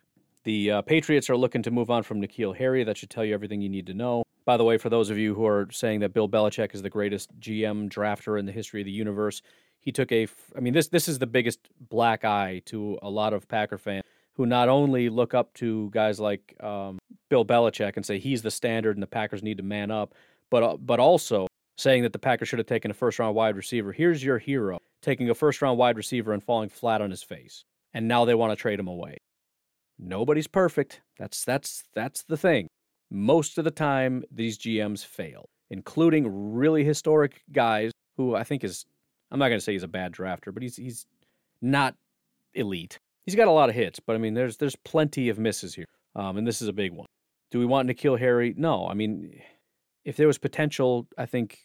The 0.44 0.70
uh, 0.70 0.83
Patriots 0.83 1.28
are 1.28 1.37
looking 1.37 1.62
to 1.62 1.70
move 1.70 1.90
on 1.90 2.02
from 2.02 2.22
N'Keal 2.22 2.57
Harry. 2.57 2.85
That 2.85 2.96
should 2.96 3.11
tell 3.11 3.24
you 3.24 3.35
everything 3.35 3.61
you 3.61 3.68
need 3.68 3.87
to 3.87 3.94
know. 3.94 4.22
By 4.44 4.57
the 4.57 4.64
way, 4.64 4.78
for 4.78 4.88
those 4.88 5.11
of 5.11 5.18
you 5.18 5.35
who 5.35 5.44
are 5.46 5.68
saying 5.72 6.00
that 6.00 6.14
Bill 6.14 6.28
Belichick 6.28 6.74
is 6.74 6.83
the 6.83 6.88
greatest 6.88 7.38
GM 7.40 7.90
drafter 7.90 8.38
in 8.38 8.46
the 8.46 8.52
history 8.52 8.81
of 8.81 8.87
the 8.87 8.92
universe, 8.92 9.42
he 9.81 9.92
took 9.92 10.11
a, 10.12 10.26
I 10.57 10.61
mean, 10.61 10.72
this 10.72 10.88
this 10.88 11.09
is 11.09 11.18
the 11.18 11.26
biggest 11.26 11.68
black 11.90 12.24
eye 12.24 12.62
to 12.66 12.98
a 13.02 13.11
lot 13.11 13.33
of 13.33 13.48
Packer 13.48 13.78
fans 13.78 14.04
who 14.38 14.46
not 14.46 14.68
only 14.68 15.11
look 15.11 15.35
up 15.35 15.53
to 15.55 15.90
guys 15.90 16.18
like 16.18 16.55
um, 16.62 16.98
Bill 17.29 17.44
Belichick 17.44 17.96
and 17.96 18.07
say 18.07 18.18
he's 18.18 18.40
the 18.40 18.51
standard 18.51 18.96
and 18.96 19.03
the 19.03 19.09
Packers 19.09 19.42
need 19.42 19.59
to 19.59 19.64
man 19.64 19.90
up, 19.90 20.14
but 20.48 20.62
uh, 20.62 20.77
but 20.79 21.01
also 21.01 21.48
saying 21.77 22.05
that 22.05 22.12
the 22.12 22.18
Packers 22.18 22.48
should 22.48 22.61
have 22.61 22.66
taken 22.66 22.90
a 22.90 22.94
first 22.94 23.18
round 23.18 23.35
wide 23.35 23.57
receiver. 23.57 23.92
Here's 23.92 24.24
your 24.24 24.38
hero 24.38 24.79
taking 25.03 25.29
a 25.29 25.35
first 25.35 25.61
round 25.61 25.77
wide 25.77 25.96
receiver 25.96 26.33
and 26.33 26.42
falling 26.42 26.68
flat 26.68 27.03
on 27.03 27.11
his 27.11 27.22
face, 27.22 27.64
and 27.92 28.07
now 28.07 28.24
they 28.24 28.35
want 28.35 28.53
to 28.53 28.57
trade 28.57 28.79
him 28.79 28.87
away. 28.87 29.18
Nobody's 29.98 30.46
perfect. 30.46 31.01
That's 31.18 31.44
that's 31.44 31.83
that's 31.92 32.22
the 32.22 32.37
thing. 32.37 32.68
Most 33.11 33.59
of 33.59 33.64
the 33.64 33.72
time, 33.72 34.22
these 34.31 34.57
GMs 34.57 35.05
fail, 35.05 35.46
including 35.70 36.55
really 36.55 36.85
historic 36.85 37.42
guys 37.51 37.90
who 38.16 38.37
I 38.37 38.44
think 38.44 38.62
is. 38.62 38.87
I'm 39.33 39.40
not 39.40 39.48
going 39.48 39.59
to 39.59 39.64
say 39.64 39.72
he's 39.72 39.83
a 39.83 39.88
bad 39.88 40.12
drafter, 40.12 40.55
but 40.55 40.62
he's 40.62 40.77
he's 40.77 41.07
not 41.61 41.96
elite 42.55 43.01
he's 43.29 43.35
got 43.35 43.47
a 43.47 43.53
lot 43.53 43.69
of 43.69 43.75
hits, 43.75 44.01
but 44.01 44.17
I 44.17 44.19
mean, 44.19 44.33
there's 44.33 44.57
there's 44.57 44.75
plenty 44.75 45.29
of 45.29 45.38
misses 45.38 45.75
here, 45.75 45.85
um, 46.17 46.38
and 46.38 46.47
this 46.47 46.62
is 46.62 46.69
a 46.69 46.73
big 46.73 46.93
one. 46.93 47.07
Do 47.51 47.59
we 47.59 47.67
want 47.67 47.87
N'Keal 47.87 48.19
Harry? 48.19 48.55
No. 48.57 48.88
I 48.88 48.95
mean, 48.95 49.38
if 50.03 50.17
there 50.17 50.27
was 50.27 50.38
potential, 50.38 51.07
I 51.19 51.27
think 51.27 51.59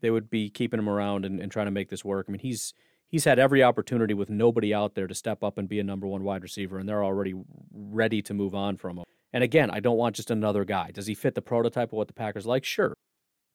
they 0.00 0.10
would 0.10 0.28
be 0.28 0.50
keeping 0.50 0.80
him 0.80 0.88
around 0.88 1.24
and, 1.24 1.38
and 1.38 1.52
trying 1.52 1.66
to 1.66 1.70
make 1.70 1.88
this 1.88 2.04
work. 2.04 2.26
I 2.28 2.32
mean, 2.32 2.40
he's 2.40 2.74
he's 3.06 3.24
had 3.26 3.38
every 3.38 3.62
opportunity 3.62 4.12
with 4.12 4.28
nobody 4.28 4.74
out 4.74 4.96
there 4.96 5.06
to 5.06 5.14
step 5.14 5.44
up 5.44 5.56
and 5.56 5.68
be 5.68 5.78
a 5.78 5.84
number 5.84 6.08
one 6.08 6.24
wide 6.24 6.42
receiver, 6.42 6.78
and 6.78 6.88
they're 6.88 7.04
already 7.04 7.34
ready 7.72 8.20
to 8.22 8.34
move 8.34 8.56
on 8.56 8.76
from 8.76 8.98
him. 8.98 9.04
And 9.32 9.44
again, 9.44 9.70
I 9.70 9.78
don't 9.78 9.96
want 9.96 10.16
just 10.16 10.32
another 10.32 10.64
guy. 10.64 10.90
Does 10.92 11.06
he 11.06 11.14
fit 11.14 11.36
the 11.36 11.42
prototype 11.42 11.90
of 11.90 11.96
what 11.96 12.08
the 12.08 12.14
Packers 12.14 12.44
like? 12.44 12.64
Sure. 12.64 12.92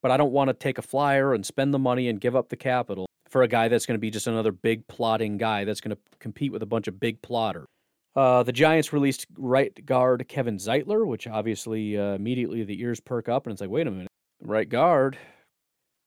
But 0.00 0.10
I 0.10 0.16
don't 0.16 0.32
want 0.32 0.48
to 0.48 0.54
take 0.54 0.78
a 0.78 0.82
flyer 0.82 1.34
and 1.34 1.44
spend 1.44 1.74
the 1.74 1.78
money 1.78 2.08
and 2.08 2.18
give 2.18 2.34
up 2.34 2.48
the 2.48 2.56
capital 2.56 3.09
for 3.30 3.42
a 3.42 3.48
guy 3.48 3.68
that's 3.68 3.86
going 3.86 3.94
to 3.94 4.00
be 4.00 4.10
just 4.10 4.26
another 4.26 4.52
big 4.52 4.86
plotting 4.88 5.38
guy 5.38 5.64
that's 5.64 5.80
going 5.80 5.96
to 5.96 6.02
compete 6.18 6.52
with 6.52 6.62
a 6.62 6.66
bunch 6.66 6.88
of 6.88 7.00
big 7.00 7.22
plotter. 7.22 7.64
Uh, 8.16 8.42
the 8.42 8.52
Giants 8.52 8.92
released 8.92 9.26
right 9.38 9.86
guard 9.86 10.26
Kevin 10.28 10.56
Zeitler, 10.56 11.06
which 11.06 11.28
obviously 11.28 11.96
uh, 11.96 12.14
immediately 12.14 12.64
the 12.64 12.80
ears 12.80 12.98
perk 12.98 13.28
up, 13.28 13.46
and 13.46 13.52
it's 13.52 13.60
like, 13.60 13.70
wait 13.70 13.86
a 13.86 13.90
minute, 13.90 14.08
right 14.42 14.68
guard. 14.68 15.16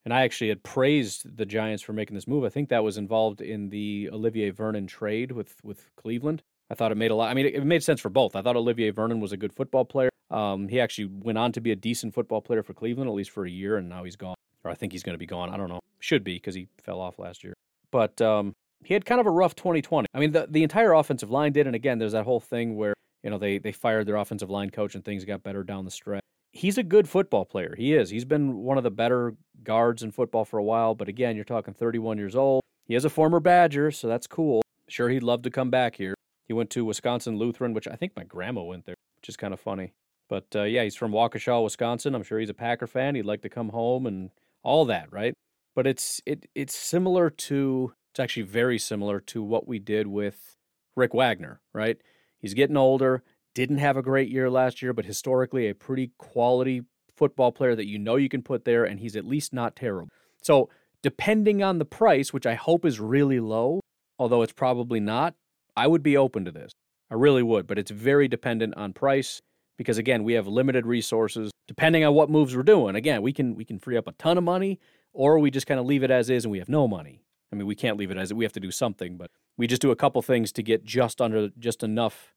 And 0.05 0.13
I 0.13 0.23
actually 0.23 0.49
had 0.49 0.63
praised 0.63 1.37
the 1.37 1.45
Giants 1.45 1.81
for 1.81 1.93
making 1.93 2.15
this 2.15 2.27
move. 2.27 2.43
I 2.43 2.49
think 2.49 2.67
that 2.69 2.83
was 2.83 2.97
involved 2.97 3.39
in 3.39 3.69
the 3.69 4.09
Olivier 4.11 4.49
Vernon 4.49 4.85
trade 4.85 5.31
with 5.31 5.55
with 5.63 5.89
Cleveland. 5.95 6.43
I 6.69 6.75
thought 6.75 6.91
it 6.91 6.97
made 6.97 7.11
a 7.11 7.15
lot. 7.15 7.29
I 7.29 7.33
mean, 7.35 7.45
it, 7.45 7.55
it 7.55 7.65
made 7.65 7.83
sense 7.83 8.01
for 8.01 8.09
both. 8.09 8.35
I 8.35 8.41
thought 8.41 8.57
Olivier 8.57 8.89
Vernon 8.89 9.21
was 9.21 9.31
a 9.31 9.37
good 9.37 9.53
football 9.53 9.85
player. 9.85 10.09
Um, 10.29 10.67
he 10.67 10.81
actually 10.81 11.05
went 11.05 11.37
on 11.37 11.53
to 11.53 11.61
be 11.61 11.71
a 11.71 11.75
decent 11.75 12.13
football 12.13 12.41
player 12.41 12.63
for 12.63 12.73
Cleveland, 12.73 13.09
at 13.09 13.13
least 13.13 13.29
for 13.29 13.45
a 13.45 13.49
year, 13.49 13.77
and 13.77 13.87
now 13.87 14.03
he's 14.03 14.17
gone. 14.17 14.35
Or 14.63 14.71
I 14.71 14.75
think 14.75 14.91
he's 14.91 15.03
going 15.03 15.13
to 15.13 15.19
be 15.19 15.25
gone. 15.25 15.49
I 15.49 15.57
don't 15.57 15.69
know. 15.69 15.79
Should 15.99 16.23
be 16.23 16.35
because 16.35 16.55
he 16.55 16.67
fell 16.81 16.99
off 16.99 17.19
last 17.19 17.43
year. 17.43 17.53
But 17.91 18.21
um, 18.21 18.53
he 18.83 18.93
had 18.93 19.05
kind 19.05 19.21
of 19.21 19.27
a 19.27 19.31
rough 19.31 19.55
2020. 19.55 20.07
I 20.13 20.19
mean, 20.19 20.31
the, 20.31 20.47
the 20.49 20.63
entire 20.63 20.93
offensive 20.93 21.31
line 21.31 21.51
did. 21.51 21.67
And 21.67 21.75
again, 21.75 21.99
there's 21.99 22.11
that 22.13 22.25
whole 22.25 22.39
thing 22.39 22.75
where, 22.75 22.93
you 23.23 23.29
know, 23.29 23.37
they, 23.37 23.57
they 23.57 23.71
fired 23.71 24.05
their 24.05 24.15
offensive 24.15 24.49
line 24.49 24.69
coach 24.69 24.95
and 24.95 25.03
things 25.03 25.25
got 25.25 25.43
better 25.43 25.63
down 25.63 25.85
the 25.85 25.91
stretch. 25.91 26.23
He's 26.51 26.77
a 26.77 26.83
good 26.83 27.09
football 27.09 27.45
player. 27.45 27.73
He 27.77 27.93
is. 27.93 28.09
He's 28.09 28.25
been 28.25 28.57
one 28.57 28.77
of 28.77 28.83
the 28.83 28.91
better 28.91 29.35
guards 29.63 30.03
in 30.03 30.11
football 30.11 30.45
for 30.45 30.59
a 30.59 30.63
while. 30.63 30.93
But 30.93 31.07
again, 31.07 31.35
you're 31.35 31.45
talking 31.45 31.73
31 31.73 32.17
years 32.17 32.35
old. 32.35 32.61
He 32.85 32.95
is 32.95 33.05
a 33.05 33.09
former 33.09 33.39
Badger, 33.39 33.91
so 33.91 34.07
that's 34.07 34.27
cool. 34.27 34.61
Sure, 34.89 35.09
he'd 35.09 35.23
love 35.23 35.41
to 35.43 35.49
come 35.49 35.69
back 35.69 35.95
here. 35.95 36.13
He 36.45 36.53
went 36.53 36.69
to 36.71 36.85
Wisconsin 36.85 37.37
Lutheran, 37.37 37.73
which 37.73 37.87
I 37.87 37.95
think 37.95 38.11
my 38.15 38.23
grandma 38.23 38.61
went 38.61 38.85
there, 38.85 38.95
which 39.17 39.29
is 39.29 39.37
kind 39.37 39.53
of 39.53 39.59
funny. 39.59 39.93
But 40.27 40.47
uh, 40.55 40.63
yeah, 40.63 40.83
he's 40.83 40.95
from 40.95 41.11
Waukesha, 41.11 41.63
Wisconsin. 41.63 42.13
I'm 42.13 42.23
sure 42.23 42.39
he's 42.39 42.49
a 42.49 42.53
Packer 42.53 42.87
fan. 42.87 43.15
He'd 43.15 43.25
like 43.25 43.41
to 43.43 43.49
come 43.49 43.69
home 43.69 44.05
and 44.05 44.29
all 44.63 44.85
that, 44.85 45.11
right? 45.11 45.33
But 45.75 45.87
it's 45.87 46.21
it 46.25 46.45
it's 46.55 46.75
similar 46.75 47.29
to 47.29 47.93
it's 48.11 48.19
actually 48.19 48.43
very 48.43 48.77
similar 48.77 49.19
to 49.19 49.43
what 49.43 49.67
we 49.67 49.79
did 49.79 50.07
with 50.07 50.55
Rick 50.95 51.13
Wagner, 51.13 51.61
right? 51.73 51.97
He's 52.39 52.53
getting 52.53 52.77
older, 52.77 53.23
didn't 53.55 53.77
have 53.77 53.97
a 53.97 54.01
great 54.01 54.29
year 54.29 54.49
last 54.49 54.81
year, 54.81 54.93
but 54.93 55.05
historically 55.05 55.67
a 55.67 55.75
pretty 55.75 56.11
quality 56.17 56.81
football 57.15 57.51
player 57.51 57.75
that 57.75 57.87
you 57.87 57.97
know 57.99 58.15
you 58.15 58.29
can 58.29 58.41
put 58.41 58.65
there, 58.65 58.83
and 58.83 58.99
he's 58.99 59.15
at 59.15 59.25
least 59.25 59.53
not 59.53 59.75
terrible. 59.75 60.09
So 60.41 60.69
depending 61.01 61.63
on 61.63 61.79
the 61.79 61.85
price, 61.85 62.33
which 62.33 62.45
I 62.45 62.55
hope 62.55 62.85
is 62.85 62.99
really 62.99 63.39
low, 63.39 63.81
although 64.17 64.41
it's 64.41 64.53
probably 64.53 64.99
not, 64.99 65.35
I 65.75 65.87
would 65.87 66.03
be 66.03 66.17
open 66.17 66.45
to 66.45 66.51
this. 66.51 66.71
I 67.11 67.15
really 67.15 67.43
would, 67.43 67.67
but 67.67 67.77
it's 67.77 67.91
very 67.91 68.27
dependent 68.27 68.75
on 68.75 68.93
price 68.93 69.41
because 69.77 69.97
again, 69.97 70.23
we 70.23 70.33
have 70.33 70.47
limited 70.47 70.85
resources 70.85 71.51
depending 71.67 72.03
on 72.03 72.13
what 72.13 72.29
moves 72.29 72.55
we're 72.55 72.63
doing. 72.63 72.95
Again, 72.95 73.21
we 73.21 73.33
can 73.33 73.55
we 73.55 73.65
can 73.65 73.79
free 73.79 73.97
up 73.97 74.07
a 74.07 74.11
ton 74.13 74.37
of 74.37 74.43
money 74.43 74.79
or 75.13 75.39
we 75.39 75.51
just 75.51 75.67
kind 75.67 75.79
of 75.79 75.85
leave 75.85 76.03
it 76.03 76.11
as 76.11 76.29
is 76.29 76.45
and 76.45 76.51
we 76.51 76.59
have 76.59 76.69
no 76.69 76.87
money. 76.87 77.23
I 77.51 77.55
mean, 77.55 77.67
we 77.67 77.75
can't 77.75 77.97
leave 77.97 78.11
it 78.11 78.17
as. 78.17 78.33
We 78.33 78.45
have 78.45 78.53
to 78.53 78.59
do 78.59 78.71
something, 78.71 79.17
but 79.17 79.29
we 79.57 79.67
just 79.67 79.81
do 79.81 79.91
a 79.91 79.95
couple 79.95 80.21
things 80.21 80.51
to 80.53 80.63
get 80.63 80.83
just 80.83 81.21
under 81.21 81.49
just 81.59 81.83
enough 81.83 82.33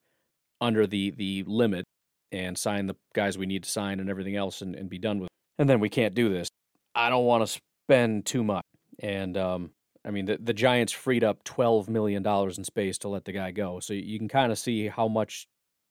under 0.61 0.87
the 0.87 1.11
the 1.11 1.45
limit 1.47 1.84
and 2.32 2.59
sign 2.59 2.87
the 2.87 2.97
guys 3.14 3.39
we 3.39 3.47
need 3.47 3.62
to 3.62 3.70
sign 3.70 4.01
and 4.01 4.11
everything 4.11 4.37
else 4.37 4.62
and, 4.62 4.74
and 4.74 4.91
be 4.91 4.99
done 4.99 5.20
with. 5.20 5.26
It. 5.26 5.62
And 5.62 5.70
then 5.70 5.80
we 5.80 5.89
can't 5.89 6.14
do 6.14 6.28
this. 6.28 6.49
I 6.95 7.09
don't 7.09 7.24
want 7.24 7.47
to 7.47 7.61
spend 7.87 8.26
too 8.26 8.43
much. 8.43 8.64
And 8.99 9.37
um, 9.37 9.70
I 10.05 10.11
mean, 10.11 10.26
the, 10.26 10.39
the 10.39 10.55
Giants 10.55 10.93
freed 10.93 11.24
up 11.24 11.45
$12 11.45 11.89
million 11.89 12.26
in 12.26 12.64
space 12.64 12.99
to 12.99 13.09
let 13.09 13.24
the 13.24 13.32
guy 13.32 13.51
go. 13.51 13.80
So 13.80 13.93
you 13.93 14.18
can 14.18 14.28
kind 14.28 14.53
of 14.53 14.59
see 14.59 14.89
how 14.89 15.09
much 15.09 15.47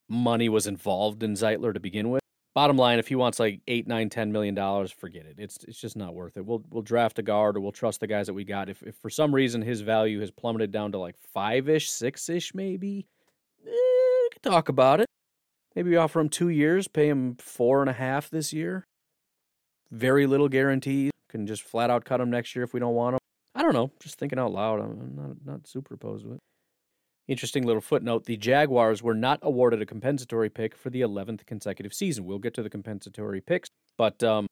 money 0.10 0.50
was 0.50 0.68
involved 0.68 1.24
in 1.24 1.34
Zeitler 1.34 1.74
to 1.74 1.80
begin 1.80 2.10
with. 2.10 2.22
Bottom 2.54 2.78
line, 2.78 3.00
if 3.00 3.10
he 3.10 3.16
wants 3.16 3.38
like 3.38 3.60
eight, 3.68 3.86
nine, 3.86 4.10
ten 4.10 4.32
million 4.32 4.56
dollars, 4.56 4.90
forget 4.90 5.26
it. 5.26 5.36
It's 5.38 5.58
it's 5.68 5.80
just 5.80 5.98
not 5.98 6.16
worth 6.16 6.38
it. 6.38 6.46
We'll 6.46 6.64
we'll 6.70 6.84
draft 6.84 7.20
a 7.20 7.22
guard 7.22 7.58
or 7.58 7.60
we'll 7.60 7.74
trust 7.74 8.00
the 8.00 8.08
guys 8.08 8.28
that 8.28 8.34
we 8.34 8.46
got. 8.46 8.70
If 8.70 8.82
if 8.84 8.96
for 8.96 9.10
some 9.10 9.36
reason 9.36 9.62
his 9.62 9.82
value 9.82 10.22
has 10.22 10.32
plummeted 10.32 10.72
down 10.72 10.94
to 10.94 10.98
like 10.98 11.16
five 11.34 11.68
ish, 11.68 11.90
six 11.90 12.30
ish, 12.30 12.56
maybe, 12.56 13.08
eh, 13.66 13.70
we 13.70 14.30
can 14.32 14.52
talk 14.52 14.70
about 14.70 15.02
it. 15.02 15.08
Maybe 15.76 15.90
we 15.90 15.98
offer 15.98 16.22
him 16.22 16.30
two 16.30 16.48
years, 16.48 16.88
pay 16.88 17.10
him 17.10 17.36
four 17.36 17.82
and 17.82 17.90
a 17.90 17.94
half 17.94 18.30
this 18.30 18.54
year. 18.54 18.88
Very 19.92 20.26
little 20.26 20.48
guarantee. 20.48 21.12
Can 21.28 21.48
just 21.48 21.64
flat 21.64 21.90
out 21.90 22.06
cut 22.06 22.22
him 22.22 22.30
next 22.30 22.56
year 22.56 22.64
if 22.64 22.74
we 22.74 22.80
don't 22.80 22.96
want 22.96 23.16
him. 23.16 23.20
I 23.54 23.64
don't 23.64 23.74
know. 23.74 23.92
Just 24.00 24.18
thinking 24.18 24.40
out 24.40 24.54
loud. 24.54 24.80
I'm 24.80 25.16
not 25.16 25.36
not 25.46 25.68
super 25.68 25.96
opposed 25.96 26.24
to 26.24 26.34
it. 26.34 26.40
Interesting 27.28 27.66
little 27.66 27.82
footnote 27.82 28.26
the 28.26 28.38
Jaguars 28.38 29.02
were 29.02 29.16
not 29.16 29.40
awarded 29.42 29.82
a 29.82 29.86
compensatory 29.86 30.50
pick 30.50 30.76
for 30.78 30.90
the 30.90 31.02
11th 31.02 31.46
consecutive 31.46 31.94
season. 31.94 32.26
We'll 32.26 32.40
get 32.40 32.54
to 32.56 32.64
the 32.64 32.70
compensatory 32.70 33.42
picks, 33.42 33.70
but 33.98 34.24
um, 34.24 34.48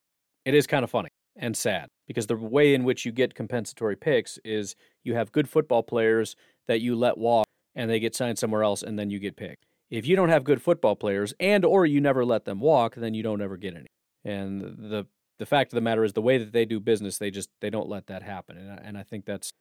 it 0.45 0.55
is 0.55 0.65
kind 0.65 0.83
of 0.83 0.89
funny 0.89 1.09
and 1.35 1.55
sad 1.55 1.87
because 2.07 2.27
the 2.27 2.35
way 2.35 2.73
in 2.73 2.83
which 2.83 3.05
you 3.05 3.11
get 3.11 3.35
compensatory 3.35 3.95
picks 3.95 4.39
is 4.43 4.75
you 5.03 5.15
have 5.15 5.31
good 5.31 5.47
football 5.47 5.83
players 5.83 6.35
that 6.67 6.81
you 6.81 6.95
let 6.95 7.17
walk 7.17 7.45
and 7.75 7.89
they 7.89 7.99
get 7.99 8.15
signed 8.15 8.39
somewhere 8.39 8.63
else 8.63 8.83
and 8.83 8.97
then 8.97 9.09
you 9.09 9.19
get 9.19 9.35
picked. 9.35 9.65
If 9.89 10.07
you 10.07 10.15
don't 10.15 10.29
have 10.29 10.43
good 10.43 10.61
football 10.61 10.95
players 10.95 11.33
and 11.39 11.63
or 11.63 11.85
you 11.85 12.01
never 12.01 12.25
let 12.25 12.45
them 12.45 12.59
walk, 12.59 12.95
then 12.95 13.13
you 13.13 13.21
don't 13.21 13.41
ever 13.41 13.57
get 13.57 13.75
any. 13.75 13.87
And 14.25 14.61
the 14.61 15.05
the 15.39 15.45
fact 15.45 15.73
of 15.73 15.75
the 15.75 15.81
matter 15.81 16.03
is 16.03 16.13
the 16.13 16.21
way 16.21 16.37
that 16.37 16.53
they 16.53 16.65
do 16.65 16.79
business, 16.79 17.17
they 17.17 17.31
just 17.31 17.49
they 17.59 17.69
don't 17.69 17.89
let 17.89 18.07
that 18.07 18.23
happen. 18.23 18.57
And 18.57 18.71
I, 18.71 18.75
and 18.75 18.97
I 18.97 19.03
think 19.03 19.25
that's 19.25 19.51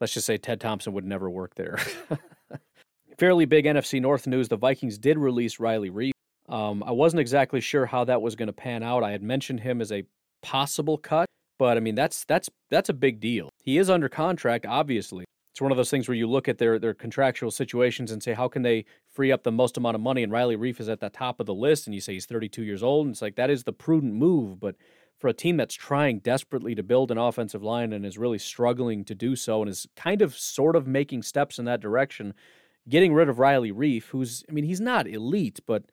let's 0.00 0.14
just 0.14 0.26
say 0.26 0.36
Ted 0.36 0.60
Thompson 0.60 0.92
would 0.92 1.04
never 1.04 1.30
work 1.30 1.54
there. 1.54 1.78
Fairly 3.18 3.44
big 3.44 3.64
NFC 3.64 4.00
North 4.00 4.26
news 4.26 4.48
the 4.48 4.56
Vikings 4.56 4.98
did 4.98 5.18
release 5.18 5.60
Riley 5.60 5.90
Reiff. 5.90 6.12
Um, 6.48 6.82
I 6.84 6.90
wasn't 6.90 7.20
exactly 7.20 7.60
sure 7.60 7.86
how 7.86 8.04
that 8.04 8.20
was 8.20 8.34
going 8.34 8.48
to 8.48 8.52
pan 8.52 8.82
out. 8.82 9.02
I 9.02 9.12
had 9.12 9.22
mentioned 9.22 9.60
him 9.60 9.80
as 9.80 9.92
a 9.92 10.04
possible 10.42 10.98
cut, 10.98 11.26
but 11.58 11.76
I 11.76 11.80
mean 11.80 11.94
that's 11.94 12.24
that's 12.24 12.50
that's 12.70 12.88
a 12.88 12.94
big 12.94 13.20
deal. 13.20 13.48
He 13.62 13.78
is 13.78 13.88
under 13.88 14.08
contract, 14.08 14.66
obviously. 14.66 15.24
It's 15.54 15.60
one 15.60 15.70
of 15.70 15.76
those 15.76 15.90
things 15.90 16.08
where 16.08 16.16
you 16.16 16.26
look 16.26 16.48
at 16.48 16.58
their 16.58 16.78
their 16.78 16.94
contractual 16.94 17.50
situations 17.50 18.10
and 18.10 18.22
say 18.22 18.32
how 18.32 18.48
can 18.48 18.62
they 18.62 18.84
free 19.08 19.30
up 19.30 19.44
the 19.44 19.52
most 19.52 19.76
amount 19.76 19.94
of 19.94 20.00
money. 20.00 20.22
And 20.22 20.32
Riley 20.32 20.56
Reiff 20.56 20.80
is 20.80 20.88
at 20.88 21.00
the 21.00 21.08
top 21.08 21.38
of 21.40 21.46
the 21.46 21.54
list, 21.54 21.86
and 21.86 21.94
you 21.94 22.00
say 22.00 22.14
he's 22.14 22.26
32 22.26 22.62
years 22.64 22.82
old, 22.82 23.06
and 23.06 23.14
it's 23.14 23.22
like 23.22 23.36
that 23.36 23.50
is 23.50 23.62
the 23.62 23.72
prudent 23.72 24.14
move, 24.14 24.58
but 24.58 24.74
for 25.18 25.28
a 25.28 25.34
team 25.34 25.56
that's 25.56 25.74
trying 25.74 26.18
desperately 26.18 26.74
to 26.74 26.82
build 26.82 27.10
an 27.10 27.18
offensive 27.18 27.62
line 27.62 27.92
and 27.92 28.04
is 28.04 28.18
really 28.18 28.38
struggling 28.38 29.04
to 29.04 29.14
do 29.14 29.36
so 29.36 29.62
and 29.62 29.70
is 29.70 29.86
kind 29.96 30.22
of 30.22 30.36
sort 30.36 30.76
of 30.76 30.86
making 30.86 31.22
steps 31.22 31.58
in 31.58 31.64
that 31.64 31.80
direction, 31.80 32.34
getting 32.88 33.14
rid 33.14 33.28
of 33.28 33.38
Riley 33.38 33.72
Reiff, 33.72 34.06
who's, 34.06 34.44
I 34.48 34.52
mean, 34.52 34.64
he's 34.64 34.80
not 34.80 35.06
elite, 35.06 35.60
but 35.66 35.84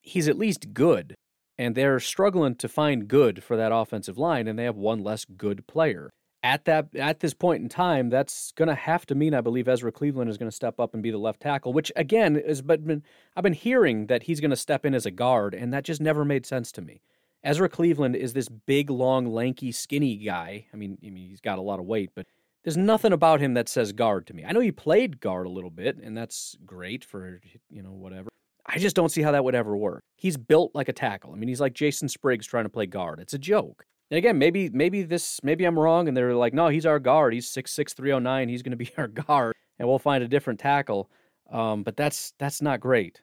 he's 0.00 0.28
at 0.28 0.38
least 0.38 0.72
good. 0.72 1.14
And 1.58 1.74
they're 1.74 2.00
struggling 2.00 2.54
to 2.56 2.68
find 2.68 3.08
good 3.08 3.42
for 3.42 3.56
that 3.56 3.72
offensive 3.72 4.16
line, 4.16 4.46
and 4.46 4.58
they 4.58 4.64
have 4.64 4.76
one 4.76 5.00
less 5.00 5.24
good 5.24 5.66
player. 5.66 6.08
At 6.40 6.66
that 6.66 6.94
at 6.94 7.18
this 7.18 7.34
point 7.34 7.64
in 7.64 7.68
time, 7.68 8.10
that's 8.10 8.52
going 8.52 8.68
to 8.68 8.74
have 8.76 9.04
to 9.06 9.16
mean 9.16 9.34
I 9.34 9.40
believe 9.40 9.66
Ezra 9.66 9.90
Cleveland 9.90 10.30
is 10.30 10.38
going 10.38 10.48
to 10.48 10.54
step 10.54 10.78
up 10.78 10.94
and 10.94 11.02
be 11.02 11.10
the 11.10 11.18
left 11.18 11.40
tackle, 11.40 11.72
which 11.72 11.90
again 11.96 12.36
is 12.36 12.62
but 12.62 12.86
been, 12.86 13.02
I've 13.34 13.42
been 13.42 13.54
hearing 13.54 14.06
that 14.06 14.22
he's 14.22 14.38
going 14.40 14.52
to 14.52 14.56
step 14.56 14.86
in 14.86 14.94
as 14.94 15.04
a 15.04 15.10
guard, 15.10 15.52
and 15.52 15.74
that 15.74 15.82
just 15.82 16.00
never 16.00 16.24
made 16.24 16.46
sense 16.46 16.70
to 16.72 16.80
me. 16.80 17.02
Ezra 17.44 17.68
Cleveland 17.68 18.16
is 18.16 18.32
this 18.32 18.48
big, 18.48 18.90
long, 18.90 19.26
lanky, 19.26 19.72
skinny 19.72 20.16
guy. 20.16 20.66
I 20.72 20.76
mean, 20.76 20.98
I 21.04 21.10
mean, 21.10 21.28
he's 21.28 21.40
got 21.40 21.58
a 21.58 21.62
lot 21.62 21.78
of 21.78 21.86
weight, 21.86 22.10
but 22.14 22.26
there's 22.64 22.76
nothing 22.76 23.12
about 23.12 23.40
him 23.40 23.54
that 23.54 23.68
says 23.68 23.92
guard 23.92 24.26
to 24.26 24.34
me. 24.34 24.44
I 24.44 24.52
know 24.52 24.60
he 24.60 24.72
played 24.72 25.20
guard 25.20 25.46
a 25.46 25.50
little 25.50 25.70
bit, 25.70 25.98
and 25.98 26.16
that's 26.16 26.56
great 26.66 27.04
for 27.04 27.40
you 27.70 27.82
know 27.82 27.92
whatever. 27.92 28.28
I 28.66 28.78
just 28.78 28.96
don't 28.96 29.08
see 29.08 29.22
how 29.22 29.32
that 29.32 29.44
would 29.44 29.54
ever 29.54 29.76
work. 29.76 30.02
He's 30.16 30.36
built 30.36 30.72
like 30.74 30.88
a 30.88 30.92
tackle. 30.92 31.32
I 31.32 31.36
mean, 31.36 31.48
he's 31.48 31.60
like 31.60 31.72
Jason 31.72 32.08
Spriggs 32.08 32.46
trying 32.46 32.64
to 32.64 32.68
play 32.68 32.86
guard. 32.86 33.20
It's 33.20 33.32
a 33.32 33.38
joke. 33.38 33.84
And 34.10 34.18
again, 34.18 34.38
maybe 34.38 34.68
maybe 34.70 35.02
this 35.02 35.40
maybe 35.42 35.64
I'm 35.64 35.78
wrong, 35.78 36.08
and 36.08 36.16
they're 36.16 36.34
like, 36.34 36.54
no, 36.54 36.68
he's 36.68 36.86
our 36.86 36.98
guard. 36.98 37.32
He's 37.32 37.48
six 37.48 37.72
six 37.72 37.94
three 37.94 38.12
oh 38.12 38.18
nine. 38.18 38.48
He's 38.48 38.62
going 38.62 38.72
to 38.72 38.76
be 38.76 38.90
our 38.98 39.08
guard, 39.08 39.54
and 39.78 39.88
we'll 39.88 39.98
find 39.98 40.24
a 40.24 40.28
different 40.28 40.60
tackle. 40.60 41.10
Um, 41.50 41.82
but 41.82 41.96
that's 41.96 42.32
that's 42.38 42.60
not 42.60 42.80
great. 42.80 43.22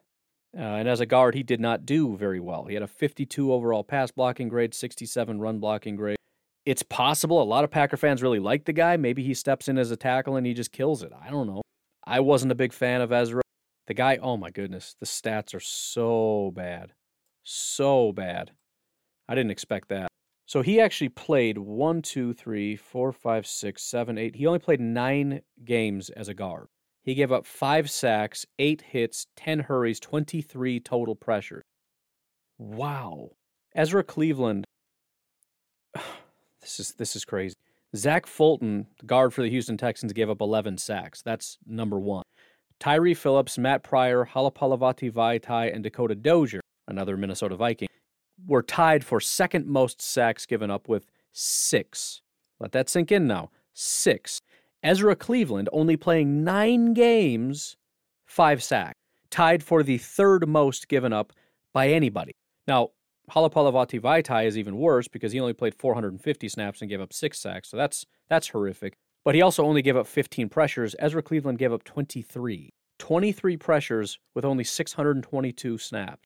Uh, 0.57 0.61
and 0.61 0.87
as 0.87 1.01
a 1.01 1.05
guard, 1.05 1.35
he 1.35 1.43
did 1.43 1.59
not 1.59 1.85
do 1.85 2.15
very 2.15 2.39
well. 2.39 2.65
He 2.65 2.75
had 2.75 2.83
a 2.83 2.87
52 2.87 3.51
overall 3.51 3.83
pass 3.83 4.11
blocking 4.11 4.47
grade, 4.47 4.73
67 4.73 5.39
run 5.39 5.59
blocking 5.59 5.95
grade. 5.95 6.17
It's 6.65 6.83
possible 6.83 7.41
a 7.41 7.43
lot 7.43 7.63
of 7.63 7.71
Packer 7.71 7.97
fans 7.97 8.23
really 8.23 8.39
like 8.39 8.65
the 8.65 8.73
guy. 8.73 8.97
Maybe 8.97 9.23
he 9.23 9.33
steps 9.33 9.67
in 9.67 9.77
as 9.77 9.91
a 9.91 9.97
tackle 9.97 10.35
and 10.35 10.47
he 10.47 10.53
just 10.53 10.71
kills 10.71 11.03
it. 11.03 11.11
I 11.21 11.29
don't 11.29 11.47
know. 11.47 11.61
I 12.07 12.21
wasn't 12.21 12.51
a 12.51 12.55
big 12.55 12.73
fan 12.73 13.01
of 13.01 13.11
Ezra. 13.11 13.41
The 13.87 13.93
guy, 13.93 14.17
oh 14.21 14.37
my 14.37 14.49
goodness, 14.49 14.95
the 14.99 15.05
stats 15.05 15.53
are 15.53 15.59
so 15.59 16.51
bad. 16.55 16.93
So 17.43 18.11
bad. 18.11 18.51
I 19.27 19.35
didn't 19.35 19.51
expect 19.51 19.89
that. 19.89 20.07
So 20.47 20.61
he 20.61 20.79
actually 20.79 21.09
played 21.09 21.57
one, 21.57 22.01
two, 22.01 22.33
three, 22.33 22.75
four, 22.75 23.11
five, 23.11 23.45
six, 23.45 23.83
seven, 23.83 24.17
eight. 24.17 24.35
He 24.35 24.47
only 24.47 24.59
played 24.59 24.79
nine 24.79 25.41
games 25.63 26.09
as 26.11 26.29
a 26.29 26.33
guard. 26.33 26.67
He 27.05 27.13
gave 27.13 27.31
up 27.31 27.45
five 27.45 27.89
sacks, 27.89 28.47
eight 28.57 28.81
hits, 28.81 29.27
10 29.35 29.59
hurries, 29.59 29.99
23 29.99 30.79
total 30.79 31.15
pressures. 31.15 31.63
Wow. 32.57 33.29
Ezra 33.73 34.03
Cleveland. 34.03 34.65
This 36.61 36.79
is 36.79 36.93
this 36.93 37.15
is 37.15 37.23
crazy. 37.25 37.53
Zach 37.95 38.25
Fulton, 38.25 38.87
guard 39.05 39.35
for 39.35 39.43
the 39.43 39.51
Houston 39.51 39.77
Texans, 39.77 40.13
gave 40.13 40.31
up 40.31 40.41
11 40.41 40.79
sacks. 40.79 41.21
That's 41.21 41.59
number 41.67 41.99
one. 41.99 42.23
Tyree 42.79 43.13
Phillips, 43.13 43.59
Matt 43.59 43.83
Pryor, 43.83 44.25
Halapoulivaati 44.33 45.11
Vaitai, 45.11 45.71
and 45.71 45.83
Dakota 45.83 46.15
Dozier, 46.15 46.61
another 46.87 47.17
Minnesota 47.17 47.55
Viking, 47.55 47.87
were 48.47 48.63
tied 48.63 49.03
for 49.03 49.19
second 49.19 49.67
most 49.67 50.01
sacks 50.01 50.47
given 50.47 50.71
up 50.71 50.89
with 50.89 51.05
six. 51.33 52.21
Let 52.59 52.71
that 52.71 52.89
sink 52.89 53.11
in 53.11 53.27
now. 53.27 53.51
Six. 53.75 54.39
Ezra 54.85 55.15
Cleveland, 55.15 55.67
only 55.73 55.97
playing 55.97 56.43
nine 56.43 56.93
games, 56.93 57.75
five 58.27 58.61
sacks, 58.61 58.99
tied 59.31 59.63
for 59.63 59.81
the 59.81 59.97
third 59.97 60.47
most 60.47 60.87
given 60.87 61.11
up 61.11 61.33
by 61.73 61.87
anybody. 61.87 62.33
Now, 62.67 62.89
Halapoulivaati 63.31 63.99
Vaitai 63.99 64.45
is 64.45 64.59
even 64.59 64.77
worse 64.77 65.07
because 65.07 65.31
he 65.31 65.39
only 65.39 65.53
played 65.53 65.73
450 65.73 66.47
snaps 66.47 66.81
and 66.81 66.89
gave 66.89 67.01
up 67.01 67.13
six 67.13 67.39
sacks, 67.39 67.69
so 67.69 67.77
that's 67.77 68.05
that's 68.29 68.49
horrific. 68.49 68.93
But 69.23 69.33
he 69.33 69.41
also 69.41 69.65
only 69.65 69.81
gave 69.81 69.97
up 69.97 70.05
15 70.05 70.49
pressures. 70.49 70.95
Ezra 70.99 71.23
Cleveland 71.23 71.57
gave 71.57 71.73
up 71.73 71.83
23. 71.83 72.69
23 72.99 73.57
pressures 73.57 74.19
with 74.35 74.45
only 74.45 74.63
622 74.63 75.79
snaps. 75.79 76.21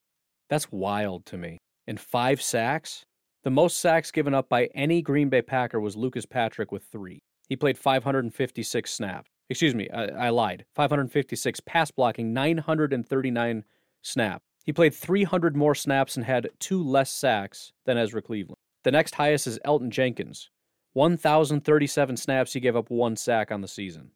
That's 0.49 0.69
wild 0.69 1.25
to 1.27 1.37
me. 1.37 1.59
And 1.87 1.97
five 1.97 2.41
sacks? 2.41 3.05
The 3.43 3.51
most 3.51 3.79
sacks 3.79 4.11
given 4.11 4.33
up 4.33 4.49
by 4.49 4.65
any 4.75 5.01
Green 5.01 5.29
Bay 5.29 5.41
Packer 5.41 5.79
was 5.79 5.95
Lucas 5.95 6.25
Patrick 6.25 6.73
with 6.73 6.83
three. 6.83 7.21
He 7.49 7.55
played 7.55 7.77
556 7.77 8.91
snaps. 8.91 9.29
Excuse 9.49 9.73
me, 9.73 9.89
I, 9.89 10.27
I 10.27 10.29
lied. 10.29 10.65
556 10.75 11.59
pass 11.61 11.89
blocking, 11.89 12.31
939 12.31 13.63
snaps. 14.03 14.45
He 14.65 14.71
played 14.71 14.93
300 14.93 15.57
more 15.57 15.73
snaps 15.73 16.15
and 16.15 16.25
had 16.25 16.49
two 16.59 16.83
less 16.83 17.11
sacks 17.11 17.73
than 17.85 17.97
Ezra 17.97 18.21
Cleveland. 18.21 18.57
The 18.83 18.91
next 18.91 19.15
highest 19.15 19.47
is 19.47 19.59
Elgton 19.65 19.89
Jenkins. 19.89 20.51
1,037 20.93 22.17
snaps, 22.17 22.53
he 22.53 22.59
gave 22.59 22.75
up 22.75 22.91
one 22.91 23.15
sack 23.15 23.51
on 23.51 23.61
the 23.61 23.67
season. 23.67 24.11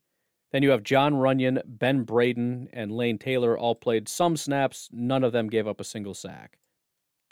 Then 0.51 0.61
you 0.61 0.69
have 0.69 0.83
Jon 0.83 1.13
Runyan, 1.13 1.61
Ben 1.65 2.03
Braden, 2.03 2.69
and 2.71 2.91
Lane 2.91 3.17
Taylor 3.17 3.57
all 3.57 3.73
played 3.73 4.07
some 4.07 4.37
snaps. 4.37 4.89
None 4.91 5.23
of 5.23 5.31
them 5.31 5.49
gave 5.49 5.67
up 5.67 5.81
a 5.81 5.83
single 5.83 6.13
sack. 6.13 6.59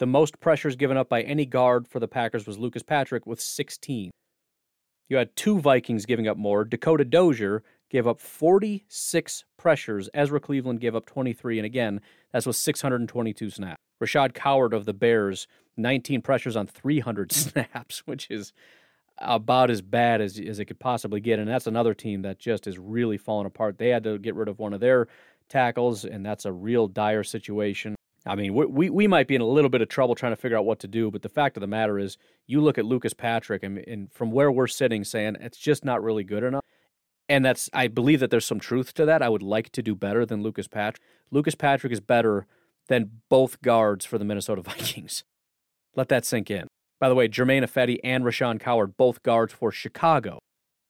The 0.00 0.06
most 0.06 0.40
pressures 0.40 0.74
given 0.74 0.96
up 0.96 1.08
by 1.08 1.22
any 1.22 1.46
guard 1.46 1.86
for 1.86 2.00
the 2.00 2.08
Packers 2.08 2.46
was 2.46 2.58
Lucas 2.58 2.82
Patrick 2.82 3.24
with 3.24 3.40
16. 3.40 4.10
You 5.12 5.18
had 5.18 5.36
two 5.36 5.60
Vikings 5.60 6.06
giving 6.06 6.26
up 6.26 6.38
more. 6.38 6.64
Dakota 6.64 7.04
Dozier 7.04 7.62
gave 7.90 8.06
up 8.06 8.18
46 8.18 9.44
pressures. 9.58 10.08
Ezra 10.14 10.40
Cleveland 10.40 10.80
gave 10.80 10.96
up 10.96 11.04
23. 11.04 11.58
And 11.58 11.66
again, 11.66 12.00
that's 12.32 12.46
with 12.46 12.56
622 12.56 13.50
snaps. 13.50 13.82
Rashaad 14.02 14.32
Coward 14.32 14.72
of 14.72 14.86
the 14.86 14.94
Bears, 14.94 15.46
19 15.76 16.22
pressures 16.22 16.56
on 16.56 16.66
300 16.66 17.30
snaps, 17.34 18.06
which 18.06 18.30
is 18.30 18.54
about 19.18 19.70
as 19.70 19.82
bad 19.82 20.22
as, 20.22 20.40
as 20.40 20.58
it 20.58 20.64
could 20.64 20.80
possibly 20.80 21.20
get. 21.20 21.38
And 21.38 21.46
that's 21.46 21.66
another 21.66 21.92
team 21.92 22.22
that 22.22 22.38
just 22.38 22.66
is 22.66 22.78
really 22.78 23.18
falling 23.18 23.44
apart. 23.44 23.76
They 23.76 23.90
had 23.90 24.04
to 24.04 24.16
get 24.16 24.34
rid 24.34 24.48
of 24.48 24.58
one 24.58 24.72
of 24.72 24.80
their 24.80 25.08
tackles, 25.50 26.06
and 26.06 26.24
that's 26.24 26.46
a 26.46 26.52
real 26.52 26.88
dire 26.88 27.22
situation. 27.22 27.96
I 28.24 28.36
mean, 28.36 28.54
we, 28.54 28.88
we 28.88 29.06
might 29.08 29.26
be 29.26 29.34
in 29.34 29.40
a 29.40 29.46
little 29.46 29.70
bit 29.70 29.82
of 29.82 29.88
trouble 29.88 30.14
trying 30.14 30.32
to 30.32 30.36
figure 30.36 30.56
out 30.56 30.64
what 30.64 30.78
to 30.80 30.88
do, 30.88 31.10
but 31.10 31.22
the 31.22 31.28
fact 31.28 31.56
of 31.56 31.60
the 31.60 31.66
matter 31.66 31.98
is, 31.98 32.16
you 32.46 32.60
look 32.60 32.78
at 32.78 32.84
Lucas 32.84 33.14
Patrick, 33.14 33.64
and, 33.64 33.78
and 33.78 34.12
from 34.12 34.30
where 34.30 34.52
we're 34.52 34.68
sitting, 34.68 35.02
saying 35.02 35.36
it's 35.40 35.58
just 35.58 35.84
not 35.84 36.02
really 36.02 36.22
good 36.22 36.44
enough. 36.44 36.64
And 37.28 37.44
that's, 37.44 37.68
I 37.72 37.88
believe 37.88 38.20
that 38.20 38.30
there's 38.30 38.44
some 38.46 38.60
truth 38.60 38.94
to 38.94 39.04
that. 39.06 39.22
I 39.22 39.28
would 39.28 39.42
like 39.42 39.70
to 39.70 39.82
do 39.82 39.96
better 39.96 40.24
than 40.24 40.42
Lucas 40.42 40.68
Patrick. 40.68 41.02
Lucas 41.30 41.54
Patrick 41.54 41.92
is 41.92 42.00
better 42.00 42.46
than 42.88 43.22
both 43.28 43.60
guards 43.60 44.04
for 44.04 44.18
the 44.18 44.24
Minnesota 44.24 44.62
Vikings. 44.62 45.24
Let 45.96 46.08
that 46.08 46.24
sink 46.24 46.50
in. 46.50 46.68
By 47.00 47.08
the 47.08 47.14
way, 47.16 47.26
Germain 47.26 47.64
Ifedi 47.64 47.98
and 48.04 48.22
Rashawn 48.22 48.60
Coward, 48.60 48.96
both 48.96 49.22
guards 49.22 49.52
for 49.52 49.72
Chicago. 49.72 50.38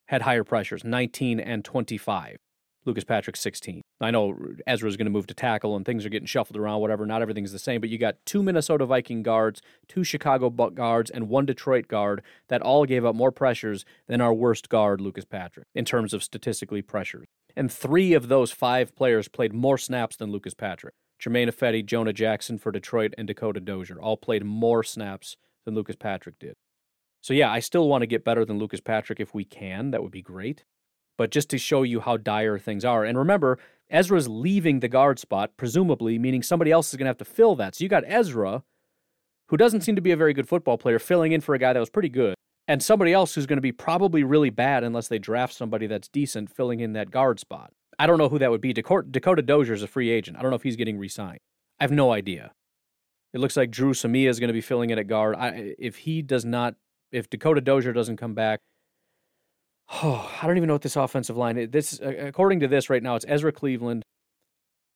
had 0.07 0.22
higher 0.22 0.45
pressures, 0.45 0.85
19 0.85 1.41
and 1.41 1.64
25. 1.64 2.37
Lucas 2.85 3.05
Patrick 3.05 3.37
16. 3.37 3.83
I 4.01 4.11
know 4.11 4.37
Ezra's 4.66 4.97
going 4.97 5.07
to 5.07 5.12
move 5.12 5.28
to 5.28 5.35
tackle 5.35 5.76
and 5.76 5.87
things 5.87 6.05
are 6.05 6.09
getting 6.09 6.26
shuffled 6.26 6.57
around, 6.57 6.80
whatever. 6.80 7.07
Not 7.07 7.22
everything's 7.22 7.53
the 7.53 7.59
same, 7.59 7.80
but 7.80 7.91
you 7.91 7.99
got 7.99 8.16
two 8.26 8.43
Minnesota 8.43 8.85
Viking 8.87 9.22
guards, 9.22 9.62
two 9.89 10.03
Chicago 10.03 10.51
Buck 10.51 10.74
guards, 10.74 11.11
and 11.11 11.28
one 11.28 11.47
Detroit 11.47 11.87
guard 11.87 12.22
that 12.49 12.62
all 12.62 12.85
gave 12.85 13.05
up 13.05 13.14
more 13.14 13.30
pressures 13.30 13.85
than 14.09 14.20
our 14.20 14.35
worst 14.35 14.68
guard, 14.68 15.01
Lucas 15.01 15.24
Patrick, 15.24 15.66
in 15.74 15.85
terms 15.85 16.12
of 16.12 16.22
statistically 16.22 16.83
pressures. 16.83 17.26
And 17.55 17.70
three 17.70 18.14
of 18.14 18.28
those 18.28 18.51
five 18.51 18.97
players 18.97 19.28
played 19.28 19.53
more 19.53 19.78
snaps 19.78 20.16
than 20.16 20.33
Lucas 20.33 20.55
Patrick. 20.55 20.95
Germain 21.18 21.49
Ifedi, 21.49 21.85
Jonah 21.85 22.12
Jackson 22.12 22.59
for 22.59 22.72
Detroit, 22.72 23.14
and 23.16 23.28
Dakota 23.28 23.61
Dozier 23.61 24.01
all 24.01 24.16
played 24.16 24.45
more 24.45 24.83
snaps 24.83 25.37
than 25.64 25.74
Lucas 25.74 25.95
Patrick 25.95 26.39
did. 26.41 26.55
So, 27.20 27.33
yeah, 27.35 27.53
I 27.53 27.61
still 27.61 27.89
want 27.89 28.03
to 28.03 28.09
get 28.09 28.24
better 28.24 28.45
than 28.45 28.59
Lucas 28.59 28.80
Patrick 28.80 29.20
if 29.20 29.33
we 29.33 29.45
can. 29.45 29.93
That 29.93 30.03
would 30.03 30.11
be 30.11 30.22
great 30.22 30.64
but 31.23 31.31
just 31.31 31.49
to 31.51 31.57
show 31.57 31.85
you 31.85 32.01
how 32.01 32.16
dire 32.16 32.59
things 32.59 32.85
are. 32.85 33.05
And 33.05 33.16
remember, 33.16 33.57
Ezra's 33.89 34.29
leaving 34.29 34.81
the 34.81 34.89
guard 34.89 35.20
spot, 35.20 35.53
presumably, 35.57 36.18
meaning 36.18 36.43
somebody 36.43 36.73
else 36.73 36.93
is 36.93 36.97
going 36.97 37.05
to 37.05 37.11
have 37.11 37.18
to 37.18 37.25
fill 37.25 37.55
that. 37.55 37.77
So 37.77 37.85
you 37.85 37.89
got 37.89 38.03
Ezra, 38.09 38.64
who 39.47 39.57
doesn't 39.57 39.83
seem 39.83 39.95
to 39.95 40.03
be 40.03 40.11
a 40.11 40.16
very 40.16 40.35
good 40.35 40.49
football 40.49 40.79
player, 40.79 40.99
filling 40.99 41.31
in 41.31 41.41
for 41.41 41.55
a 41.55 41.61
guy 41.61 41.73
that 41.73 41.79
was 41.79 41.91
pretty 41.91 42.09
good, 42.09 42.35
and 42.66 42.83
somebody 42.83 43.12
else 43.12 43.37
who's 43.37 43.47
going 43.47 43.59
to 43.59 43.62
be 43.62 43.70
probably 43.70 44.25
really 44.25 44.51
bad 44.51 44.83
unless 44.83 45.07
they 45.07 45.20
draft 45.20 45.55
somebody 45.55 45.87
that's 45.87 46.09
decent 46.09 46.51
filling 46.51 46.81
in 46.81 46.93
that 46.95 47.12
guard 47.12 47.39
spot. 47.39 47.70
I 48.01 48.09
don't 48.09 48.18
know 48.18 48.29
who 48.29 48.41
that 48.41 48.51
would 48.51 48.61
be. 48.61 48.73
Dakota 48.73 49.43
Dozier 49.43 49.75
is 49.75 49.85
a 49.85 49.87
free 49.87 50.11
agent. 50.11 50.37
I 50.37 50.43
don't 50.43 50.51
know 50.51 50.57
if 50.57 50.64
he's 50.64 50.75
getting 50.75 50.99
re 50.99 51.07
signed. 51.07 51.39
I 51.79 51.85
have 51.85 51.93
no 51.93 52.11
idea. 52.11 52.51
It 53.33 53.39
looks 53.39 53.57
like 53.57 53.70
Dru 53.70 53.93
Samia 53.93 54.29
is 54.29 54.41
going 54.41 54.49
to 54.49 54.55
be 54.55 54.61
filling 54.61 54.91
in 54.91 54.99
at 54.99 55.07
guard. 55.07 55.37
I, 55.37 55.77
if 55.79 55.99
he 55.99 56.20
does 56.20 56.45
not, 56.45 56.75
if 57.12 57.31
Dakota 57.31 57.61
Dozier 57.61 57.93
doesn't 57.93 58.16
come 58.16 58.35
back, 58.35 58.59
Oh, 59.93 60.30
I 60.43 60.47
don't 60.47 60.57
even 60.57 60.68
know 60.68 60.74
what 60.74 60.82
this 60.82 60.97
offensive 60.97 61.36
line 61.36 61.59
is. 61.59 61.70
This, 61.70 62.01
according 62.01 62.61
to 62.61 62.68
this 62.68 62.88
right 62.88 63.03
now, 63.03 63.16
it's 63.16 63.24
Ezra 63.28 63.53
Cleveland, 63.53 64.05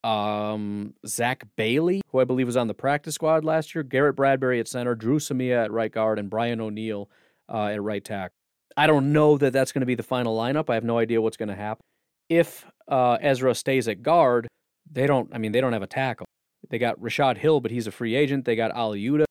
um, 0.05 0.95
Zach 1.07 1.45
Bailey, 1.57 2.03
who 2.11 2.21
I 2.21 2.25
believe 2.25 2.47
was 2.47 2.57
on 2.57 2.69
the 2.69 2.75
practice 2.75 3.15
squad 3.15 3.45
last 3.45 3.75
year, 3.75 3.83
Garrett 3.83 4.17
Bradbury 4.17 4.61
at 4.61 4.69
center, 4.69 4.95
Dru 4.95 5.19
Samia 5.19 5.65
at 5.65 5.73
right 5.73 5.93
guard, 5.93 6.19
and 6.19 6.31
Brian 6.31 6.61
O'Neill 6.61 7.11
uh, 7.53 7.67
at 7.67 7.83
right 7.83 8.05
tackle. 8.05 8.35
I 8.77 8.87
don't 8.87 9.13
know 9.13 9.39
that 9.39 9.53
that's 9.53 9.73
going 9.73 9.81
to 9.81 9.87
be 9.87 9.95
the 9.95 10.03
final 10.03 10.37
lineup. 10.37 10.69
I 10.69 10.75
have 10.75 10.85
no 10.85 10.99
idea 10.99 11.21
what's 11.21 11.37
going 11.37 11.49
to 11.49 11.55
happen. 11.55 11.81
If 12.29 12.67
uh, 12.89 13.19
Ezra 13.21 13.55
stays 13.55 13.89
at 13.89 14.03
guard, 14.03 14.49
they 14.91 15.07
don't. 15.07 15.31
I 15.33 15.39
mean, 15.39 15.53
they 15.53 15.61
don't 15.61 15.73
have 15.73 15.83
a 15.83 15.87
tackle. 15.87 16.27
They 16.69 16.79
got 16.79 17.01
Rashad 17.01 17.39
Hill, 17.39 17.61
but 17.61 17.71
he's 17.71 17.87
a 17.87 17.93
free 17.93 18.15
agent. 18.15 18.45
They 18.45 18.57
got 18.57 18.77
Oli 18.77 19.03
Udoh, 19.03 19.25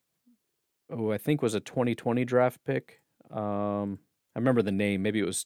who 0.89 1.11
I 1.11 1.17
think 1.17 1.41
was 1.41 1.53
a 1.53 1.59
2020 1.59 2.25
draft 2.25 2.59
pick. 2.65 3.01
Um, 3.29 3.99
I 4.35 4.39
remember 4.39 4.61
the 4.61 4.71
name. 4.71 5.01
Maybe 5.01 5.19
it 5.19 5.25
was 5.25 5.45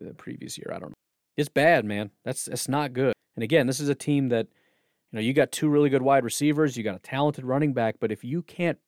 the 0.00 0.14
previous 0.14 0.58
year. 0.58 0.70
I 0.74 0.78
don't 0.78 0.90
know. 0.90 0.94
It's 1.36 1.48
bad, 1.48 1.84
man. 1.84 2.10
That's 2.24 2.46
that's 2.46 2.68
not 2.68 2.92
good. 2.92 3.14
And 3.36 3.42
again, 3.42 3.66
this 3.66 3.80
is 3.80 3.88
a 3.88 3.94
team 3.94 4.28
that 4.28 4.46
you 5.10 5.16
know 5.16 5.20
you 5.20 5.32
got 5.32 5.52
two 5.52 5.68
really 5.68 5.90
good 5.90 6.02
wide 6.02 6.24
receivers, 6.24 6.76
you 6.76 6.84
got 6.84 6.96
a 6.96 7.00
talented 7.00 7.44
running 7.44 7.72
back, 7.72 7.96
but 8.00 8.12
if 8.12 8.22
you 8.24 8.42
can't 8.42 8.78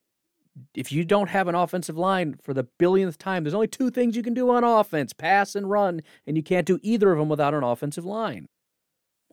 if 0.75 0.93
you 0.93 1.05
don't 1.05 1.31
have 1.31 1.49
an 1.49 1.55
offensive 1.55 1.97
line 1.97 2.37
for 2.43 2.55
the 2.55 2.65
billionth 2.79 3.19
time, 3.19 3.43
there's 3.43 3.55
only 3.55 3.67
two 3.67 3.91
things 3.91 4.17
you 4.17 4.23
can 4.23 4.35
do 4.35 4.51
on 4.51 4.63
offense 4.63 5.13
pass 5.13 5.55
and 5.55 5.71
run, 5.71 6.03
and 6.27 6.37
you 6.37 6.43
can't 6.43 6.67
do 6.67 6.79
either 6.83 7.13
of 7.13 7.19
them 7.19 7.29
without 7.29 7.55
an 7.55 7.65
offensive 7.65 8.05
line. 8.05 8.47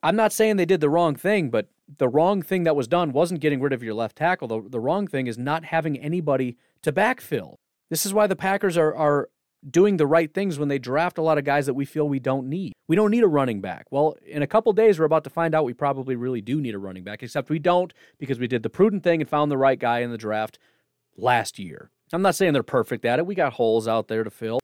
I'm 0.03 0.15
not 0.15 0.33
saying 0.33 0.55
they 0.55 0.65
did 0.65 0.81
the 0.81 0.89
wrong 0.89 1.15
thing, 1.15 1.49
but 1.49 1.67
the 1.97 2.09
wrong 2.09 2.41
thing 2.41 2.63
that 2.63 2.75
was 2.75 2.87
done 2.87 3.11
wasn't 3.11 3.41
getting 3.41 3.61
rid 3.61 3.73
of 3.73 3.83
your 3.83 3.93
left 3.93 4.15
tackle. 4.17 4.47
The, 4.47 4.61
the 4.67 4.79
wrong 4.79 5.07
thing 5.07 5.27
is 5.27 5.37
not 5.37 5.65
having 5.65 5.97
anybody 5.97 6.57
to 6.81 6.91
backfill. 6.91 7.55
This 7.89 8.05
is 8.05 8.13
why 8.13 8.25
the 8.25 8.35
Packers 8.35 8.77
are, 8.77 8.95
are 8.95 9.29
doing 9.69 9.97
the 9.97 10.07
right 10.07 10.33
things 10.33 10.57
when 10.57 10.69
they 10.69 10.79
draft 10.79 11.17
a 11.17 11.21
lot 11.21 11.37
of 11.37 11.43
guys 11.43 11.65
that 11.67 11.73
we 11.73 11.85
feel 11.85 12.07
we 12.07 12.19
don't 12.19 12.47
need. 12.47 12.73
We 12.87 12.95
don't 12.95 13.11
need 13.11 13.23
a 13.23 13.27
running 13.27 13.61
back. 13.61 13.85
Well, 13.91 14.15
in 14.25 14.41
a 14.41 14.47
couple 14.47 14.73
days, 14.73 14.99
we're 14.99 15.05
about 15.05 15.23
to 15.25 15.29
find 15.29 15.53
out 15.53 15.65
we 15.65 15.73
probably 15.73 16.15
really 16.15 16.41
do 16.41 16.59
need 16.59 16.73
a 16.73 16.79
running 16.79 17.03
back, 17.03 17.21
except 17.21 17.49
we 17.49 17.59
don't 17.59 17.93
because 18.17 18.39
we 18.39 18.47
did 18.47 18.63
the 18.63 18.69
prudent 18.69 19.03
thing 19.03 19.21
and 19.21 19.29
found 19.29 19.51
the 19.51 19.57
right 19.57 19.79
guy 19.79 19.99
in 19.99 20.11
the 20.11 20.17
draft 20.17 20.57
last 21.15 21.59
year. 21.59 21.91
I'm 22.13 22.21
not 22.21 22.35
saying 22.35 22.53
they're 22.53 22.63
perfect 22.63 23.05
at 23.05 23.19
it. 23.19 23.25
We 23.25 23.35
got 23.35 23.53
holes 23.53 23.87
out 23.87 24.07
there 24.07 24.23
to 24.23 24.29
fill. 24.29 24.59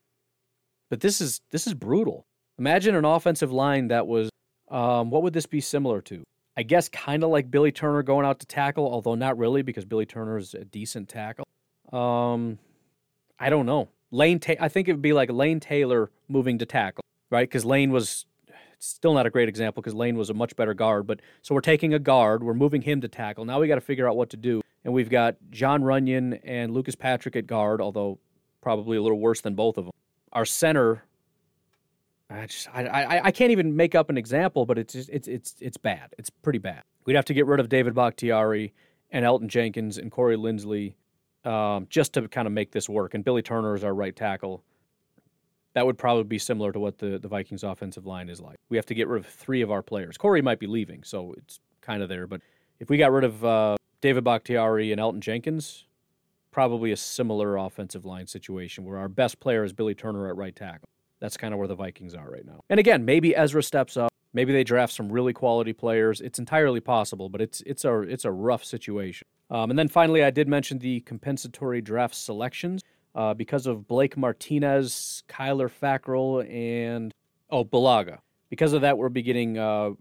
But 0.90 1.02
this 1.02 1.22
is 1.22 1.42
this 1.52 1.68
is 1.68 1.74
brutal. 1.74 2.26
Imagine 2.58 2.96
an 2.96 3.06
offensive 3.06 3.52
line 3.52 3.90
that 3.90 4.08
was 4.08 4.30
um, 4.70 5.10
what 5.10 5.24
would 5.24 5.34
this 5.34 5.46
be 5.46 5.62
similar 5.62 6.02
to? 6.02 6.24
I 6.58 6.64
guess 6.64 6.90
kind 6.90 7.24
of 7.24 7.30
like 7.30 7.52
Billy 7.52 7.72
Turner 7.72 8.02
going 8.04 8.26
out 8.26 8.40
to 8.40 8.48
tackle, 8.48 8.92
although 8.92 9.16
not 9.16 9.38
really 9.38 9.62
because 9.62 9.86
Billy 9.86 10.06
Turner 10.06 10.38
is 10.38 10.54
a 10.56 10.66
decent 10.66 11.08
tackle. 11.08 11.46
Um, 11.94 12.58
I 13.40 13.50
don't 13.50 13.68
know. 13.68 13.90
Lane, 14.18 14.40
Ta- 14.40 14.56
I 14.60 14.68
think 14.68 14.88
it 14.88 14.94
would 14.94 15.02
be 15.02 15.14
like 15.14 15.32
Lane 15.32 15.60
Taylor 15.60 16.10
moving 16.28 16.58
to 16.58 16.66
tackle, 16.66 17.04
right? 17.30 17.48
Because 17.48 17.64
Lane 17.64 17.92
was 17.92 18.26
still 18.80 19.14
not 19.14 19.26
a 19.26 19.30
great 19.30 19.48
example 19.48 19.82
because 19.82 19.94
Lane 19.94 20.18
was 20.18 20.30
a 20.32 20.34
much 20.34 20.56
better 20.56 20.74
guard. 20.74 21.06
But 21.06 21.22
so 21.44 21.54
we're 21.54 21.62
taking 21.62 21.94
a 21.94 22.00
guard, 22.00 22.44
we're 22.44 22.56
moving 22.56 22.82
him 22.82 23.00
to 23.02 23.08
tackle. 23.08 23.46
Now 23.46 23.60
we 23.60 23.68
got 23.68 23.76
to 23.76 23.82
figure 23.82 24.10
out 24.10 24.18
what 24.18 24.32
to 24.32 24.38
do. 24.38 24.62
And 24.84 24.94
we've 24.94 25.10
got 25.10 25.36
Jon 25.52 25.84
Runyan 25.84 26.40
and 26.44 26.74
Lucas 26.74 26.96
Patrick 26.96 27.36
at 27.36 27.46
guard, 27.46 27.80
although 27.80 28.20
probably 28.62 28.98
a 28.98 29.02
little 29.02 29.20
worse 29.20 29.42
than 29.42 29.54
both 29.54 29.78
of 29.78 29.86
them. 29.86 29.94
Our 30.32 30.46
center, 30.46 31.04
I 32.30 32.46
just 32.48 32.68
I, 32.74 32.86
I, 32.86 33.26
I 33.26 33.32
can't 33.32 33.52
even 33.52 33.76
make 33.76 33.96
up 33.96 34.10
an 34.10 34.18
example, 34.18 34.66
but 34.66 34.78
it's 34.78 34.94
just, 34.94 35.10
it's 35.10 35.28
it's 35.28 35.56
it's 35.60 35.78
bad. 35.78 36.14
It's 36.18 36.30
pretty 36.30 36.60
bad. 36.60 36.84
We'd 37.06 37.16
have 37.16 37.26
to 37.26 37.34
get 37.34 37.46
rid 37.46 37.60
of 37.60 37.70
David 37.70 37.94
Bakhtiari 37.94 38.74
and 39.12 39.26
Elgton 39.26 39.48
Jenkins 39.48 39.98
and 39.98 40.12
Corey 40.12 40.38
Linsley 40.38 40.94
um, 41.46 41.88
just 41.90 42.14
to 42.14 42.28
kind 42.28 42.48
of 42.48 42.54
make 42.54 42.72
this 42.72 42.90
work. 42.90 43.14
And 43.14 43.24
Billy 43.24 43.42
Turner 43.42 43.76
is 43.76 43.84
our 43.84 43.94
right 43.94 44.16
tackle. 44.16 44.64
That 45.74 45.86
would 45.86 45.98
probably 45.98 46.24
be 46.24 46.40
similar 46.40 46.72
to 46.72 46.80
what 46.80 46.98
the, 46.98 47.20
the 47.20 47.28
Vikings 47.28 47.64
offensive 47.64 48.06
line 48.06 48.30
is 48.30 48.42
like. 48.42 48.58
We 48.70 48.78
have 48.78 48.86
to 48.88 48.96
get 48.96 49.08
rid 49.08 49.24
of 49.24 49.28
three 49.28 49.62
of 49.62 49.72
our 49.72 49.82
players. 49.82 50.18
Corey 50.18 50.42
might 50.42 50.60
be 50.60 50.68
leaving, 50.68 51.04
so 51.04 51.34
it's 51.38 51.60
kind 51.82 52.02
of 52.02 52.10
there. 52.10 52.26
But 52.26 52.42
if 52.80 52.90
we 52.90 52.98
got 52.98 53.12
rid 53.12 53.24
of 53.24 53.46
uh, 53.46 53.76
David 54.02 54.24
Bakhtiari 54.24 54.92
and 54.92 55.00
Elgton 55.00 55.20
Jenkins, 55.20 55.86
probably 56.52 56.92
a 56.92 56.98
similar 56.98 57.58
offensive 57.58 58.06
line 58.06 58.26
situation 58.26 58.84
where 58.84 58.98
our 58.98 59.08
best 59.08 59.40
player 59.40 59.64
is 59.64 59.74
Billy 59.74 59.94
Turner 59.94 60.28
at 60.28 60.36
right 60.36 60.56
tackle. 60.56 60.90
That's 61.20 61.38
kind 61.38 61.54
of 61.54 61.60
where 61.60 61.68
the 61.68 61.76
Vikings 61.76 62.16
are 62.16 62.30
right 62.30 62.46
now. 62.46 62.62
And 62.70 62.80
again, 62.80 63.06
maybe 63.06 63.36
Ezra 63.36 63.62
steps 63.62 63.98
up. 63.98 64.12
Maybe 64.38 64.54
they 64.54 64.64
draft 64.64 64.94
some 64.94 65.12
really 65.12 65.34
quality 65.34 65.74
players. 65.74 66.22
It's 66.22 66.38
entirely 66.38 66.80
possible, 66.80 67.28
but 67.28 67.42
it's 67.42 67.62
it's 67.66 67.84
a 67.84 68.02
it's 68.02 68.24
a 68.24 68.30
rough 68.32 68.64
situation. 68.64 69.28
Um, 69.50 69.72
and 69.72 69.80
then 69.80 69.88
finally, 69.88 70.24
I 70.24 70.30
did 70.30 70.48
mention 70.48 70.78
the 70.78 71.00
compensatory 71.00 71.82
draft 71.82 72.14
selections 72.14 72.84
uh, 73.16 73.34
because 73.34 73.66
of 73.66 73.88
Blake 73.88 74.16
Martinez, 74.16 75.24
Kyler 75.28 75.72
Fackrell, 75.72 76.48
and 76.48 77.12
oh 77.50 77.66
Bulaga. 77.66 78.20
Because 78.52 78.74
of 78.74 78.82
that, 78.82 79.00
we're 79.00 79.10
beginning 79.10 79.58
uh, 79.58 79.94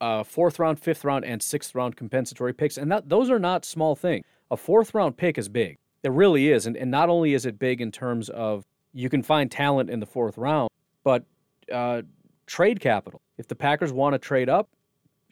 uh, 0.00 0.24
fourth 0.24 0.58
round, 0.58 0.80
fifth 0.80 1.04
round, 1.04 1.24
and 1.24 1.40
sixth 1.40 1.72
round 1.72 1.96
compensatory 1.96 2.52
picks, 2.52 2.76
and 2.76 2.90
that 2.90 3.08
those 3.08 3.30
are 3.30 3.38
not 3.38 3.64
small 3.64 3.94
things. 3.94 4.24
A 4.50 4.56
fourth 4.56 4.92
round 4.92 5.16
pick 5.16 5.38
is 5.38 5.48
big. 5.48 5.76
It 6.02 6.10
really 6.10 6.50
is, 6.50 6.66
and, 6.66 6.76
and 6.76 6.90
not 6.90 7.08
only 7.08 7.32
is 7.34 7.46
it 7.46 7.60
big 7.60 7.80
in 7.80 7.92
terms 7.92 8.28
of 8.28 8.64
you 8.92 9.08
can 9.08 9.22
find 9.22 9.52
talent 9.52 9.88
in 9.88 10.00
the 10.00 10.06
fourth 10.06 10.36
round, 10.36 10.68
but 11.04 11.26
uh, 11.72 12.02
trade 12.46 12.80
capital. 12.80 13.20
If 13.38 13.48
the 13.48 13.54
Packers 13.54 13.92
want 13.92 14.14
to 14.14 14.18
trade 14.18 14.48
up, 14.48 14.68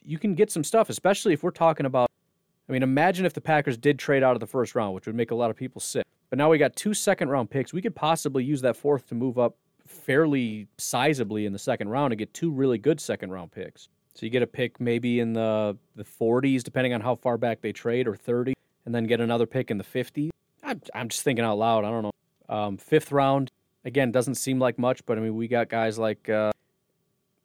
you 0.05 0.19
can 0.19 0.35
get 0.35 0.51
some 0.51 0.65
stuff, 0.65 0.91
especially 0.91 1.33
if 1.33 1.43
we're 1.43 1.51
talking 1.51 1.87
about 1.87 2.11
I 2.69 2.73
mean, 2.73 2.83
imagine 2.83 3.27
if 3.27 3.35
the 3.35 3.41
Packers 3.41 3.77
did 3.77 3.99
trade 3.99 4.23
out 4.23 4.35
of 4.35 4.41
the 4.41 4.47
first 4.47 4.75
round, 4.75 4.95
which 4.95 5.07
would 5.07 5.17
make 5.17 5.31
a 5.31 5.35
lot 5.35 5.51
of 5.51 5.57
people 5.57 5.81
sick. 5.81 6.07
But 6.31 6.39
now 6.39 6.49
we 6.49 6.59
got 6.59 6.75
two 6.77 6.95
second 6.95 7.29
round 7.29 7.51
picks. 7.51 7.73
We 7.73 7.83
could 7.83 7.95
possibly 7.95 8.45
use 8.45 8.63
that 8.63 8.77
fourth 8.77 9.07
to 9.09 9.15
move 9.15 9.39
up 9.39 9.57
fairly 9.87 10.69
sizably 10.79 11.45
in 11.45 11.53
the 11.53 11.59
second 11.59 11.89
round 11.89 12.13
and 12.13 12.19
get 12.19 12.33
two 12.33 12.51
really 12.51 12.79
good 12.79 13.01
second 13.01 13.31
round 13.31 13.53
picks. 13.53 13.89
So 14.15 14.25
you 14.25 14.31
get 14.31 14.43
a 14.43 14.47
pick 14.47 14.81
maybe 14.81 15.21
in 15.21 15.33
the 15.33 15.77
the 15.97 16.05
40s, 16.05 16.63
depending 16.63 16.95
on 16.95 17.01
how 17.01 17.17
far 17.17 17.37
back 17.37 17.61
they 17.61 17.73
trade, 17.73 18.07
or 18.07 18.15
30, 18.15 18.55
and 18.87 18.95
then 18.95 19.05
get 19.05 19.21
another 19.21 19.47
pick 19.47 19.71
in 19.71 19.79
the 19.79 19.85
50s. 19.85 20.31
I'm, 20.63 20.81
I'm 20.95 21.09
just 21.09 21.23
thinking 21.23 21.45
out 21.45 21.59
loud. 21.59 21.85
I 21.85 21.91
don't 21.91 22.03
know. 22.03 22.13
Um, 22.49 22.77
fifth 22.77 23.13
round 23.13 23.51
again 23.85 24.13
doesn't 24.13 24.37
seem 24.37 24.59
like 24.59 24.79
much, 24.79 25.05
but 25.05 25.19
I 25.19 25.21
mean 25.21 25.35
we 25.35 25.49
got 25.49 25.69
guys 25.69 25.99
like 25.99 26.29
uh, 26.29 26.52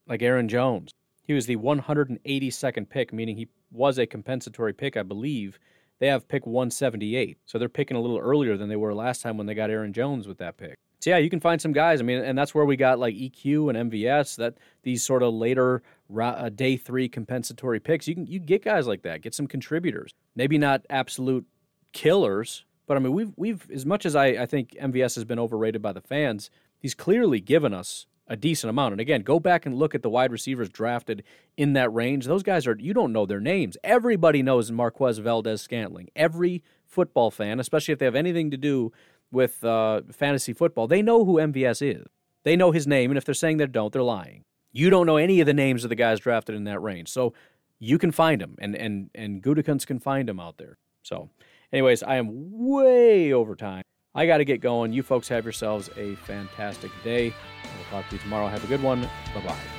like 0.08 0.22
Aaron 0.22 0.48
Jones. 0.48 0.92
He 1.24 1.34
was 1.34 1.46
the 1.46 1.58
182nd 1.58 2.90
pick, 2.90 3.12
meaning 3.12 3.36
he 3.36 3.50
was 3.72 3.98
a 3.98 4.06
compensatory 4.06 4.74
pick, 4.74 4.96
I 4.96 5.04
believe. 5.04 5.60
They 6.00 6.08
have 6.08 6.28
pick 6.28 6.46
178. 6.46 7.38
So 7.46 7.58
they're 7.58 7.70
picking 7.70 7.98
a 7.98 8.00
little 8.00 8.20
earlier 8.20 8.56
than 8.56 8.70
they 8.70 8.76
were 8.76 8.94
last 8.94 9.22
time 9.22 9.38
when 9.38 9.48
they 9.48 9.54
got 9.56 9.70
Aaron 9.70 9.94
Jones 9.94 10.28
with 10.28 10.38
that 10.38 10.58
pick. 10.58 10.76
So 11.00 11.12
yeah, 11.12 11.18
you 11.18 11.30
can 11.30 11.40
find 11.40 11.62
some 11.62 11.74
guys. 11.74 12.00
I 12.00 12.04
mean, 12.04 12.20
and 12.20 12.38
that's 12.38 12.56
where 12.56 12.66
we 12.66 12.76
got 12.76 12.98
like 12.98 13.16
EQ 13.16 13.76
and 13.76 13.92
MVS. 13.92 14.36
That 14.38 14.56
these 14.84 15.04
sort 15.04 15.22
of 15.22 15.34
later 15.34 15.84
uh, 16.20 16.50
day 16.50 16.76
three 16.76 17.08
compensatory 17.08 17.80
picks. 17.80 18.08
You 18.08 18.16
can 18.16 18.26
you 18.26 18.40
get 18.40 18.64
guys 18.64 18.88
like 18.88 19.04
that. 19.04 19.22
Get 19.22 19.36
some 19.36 19.48
contributors. 19.48 20.14
Maybe 20.36 20.58
not 20.58 20.86
absolute 20.90 21.46
killers, 21.94 22.66
but 22.88 22.98
I 22.98 23.00
mean 23.00 23.14
we've 23.14 23.32
we've 23.36 23.70
as 23.72 23.86
much 23.86 24.06
as 24.06 24.16
I 24.16 24.28
I 24.28 24.46
think 24.48 24.72
MVS 24.82 25.16
has 25.16 25.26
been 25.26 25.40
overrated 25.40 25.82
by 25.82 25.94
the 25.94 26.02
fans. 26.02 26.50
He's 26.80 26.96
clearly 26.96 27.40
given 27.40 27.74
us 27.74 28.08
a 28.28 28.36
decent 28.36 28.70
amount. 28.70 28.94
And 28.94 29.02
again, 29.02 29.22
go 29.22 29.40
back 29.40 29.66
and 29.66 29.76
look 29.76 29.96
at 29.96 30.02
the 30.02 30.10
wide 30.10 30.32
receivers 30.32 30.70
drafted 30.70 31.24
in 31.56 31.74
that 31.74 31.94
range. 31.94 32.26
Those 32.26 32.44
guys 32.44 32.68
are, 32.68 32.76
you 32.78 32.94
don't 32.94 33.14
know 33.14 33.26
their 33.26 33.40
names. 33.40 33.78
Everybody 33.84 34.42
knows 34.42 34.72
Marquez 34.72 35.20
Valdes 35.20 35.62
Scantling. 35.62 36.10
Every 36.16 36.64
football 36.86 37.32
fan, 37.32 37.60
especially 37.60 37.94
if 37.94 38.00
they 38.00 38.06
have 38.06 38.16
anything 38.16 38.52
to 38.52 38.58
do 38.58 38.92
with 39.32 39.64
uh, 39.64 40.02
fantasy 40.12 40.54
football, 40.54 40.88
they 40.88 41.02
know 41.02 41.26
who 41.26 41.36
MVS 41.36 41.96
is. 41.96 42.06
They 42.44 42.56
know 42.56 42.72
his 42.72 42.88
name. 42.88 43.12
And 43.12 43.18
if 43.18 43.26
they're 43.26 43.36
saying 43.36 43.58
they 43.58 43.68
don't, 43.68 43.92
they're 43.92 44.04
lying. 44.04 44.44
You 44.72 44.90
don't 44.90 45.06
know 45.06 45.18
any 45.18 45.40
of 45.40 45.48
the 45.48 45.54
names 45.54 45.84
of 45.84 45.90
the 45.90 45.96
guys 45.96 46.20
drafted 46.20 46.56
in 46.56 46.66
that 46.66 46.82
range. 46.82 47.10
So 47.10 47.34
you 47.80 47.98
can 47.98 48.12
find 48.12 48.42
them, 48.42 48.56
and, 48.60 48.76
and, 48.76 49.10
and 49.14 49.42
Gutekunst 49.42 49.88
can 49.88 50.00
find 50.00 50.28
them 50.28 50.40
out 50.40 50.58
there. 50.58 50.78
So, 51.04 51.30
anyways, 51.72 52.04
I 52.04 52.16
am 52.16 52.30
way 52.32 53.32
over 53.32 53.56
time. 53.56 53.84
I 54.16 54.26
got 54.26 54.38
to 54.38 54.46
get 54.46 54.62
going. 54.62 54.94
You 54.94 55.04
folks 55.04 55.28
have 55.28 55.44
yourselves 55.46 55.90
a 55.98 56.16
fantastic 56.16 56.92
day. 57.04 57.34
We'll 57.64 57.86
talk 58.02 58.10
to 58.10 58.16
you 58.16 58.22
tomorrow. 58.22 58.48
Have 58.48 58.64
a 58.64 58.68
good 58.68 58.82
one. 58.82 59.02
Bye 59.34 59.42
bye. 59.46 59.77